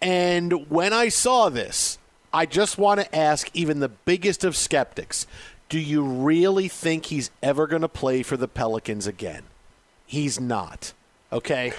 and 0.01 0.69
when 0.69 0.91
I 0.91 1.07
saw 1.07 1.47
this, 1.47 1.97
I 2.33 2.45
just 2.45 2.77
want 2.77 2.99
to 2.99 3.15
ask 3.15 3.49
even 3.53 3.79
the 3.79 3.89
biggest 3.89 4.43
of 4.43 4.57
skeptics 4.57 5.25
do 5.69 5.79
you 5.79 6.01
really 6.03 6.67
think 6.67 7.07
he's 7.07 7.29
ever 7.43 7.67
going 7.67 7.81
to 7.81 7.89
play 7.89 8.23
for 8.23 8.37
the 8.37 8.47
Pelicans 8.47 9.07
again? 9.07 9.43
He's 10.05 10.39
not. 10.39 10.93
Okay? 11.31 11.73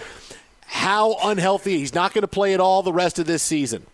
How 0.66 1.16
unhealthy? 1.24 1.78
He's 1.78 1.94
not 1.94 2.12
going 2.12 2.22
to 2.22 2.28
play 2.28 2.52
at 2.52 2.60
all 2.60 2.82
the 2.82 2.92
rest 2.92 3.18
of 3.18 3.26
this 3.26 3.42
season. 3.42 3.86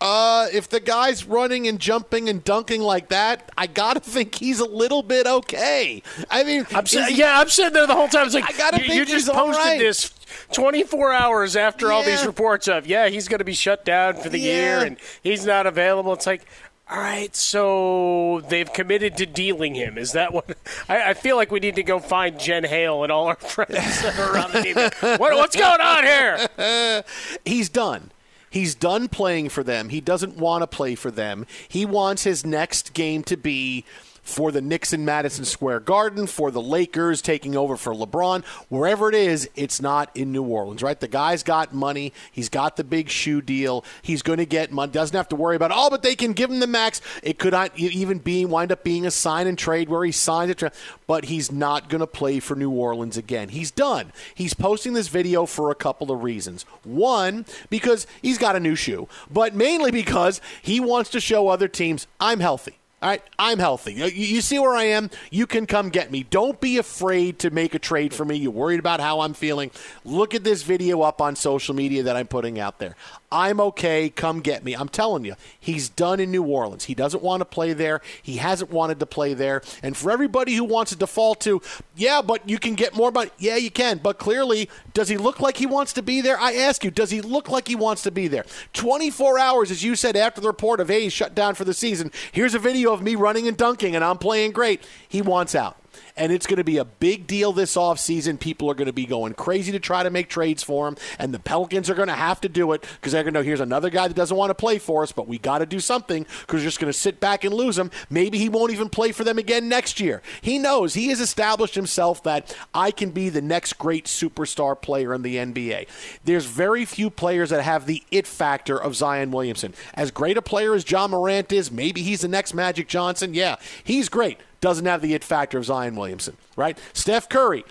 Uh, 0.00 0.48
if 0.50 0.66
the 0.66 0.80
guy's 0.80 1.26
running 1.26 1.68
and 1.68 1.78
jumping 1.78 2.30
and 2.30 2.42
dunking 2.42 2.80
like 2.80 3.08
that, 3.08 3.52
I 3.58 3.66
gotta 3.66 4.00
think 4.00 4.34
he's 4.34 4.58
a 4.58 4.64
little 4.64 5.02
bit 5.02 5.26
okay. 5.26 6.02
I 6.30 6.42
mean, 6.42 6.66
I'm 6.74 6.86
si- 6.86 7.04
yeah, 7.16 7.38
I'm 7.38 7.50
sitting 7.50 7.74
there 7.74 7.86
the 7.86 7.94
whole 7.94 8.08
time. 8.08 8.24
It's 8.24 8.34
like 8.34 8.48
I 8.48 8.56
gotta 8.56 8.78
you, 8.78 8.84
think 8.84 8.94
you 8.94 9.04
just 9.04 9.26
he's 9.26 9.36
posted 9.36 9.62
right. 9.62 9.78
this 9.78 10.14
24 10.52 11.12
hours 11.12 11.54
after 11.54 11.92
all 11.92 12.02
these 12.02 12.24
reports 12.24 12.66
of 12.66 12.86
yeah, 12.86 13.08
he's 13.10 13.28
going 13.28 13.40
to 13.40 13.44
be 13.44 13.52
shut 13.52 13.84
down 13.84 14.14
for 14.16 14.30
the 14.30 14.38
Yeah. 14.38 14.52
year 14.54 14.86
and 14.86 14.96
he's 15.22 15.44
not 15.44 15.66
available. 15.66 16.14
It's 16.14 16.26
like. 16.26 16.46
All 16.90 16.98
right, 16.98 17.34
so 17.36 18.42
they've 18.48 18.70
committed 18.72 19.16
to 19.18 19.26
dealing 19.26 19.76
him. 19.76 19.96
Is 19.96 20.12
that 20.12 20.32
what? 20.32 20.56
I, 20.88 21.10
I 21.10 21.14
feel 21.14 21.36
like 21.36 21.52
we 21.52 21.60
need 21.60 21.76
to 21.76 21.84
go 21.84 22.00
find 22.00 22.38
Jen 22.38 22.64
Hale 22.64 23.04
and 23.04 23.12
all 23.12 23.26
our 23.26 23.34
friends 23.36 24.02
that 24.02 24.18
are 24.18 24.34
around 24.34 24.52
the 24.52 24.62
team. 24.62 24.74
What, 25.18 25.34
what's 25.34 25.54
going 25.54 25.80
on 25.80 26.02
here? 26.02 27.04
he's 27.44 27.68
done. 27.68 28.10
He's 28.50 28.74
done 28.74 29.06
playing 29.06 29.50
for 29.50 29.62
them. 29.62 29.90
He 29.90 30.00
doesn't 30.00 30.36
want 30.36 30.62
to 30.62 30.66
play 30.66 30.96
for 30.96 31.12
them. 31.12 31.46
He 31.68 31.86
wants 31.86 32.24
his 32.24 32.44
next 32.44 32.92
game 32.92 33.22
to 33.24 33.36
be 33.36 33.84
for 34.22 34.52
the 34.52 34.60
Knicks 34.60 34.92
in 34.92 35.04
Madison 35.04 35.44
Square 35.44 35.80
Garden, 35.80 36.26
for 36.26 36.50
the 36.50 36.60
Lakers 36.60 37.22
taking 37.22 37.56
over 37.56 37.76
for 37.76 37.94
LeBron, 37.94 38.44
wherever 38.68 39.08
it 39.08 39.14
is, 39.14 39.48
it's 39.56 39.80
not 39.80 40.10
in 40.14 40.32
New 40.32 40.42
Orleans, 40.42 40.82
right? 40.82 40.98
The 40.98 41.08
guy's 41.08 41.42
got 41.42 41.74
money. 41.74 42.12
He's 42.30 42.48
got 42.48 42.76
the 42.76 42.84
big 42.84 43.08
shoe 43.08 43.40
deal. 43.40 43.84
He's 44.02 44.22
going 44.22 44.38
to 44.38 44.46
get 44.46 44.72
money. 44.72 44.92
Doesn't 44.92 45.16
have 45.16 45.28
to 45.30 45.36
worry 45.36 45.56
about, 45.56 45.72
oh, 45.74 45.90
but 45.90 46.02
they 46.02 46.14
can 46.14 46.32
give 46.32 46.50
him 46.50 46.60
the 46.60 46.66
max. 46.66 47.00
It 47.22 47.38
could 47.38 47.54
even 47.76 48.18
be 48.18 48.44
wind 48.44 48.72
up 48.72 48.84
being 48.84 49.06
a 49.06 49.10
sign 49.10 49.46
and 49.46 49.58
trade 49.58 49.88
where 49.88 50.04
he 50.04 50.12
signs 50.12 50.50
it. 50.50 50.62
But 51.06 51.26
he's 51.26 51.50
not 51.50 51.88
going 51.88 52.00
to 52.00 52.06
play 52.06 52.40
for 52.40 52.54
New 52.54 52.70
Orleans 52.70 53.16
again. 53.16 53.50
He's 53.50 53.70
done. 53.70 54.12
He's 54.34 54.54
posting 54.54 54.92
this 54.92 55.08
video 55.08 55.46
for 55.46 55.70
a 55.70 55.74
couple 55.74 56.10
of 56.10 56.22
reasons. 56.22 56.64
One, 56.84 57.46
because 57.68 58.06
he's 58.22 58.38
got 58.38 58.56
a 58.56 58.60
new 58.60 58.74
shoe, 58.74 59.08
but 59.30 59.54
mainly 59.54 59.90
because 59.90 60.40
he 60.62 60.80
wants 60.80 61.10
to 61.10 61.20
show 61.20 61.48
other 61.48 61.68
teams, 61.68 62.06
I'm 62.18 62.40
healthy. 62.40 62.79
I'm 63.02 63.58
healthy. 63.58 63.94
You, 63.94 64.06
you 64.06 64.40
see 64.42 64.58
where 64.58 64.74
I 64.74 64.84
am? 64.84 65.10
You 65.30 65.46
can 65.46 65.66
come 65.66 65.88
get 65.88 66.10
me. 66.10 66.22
Don't 66.24 66.60
be 66.60 66.76
afraid 66.76 67.38
to 67.40 67.50
make 67.50 67.74
a 67.74 67.78
trade 67.78 68.12
for 68.12 68.24
me. 68.24 68.36
You're 68.36 68.50
worried 68.50 68.80
about 68.80 69.00
how 69.00 69.20
I'm 69.20 69.32
feeling. 69.32 69.70
Look 70.04 70.34
at 70.34 70.44
this 70.44 70.62
video 70.62 71.00
up 71.02 71.20
on 71.22 71.34
social 71.34 71.74
media 71.74 72.02
that 72.02 72.16
I'm 72.16 72.26
putting 72.26 72.58
out 72.60 72.78
there. 72.78 72.96
I'm 73.32 73.60
okay. 73.60 74.10
Come 74.10 74.40
get 74.40 74.64
me. 74.64 74.74
I'm 74.74 74.88
telling 74.88 75.24
you, 75.24 75.36
he's 75.58 75.88
done 75.88 76.18
in 76.18 76.32
New 76.32 76.42
Orleans. 76.42 76.84
He 76.84 76.94
doesn't 76.94 77.22
want 77.22 77.40
to 77.42 77.44
play 77.44 77.72
there. 77.72 78.00
He 78.22 78.38
hasn't 78.38 78.72
wanted 78.72 78.98
to 79.00 79.06
play 79.06 79.34
there. 79.34 79.62
And 79.82 79.96
for 79.96 80.10
everybody 80.10 80.54
who 80.54 80.64
wants 80.64 80.90
to 80.90 80.98
default 80.98 81.40
to, 81.42 81.62
yeah, 81.94 82.22
but 82.22 82.48
you 82.48 82.58
can 82.58 82.74
get 82.74 82.94
more 82.94 83.12
money. 83.12 83.30
Yeah, 83.38 83.56
you 83.56 83.70
can. 83.70 83.98
But 83.98 84.18
clearly, 84.18 84.68
does 84.94 85.08
he 85.08 85.16
look 85.16 85.38
like 85.38 85.56
he 85.56 85.66
wants 85.66 85.92
to 85.92 86.02
be 86.02 86.20
there? 86.20 86.38
I 86.40 86.54
ask 86.54 86.82
you, 86.82 86.90
does 86.90 87.10
he 87.10 87.20
look 87.20 87.48
like 87.48 87.68
he 87.68 87.76
wants 87.76 88.02
to 88.02 88.10
be 88.10 88.26
there? 88.26 88.44
24 88.72 89.38
hours, 89.38 89.70
as 89.70 89.84
you 89.84 89.94
said, 89.94 90.16
after 90.16 90.40
the 90.40 90.48
report 90.48 90.80
of, 90.80 90.88
he's 90.88 91.12
shut 91.12 91.34
down 91.34 91.54
for 91.54 91.64
the 91.64 91.74
season. 91.74 92.10
Here's 92.32 92.54
a 92.54 92.58
video 92.58 92.92
of 92.92 93.00
me 93.00 93.14
running 93.14 93.46
and 93.46 93.56
dunking, 93.56 93.94
and 93.94 94.04
I'm 94.04 94.18
playing 94.18 94.50
great. 94.52 94.82
He 95.08 95.22
wants 95.22 95.54
out 95.54 95.79
and 96.16 96.32
it's 96.32 96.46
going 96.46 96.58
to 96.58 96.64
be 96.64 96.78
a 96.78 96.84
big 96.84 97.26
deal 97.26 97.52
this 97.52 97.76
offseason. 97.76 98.38
People 98.38 98.70
are 98.70 98.74
going 98.74 98.86
to 98.86 98.92
be 98.92 99.06
going 99.06 99.34
crazy 99.34 99.72
to 99.72 99.80
try 99.80 100.02
to 100.02 100.10
make 100.10 100.28
trades 100.28 100.62
for 100.62 100.88
him, 100.88 100.96
and 101.18 101.32
the 101.32 101.38
Pelicans 101.38 101.88
are 101.90 101.94
going 101.94 102.08
to 102.08 102.14
have 102.14 102.40
to 102.42 102.48
do 102.48 102.72
it 102.72 102.82
because 102.96 103.12
they're 103.12 103.22
going 103.22 103.34
to 103.34 103.40
know 103.40 103.44
here's 103.44 103.60
another 103.60 103.90
guy 103.90 104.08
that 104.08 104.14
doesn't 104.14 104.36
want 104.36 104.50
to 104.50 104.54
play 104.54 104.78
for 104.78 105.02
us, 105.02 105.12
but 105.12 105.28
we 105.28 105.38
got 105.38 105.58
to 105.58 105.66
do 105.66 105.80
something 105.80 106.26
because 106.40 106.60
we're 106.60 106.68
just 106.68 106.80
going 106.80 106.92
to 106.92 106.98
sit 106.98 107.20
back 107.20 107.44
and 107.44 107.54
lose 107.54 107.78
him. 107.78 107.90
Maybe 108.08 108.38
he 108.38 108.48
won't 108.48 108.72
even 108.72 108.88
play 108.88 109.12
for 109.12 109.24
them 109.24 109.38
again 109.38 109.68
next 109.68 110.00
year. 110.00 110.22
He 110.40 110.58
knows 110.58 110.94
he 110.94 111.08
has 111.08 111.20
established 111.20 111.74
himself 111.74 112.22
that 112.24 112.56
I 112.74 112.90
can 112.90 113.10
be 113.10 113.28
the 113.28 113.42
next 113.42 113.74
great 113.74 114.06
superstar 114.06 114.80
player 114.80 115.14
in 115.14 115.22
the 115.22 115.36
NBA. 115.36 115.88
There's 116.24 116.46
very 116.46 116.84
few 116.84 117.10
players 117.10 117.50
that 117.50 117.62
have 117.62 117.86
the 117.86 118.02
it 118.10 118.26
factor 118.26 118.80
of 118.80 118.96
Zion 118.96 119.30
Williamson. 119.30 119.74
As 119.94 120.10
great 120.10 120.36
a 120.36 120.42
player 120.42 120.74
as 120.74 120.88
Ja 120.88 121.08
Morant 121.08 121.52
is, 121.52 121.70
maybe 121.70 122.02
he's 122.02 122.20
the 122.20 122.28
next 122.28 122.54
Magic 122.54 122.88
Johnson. 122.88 123.34
Yeah, 123.34 123.56
he's 123.84 124.08
great 124.08 124.38
doesn't 124.60 124.86
have 124.86 125.02
the 125.02 125.14
it 125.14 125.24
factor 125.24 125.58
of 125.58 125.64
Zion 125.64 125.96
Williamson, 125.96 126.36
right? 126.56 126.78
Steph 126.92 127.28
Curry, 127.28 127.64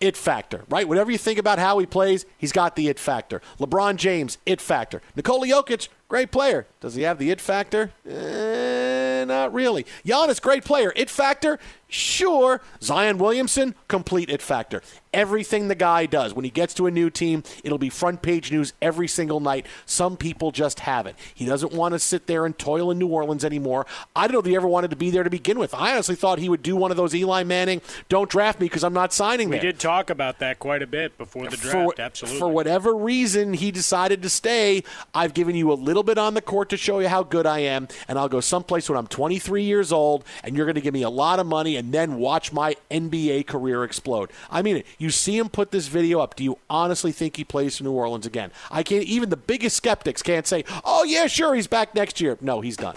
it 0.00 0.16
factor, 0.16 0.64
right? 0.68 0.86
Whatever 0.86 1.10
you 1.10 1.18
think 1.18 1.38
about 1.38 1.58
how 1.58 1.78
he 1.78 1.86
plays, 1.86 2.24
he's 2.36 2.52
got 2.52 2.76
the 2.76 2.88
it 2.88 2.98
factor. 2.98 3.42
LeBron 3.58 3.96
James, 3.96 4.38
it 4.46 4.60
factor. 4.60 5.02
Nikola 5.16 5.46
Jokic, 5.46 5.88
great 6.08 6.30
player. 6.30 6.66
Does 6.80 6.94
he 6.94 7.02
have 7.02 7.18
the 7.18 7.30
it 7.30 7.40
factor? 7.40 7.90
Eh, 8.08 9.24
not 9.24 9.52
really. 9.52 9.84
Giannis, 10.04 10.40
great 10.40 10.64
player. 10.64 10.92
It 10.94 11.10
factor? 11.10 11.58
Sure. 11.90 12.60
Zion 12.82 13.16
Williamson, 13.18 13.74
complete 13.88 14.28
it 14.28 14.42
factor. 14.42 14.82
Everything 15.14 15.68
the 15.68 15.74
guy 15.74 16.04
does 16.04 16.34
when 16.34 16.44
he 16.44 16.50
gets 16.50 16.74
to 16.74 16.86
a 16.86 16.90
new 16.90 17.08
team, 17.08 17.42
it'll 17.64 17.78
be 17.78 17.88
front 17.88 18.20
page 18.20 18.52
news 18.52 18.74
every 18.82 19.08
single 19.08 19.40
night. 19.40 19.64
Some 19.86 20.18
people 20.18 20.50
just 20.50 20.80
have 20.80 21.06
it. 21.06 21.16
He 21.34 21.46
doesn't 21.46 21.72
want 21.72 21.94
to 21.94 21.98
sit 21.98 22.26
there 22.26 22.44
and 22.44 22.56
toil 22.58 22.90
in 22.90 22.98
New 22.98 23.06
Orleans 23.08 23.42
anymore. 23.42 23.86
I 24.14 24.26
don't 24.26 24.34
know 24.34 24.40
if 24.40 24.44
he 24.44 24.54
ever 24.54 24.68
wanted 24.68 24.90
to 24.90 24.96
be 24.96 25.08
there 25.08 25.22
to 25.22 25.30
begin 25.30 25.58
with. 25.58 25.72
I 25.72 25.92
honestly 25.92 26.14
thought 26.14 26.38
he 26.38 26.50
would 26.50 26.62
do 26.62 26.76
one 26.76 26.90
of 26.90 26.98
those 26.98 27.14
Eli 27.14 27.42
Manning, 27.42 27.80
don't 28.10 28.28
draft 28.28 28.60
me 28.60 28.66
because 28.66 28.84
I'm 28.84 28.92
not 28.92 29.14
signing 29.14 29.48
We 29.48 29.56
there. 29.56 29.62
did 29.72 29.78
talk 29.80 30.10
about 30.10 30.40
that 30.40 30.58
quite 30.58 30.82
a 30.82 30.86
bit 30.86 31.16
before 31.16 31.48
the 31.48 31.56
draft. 31.56 31.96
For, 31.96 32.00
Absolutely. 32.02 32.38
for 32.38 32.48
whatever 32.48 32.94
reason, 32.94 33.54
he 33.54 33.70
decided 33.70 34.20
to 34.22 34.28
stay. 34.28 34.82
I've 35.14 35.32
given 35.32 35.56
you 35.56 35.72
a 35.72 35.74
little 35.74 36.02
bit 36.02 36.18
on 36.18 36.34
the 36.34 36.42
court 36.42 36.68
to 36.68 36.76
show 36.76 36.98
you 36.98 37.08
how 37.08 37.22
good 37.22 37.46
I 37.46 37.60
am, 37.60 37.88
and 38.08 38.18
I'll 38.18 38.28
go 38.28 38.40
someplace 38.40 38.90
when 38.90 38.98
I'm 38.98 39.06
23 39.06 39.62
years 39.62 39.90
old, 39.90 40.24
and 40.44 40.54
you're 40.54 40.66
going 40.66 40.74
to 40.74 40.82
give 40.82 40.92
me 40.94 41.02
a 41.02 41.10
lot 41.10 41.40
of 41.40 41.46
money, 41.46 41.77
and 41.78 41.94
then 41.94 42.16
watch 42.16 42.52
my 42.52 42.74
NBA 42.90 43.46
career 43.46 43.84
explode. 43.84 44.30
I 44.50 44.62
mean 44.62 44.78
it. 44.78 44.86
You 44.98 45.10
see 45.10 45.38
him 45.38 45.48
put 45.48 45.70
this 45.70 45.86
video 45.86 46.18
up. 46.18 46.34
Do 46.34 46.42
you 46.42 46.58
honestly 46.68 47.12
think 47.12 47.36
he 47.36 47.44
plays 47.44 47.78
for 47.78 47.84
New 47.84 47.92
Orleans 47.92 48.26
again? 48.26 48.50
I 48.70 48.82
can't. 48.82 49.04
Even 49.04 49.30
the 49.30 49.36
biggest 49.36 49.76
skeptics 49.76 50.22
can't 50.22 50.46
say, 50.46 50.64
"Oh 50.84 51.04
yeah, 51.04 51.28
sure, 51.28 51.54
he's 51.54 51.68
back 51.68 51.94
next 51.94 52.20
year." 52.20 52.36
No, 52.40 52.60
he's 52.60 52.76
done. 52.76 52.96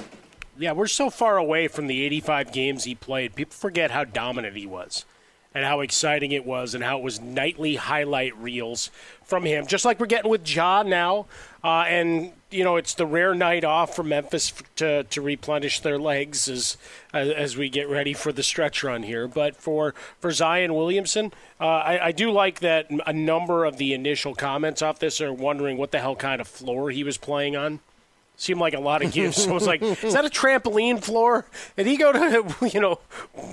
Yeah, 0.57 0.71
we're 0.71 0.87
so 0.87 1.09
far 1.09 1.37
away 1.37 1.67
from 1.67 1.87
the 1.87 2.03
85 2.03 2.51
games 2.51 2.83
he 2.83 2.95
played. 2.95 3.35
People 3.35 3.53
forget 3.53 3.91
how 3.91 4.03
dominant 4.03 4.55
he 4.55 4.65
was 4.65 5.05
and 5.53 5.65
how 5.65 5.81
exciting 5.81 6.31
it 6.31 6.45
was 6.45 6.73
and 6.73 6.83
how 6.83 6.97
it 6.97 7.03
was 7.03 7.19
nightly 7.19 7.75
highlight 7.75 8.35
reels 8.37 8.89
from 9.23 9.43
him. 9.43 9.65
Just 9.65 9.85
like 9.85 9.99
we're 9.99 10.05
getting 10.05 10.31
with 10.31 10.49
Ja 10.49 10.83
now. 10.83 11.25
Uh, 11.63 11.85
and, 11.87 12.31
you 12.49 12.63
know, 12.63 12.77
it's 12.77 12.95
the 12.95 13.05
rare 13.05 13.35
night 13.35 13.63
off 13.63 13.95
for 13.95 14.03
Memphis 14.03 14.53
to, 14.77 15.03
to 15.03 15.21
replenish 15.21 15.81
their 15.81 15.99
legs 15.99 16.47
as, 16.47 16.77
as 17.13 17.29
as 17.29 17.57
we 17.57 17.69
get 17.69 17.87
ready 17.87 18.13
for 18.13 18.31
the 18.31 18.43
stretch 18.43 18.83
run 18.83 19.03
here. 19.03 19.27
But 19.27 19.55
for, 19.55 19.93
for 20.19 20.31
Zion 20.31 20.73
Williamson, 20.73 21.31
uh, 21.59 21.65
I, 21.65 22.07
I 22.07 22.11
do 22.11 22.31
like 22.31 22.61
that 22.61 22.89
a 23.05 23.13
number 23.13 23.65
of 23.65 23.77
the 23.77 23.93
initial 23.93 24.33
comments 24.33 24.81
off 24.81 24.99
this 24.99 25.21
are 25.21 25.33
wondering 25.33 25.77
what 25.77 25.91
the 25.91 25.99
hell 25.99 26.15
kind 26.15 26.41
of 26.41 26.47
floor 26.47 26.89
he 26.89 27.03
was 27.03 27.17
playing 27.17 27.55
on 27.55 27.79
seemed 28.41 28.59
like 28.59 28.73
a 28.73 28.79
lot 28.79 29.03
of 29.03 29.11
gifts. 29.13 29.43
So 29.43 29.51
I 29.51 29.53
was 29.53 29.67
like, 29.67 29.81
is 29.81 30.13
that 30.13 30.25
a 30.25 30.29
trampoline 30.29 31.01
floor? 31.01 31.45
Did 31.77 31.87
he 31.87 31.97
go 31.97 32.11
to, 32.11 32.69
you 32.73 32.79
know, 32.79 32.99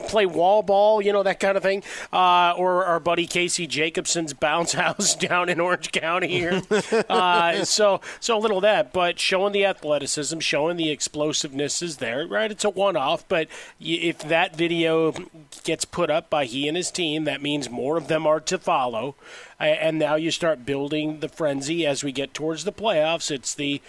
play 0.08 0.26
wall 0.26 0.62
ball, 0.62 1.02
you 1.02 1.12
know, 1.12 1.22
that 1.22 1.40
kind 1.40 1.56
of 1.56 1.62
thing? 1.62 1.82
Uh, 2.12 2.54
or 2.56 2.84
our 2.84 3.00
buddy 3.00 3.26
Casey 3.26 3.66
Jacobsen's 3.66 4.32
bounce 4.32 4.72
house 4.78 5.14
down 5.14 5.48
in 5.48 5.60
Orange 5.60 5.92
County 5.92 6.28
here. 6.28 6.62
uh, 7.08 7.64
so, 7.64 8.00
so 8.20 8.36
a 8.36 8.40
little 8.40 8.58
of 8.58 8.62
that, 8.62 8.92
but 8.92 9.18
showing 9.18 9.52
the 9.52 9.64
athleticism, 9.64 10.38
showing 10.40 10.76
the 10.76 10.90
explosiveness 10.90 11.82
is 11.82 11.98
there, 11.98 12.26
right? 12.26 12.50
It's 12.50 12.64
a 12.64 12.70
one 12.70 12.96
off, 12.96 13.26
but 13.28 13.48
if 13.80 14.18
that 14.20 14.56
video 14.56 15.12
gets 15.64 15.84
put 15.84 16.10
up 16.10 16.30
by 16.30 16.44
he 16.44 16.66
and 16.66 16.76
his 16.76 16.90
team, 16.90 17.24
that 17.24 17.42
means 17.42 17.70
more 17.70 17.96
of 17.96 18.08
them 18.08 18.26
are 18.26 18.40
to 18.40 18.58
follow. 18.58 19.14
And 19.60 19.98
now 19.98 20.14
you 20.14 20.30
start 20.30 20.64
building 20.64 21.18
the 21.18 21.28
frenzy 21.28 21.84
as 21.84 22.04
we 22.04 22.12
get 22.12 22.32
towards 22.32 22.62
the 22.64 22.72
playoffs. 22.72 23.30
It's 23.30 23.54
the 23.54 23.80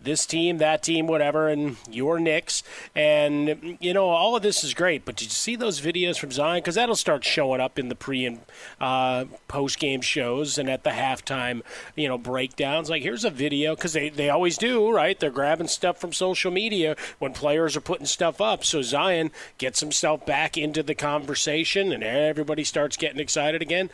this 0.00 0.26
team, 0.26 0.58
that 0.58 0.82
team, 0.82 1.06
whatever, 1.06 1.48
and 1.48 1.76
your 1.90 2.18
Knicks. 2.18 2.62
And, 2.94 3.78
you 3.80 3.92
know, 3.92 4.08
all 4.08 4.36
of 4.36 4.42
this 4.42 4.62
is 4.64 4.74
great. 4.74 5.04
But 5.04 5.16
did 5.16 5.26
you 5.26 5.30
see 5.30 5.56
those 5.56 5.80
videos 5.80 6.18
from 6.18 6.30
Zion? 6.30 6.58
Because 6.58 6.76
that'll 6.76 6.96
start 6.96 7.24
showing 7.24 7.60
up 7.60 7.78
in 7.78 7.88
the 7.88 7.94
pre 7.94 8.26
and 8.26 8.40
uh, 8.80 9.24
post 9.48 9.78
game 9.78 10.00
shows 10.00 10.58
and 10.58 10.68
at 10.68 10.84
the 10.84 10.90
halftime, 10.90 11.62
you 11.94 12.08
know, 12.08 12.18
breakdowns. 12.18 12.90
Like, 12.90 13.02
here's 13.02 13.24
a 13.24 13.30
video, 13.30 13.74
because 13.74 13.92
they, 13.92 14.08
they 14.08 14.30
always 14.30 14.58
do, 14.58 14.90
right? 14.90 15.18
They're 15.18 15.30
grabbing 15.30 15.68
stuff 15.68 15.98
from 16.00 16.12
social 16.12 16.50
media 16.50 16.96
when 17.18 17.32
players 17.32 17.76
are 17.76 17.80
putting 17.80 18.06
stuff 18.06 18.40
up. 18.40 18.64
So 18.64 18.82
Zion 18.82 19.30
gets 19.58 19.80
himself 19.80 20.24
back 20.26 20.56
into 20.56 20.82
the 20.82 20.94
conversation 20.94 21.92
and 21.92 22.02
everybody 22.02 22.64
starts 22.64 22.96
getting 22.96 23.20
excited 23.20 23.62
again 23.62 23.90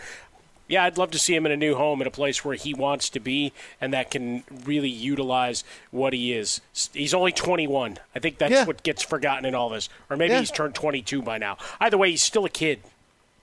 yeah, 0.68 0.84
I'd 0.84 0.98
love 0.98 1.10
to 1.12 1.18
see 1.18 1.34
him 1.34 1.44
in 1.46 1.52
a 1.52 1.56
new 1.56 1.74
home 1.74 2.00
in 2.00 2.06
a 2.06 2.10
place 2.10 2.44
where 2.44 2.54
he 2.54 2.72
wants 2.74 3.08
to 3.10 3.20
be 3.20 3.52
and 3.80 3.92
that 3.92 4.10
can 4.10 4.44
really 4.64 4.88
utilize 4.88 5.64
what 5.90 6.12
he 6.12 6.32
is. 6.32 6.60
He's 6.92 7.12
only 7.14 7.32
21. 7.32 7.98
I 8.14 8.18
think 8.18 8.38
that's 8.38 8.52
Yeah. 8.52 8.64
what 8.64 8.82
gets 8.82 9.02
forgotten 9.02 9.44
in 9.44 9.54
all 9.54 9.68
this. 9.68 9.88
Or 10.08 10.16
maybe 10.16 10.32
Yeah. 10.32 10.40
he's 10.40 10.50
turned 10.50 10.74
22 10.74 11.20
by 11.22 11.38
now. 11.38 11.56
Either 11.80 11.98
way, 11.98 12.10
he's 12.10 12.22
still 12.22 12.44
a 12.44 12.50
kid. 12.50 12.80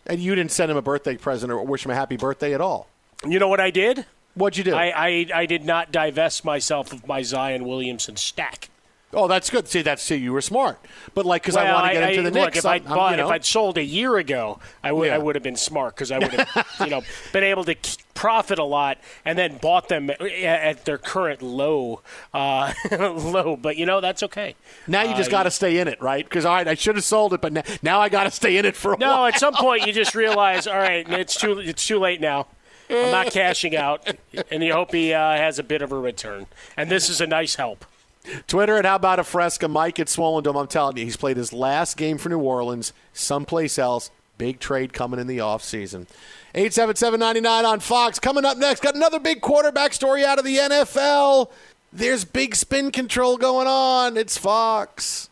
And 0.06 0.20
you 0.20 0.34
didn't 0.34 0.52
send 0.52 0.72
him 0.72 0.78
a 0.78 0.82
birthday 0.82 1.18
present 1.18 1.52
or 1.52 1.62
wish 1.64 1.86
him 1.86 1.92
a 1.92 1.96
happy 1.96 2.18
birthday 2.18 2.54
at 2.54 2.62
all. 2.62 2.88
You 3.28 3.38
know 3.38 3.48
what 3.50 3.60
I 3.60 3.70
did? 3.70 4.06
What'd 4.34 4.58
you 4.58 4.64
do? 4.64 4.74
I, 4.76 4.94
I, 4.96 5.26
I 5.42 5.46
did 5.46 5.66
not 5.66 5.92
divest 5.92 6.46
myself 6.46 6.94
of 6.94 7.06
my 7.06 7.22
Zion 7.22 7.66
Williamson 7.66 8.16
stack. 8.16 8.70
Oh, 9.12 9.28
that's 9.28 9.50
good. 9.50 9.68
See, 9.68 9.82
that's 9.82 10.04
see, 10.04 10.18
you 10.18 10.32
were 10.32 10.42
smart. 10.42 10.80
But 11.16 11.26
like, 11.26 11.42
because 11.42 11.56
I 11.56 11.74
want 11.74 11.88
to 11.88 11.94
get 12.00 12.10
into 12.12 12.30
the 12.30 12.32
look, 12.40 12.46
Knicks. 12.54 12.60
If 12.60 12.66
I 12.68 12.74
I'm- 12.74 12.84
bought, 12.84 13.12
you 13.12 13.18
know. 13.18 13.26
if 13.28 13.32
I'd 13.32 13.46
sold 13.46 13.78
a 13.80 13.84
year 13.84 14.18
ago, 14.18 14.60
I 14.84 14.92
would 14.92 15.08
Yeah. 15.08 15.16
I 15.16 15.18
would 15.18 15.36
have 15.36 15.42
been 15.44 15.56
smart 15.56 15.96
because 15.96 16.12
I 16.12 16.20
would 16.20 16.32
have 16.32 16.68
you 16.80 16.88
know 16.92 17.02
been 17.34 17.44
able 17.44 17.64
to 17.66 17.76
profit 18.14 18.60
a 18.60 18.64
lot 18.64 19.00
and 19.26 19.36
then 19.38 19.58
bought 19.58 19.88
them 19.90 20.12
at, 20.12 20.86
their 20.86 20.98
current 21.00 21.42
low 21.42 22.02
uh, 22.36 22.72
low. 22.92 23.56
But 23.56 23.78
you 23.78 23.88
know 23.88 24.00
that's 24.00 24.22
okay. 24.24 24.54
now 24.88 25.02
you 25.02 25.16
just 25.16 25.30
Uh, 25.30 25.32
got 25.32 25.44
to 25.44 25.52
stay 25.52 25.80
in 25.80 25.88
it, 25.88 26.00
right? 26.02 26.24
Because 26.24 26.46
all 26.46 26.54
right, 26.56 26.68
I 26.68 26.76
should 26.76 26.96
have 26.96 27.04
sold 27.04 27.34
it, 27.34 27.42
but 27.42 27.52
now, 27.52 27.64
now 27.82 28.00
I 28.02 28.10
got 28.10 28.26
to 28.26 28.32
stay 28.32 28.58
in 28.58 28.66
it 28.66 28.76
for 28.76 28.94
a 28.94 28.98
No, 29.00 29.08
while. 29.08 29.26
at 29.28 29.40
some 29.40 29.56
point 29.56 29.88
you 29.88 29.94
just 29.94 30.14
realize, 30.14 30.68
all 30.68 30.78
right, 30.78 31.10
it's 31.10 31.36
too 31.36 31.58
it's 31.58 31.88
too 31.88 31.98
late 31.98 32.22
now. 32.22 32.46
I'm 32.92 33.12
not 33.12 33.28
cashing 33.32 33.76
out, 33.76 34.08
and 34.52 34.64
you 34.64 34.74
hope 34.74 34.92
he 34.94 35.14
uh, 35.14 35.20
has 35.20 35.58
a 35.60 35.64
bit 35.64 35.82
of 35.82 35.92
a 35.92 35.98
return. 36.00 36.46
And 36.78 36.90
this 36.92 37.10
is 37.10 37.22
a 37.22 37.28
nice 37.28 37.56
help. 37.56 37.86
Twitter 38.48 38.78
and 38.78 38.86
how 38.86 38.96
about 38.96 39.20
a 39.20 39.24
Fresca? 39.24 39.68
Mike 39.68 40.00
at 40.00 40.10
Swollen 40.10 40.44
Dome. 40.44 40.58
I'm 40.58 40.68
telling 40.68 40.98
you, 40.98 41.04
he's 41.04 41.18
played 41.18 41.38
his 41.38 41.54
last 41.54 41.98
game 41.98 42.18
for 42.18 42.30
New 42.30 42.40
Orleans, 42.40 42.94
someplace 43.14 43.78
else. 43.80 44.12
Big 44.38 44.60
trade 44.60 44.94
coming 44.94 45.20
in 45.20 45.28
the 45.28 45.40
offseason. 45.40 46.08
877-99 46.56 47.66
on 47.66 47.80
Fox. 47.80 48.20
Coming 48.20 48.46
up 48.46 48.58
next, 48.58 48.82
got 48.82 48.96
another 48.96 49.20
big 49.20 49.42
quarterback 49.42 49.94
story 49.94 50.24
out 50.24 50.40
of 50.40 50.46
the 50.46 50.58
NFL. 50.58 51.52
There's 51.92 52.24
big 52.24 52.56
spin 52.56 52.92
control 52.92 53.38
going 53.38 53.68
on. 53.68 54.16
It's 54.16 54.38
Fox. 54.38 55.29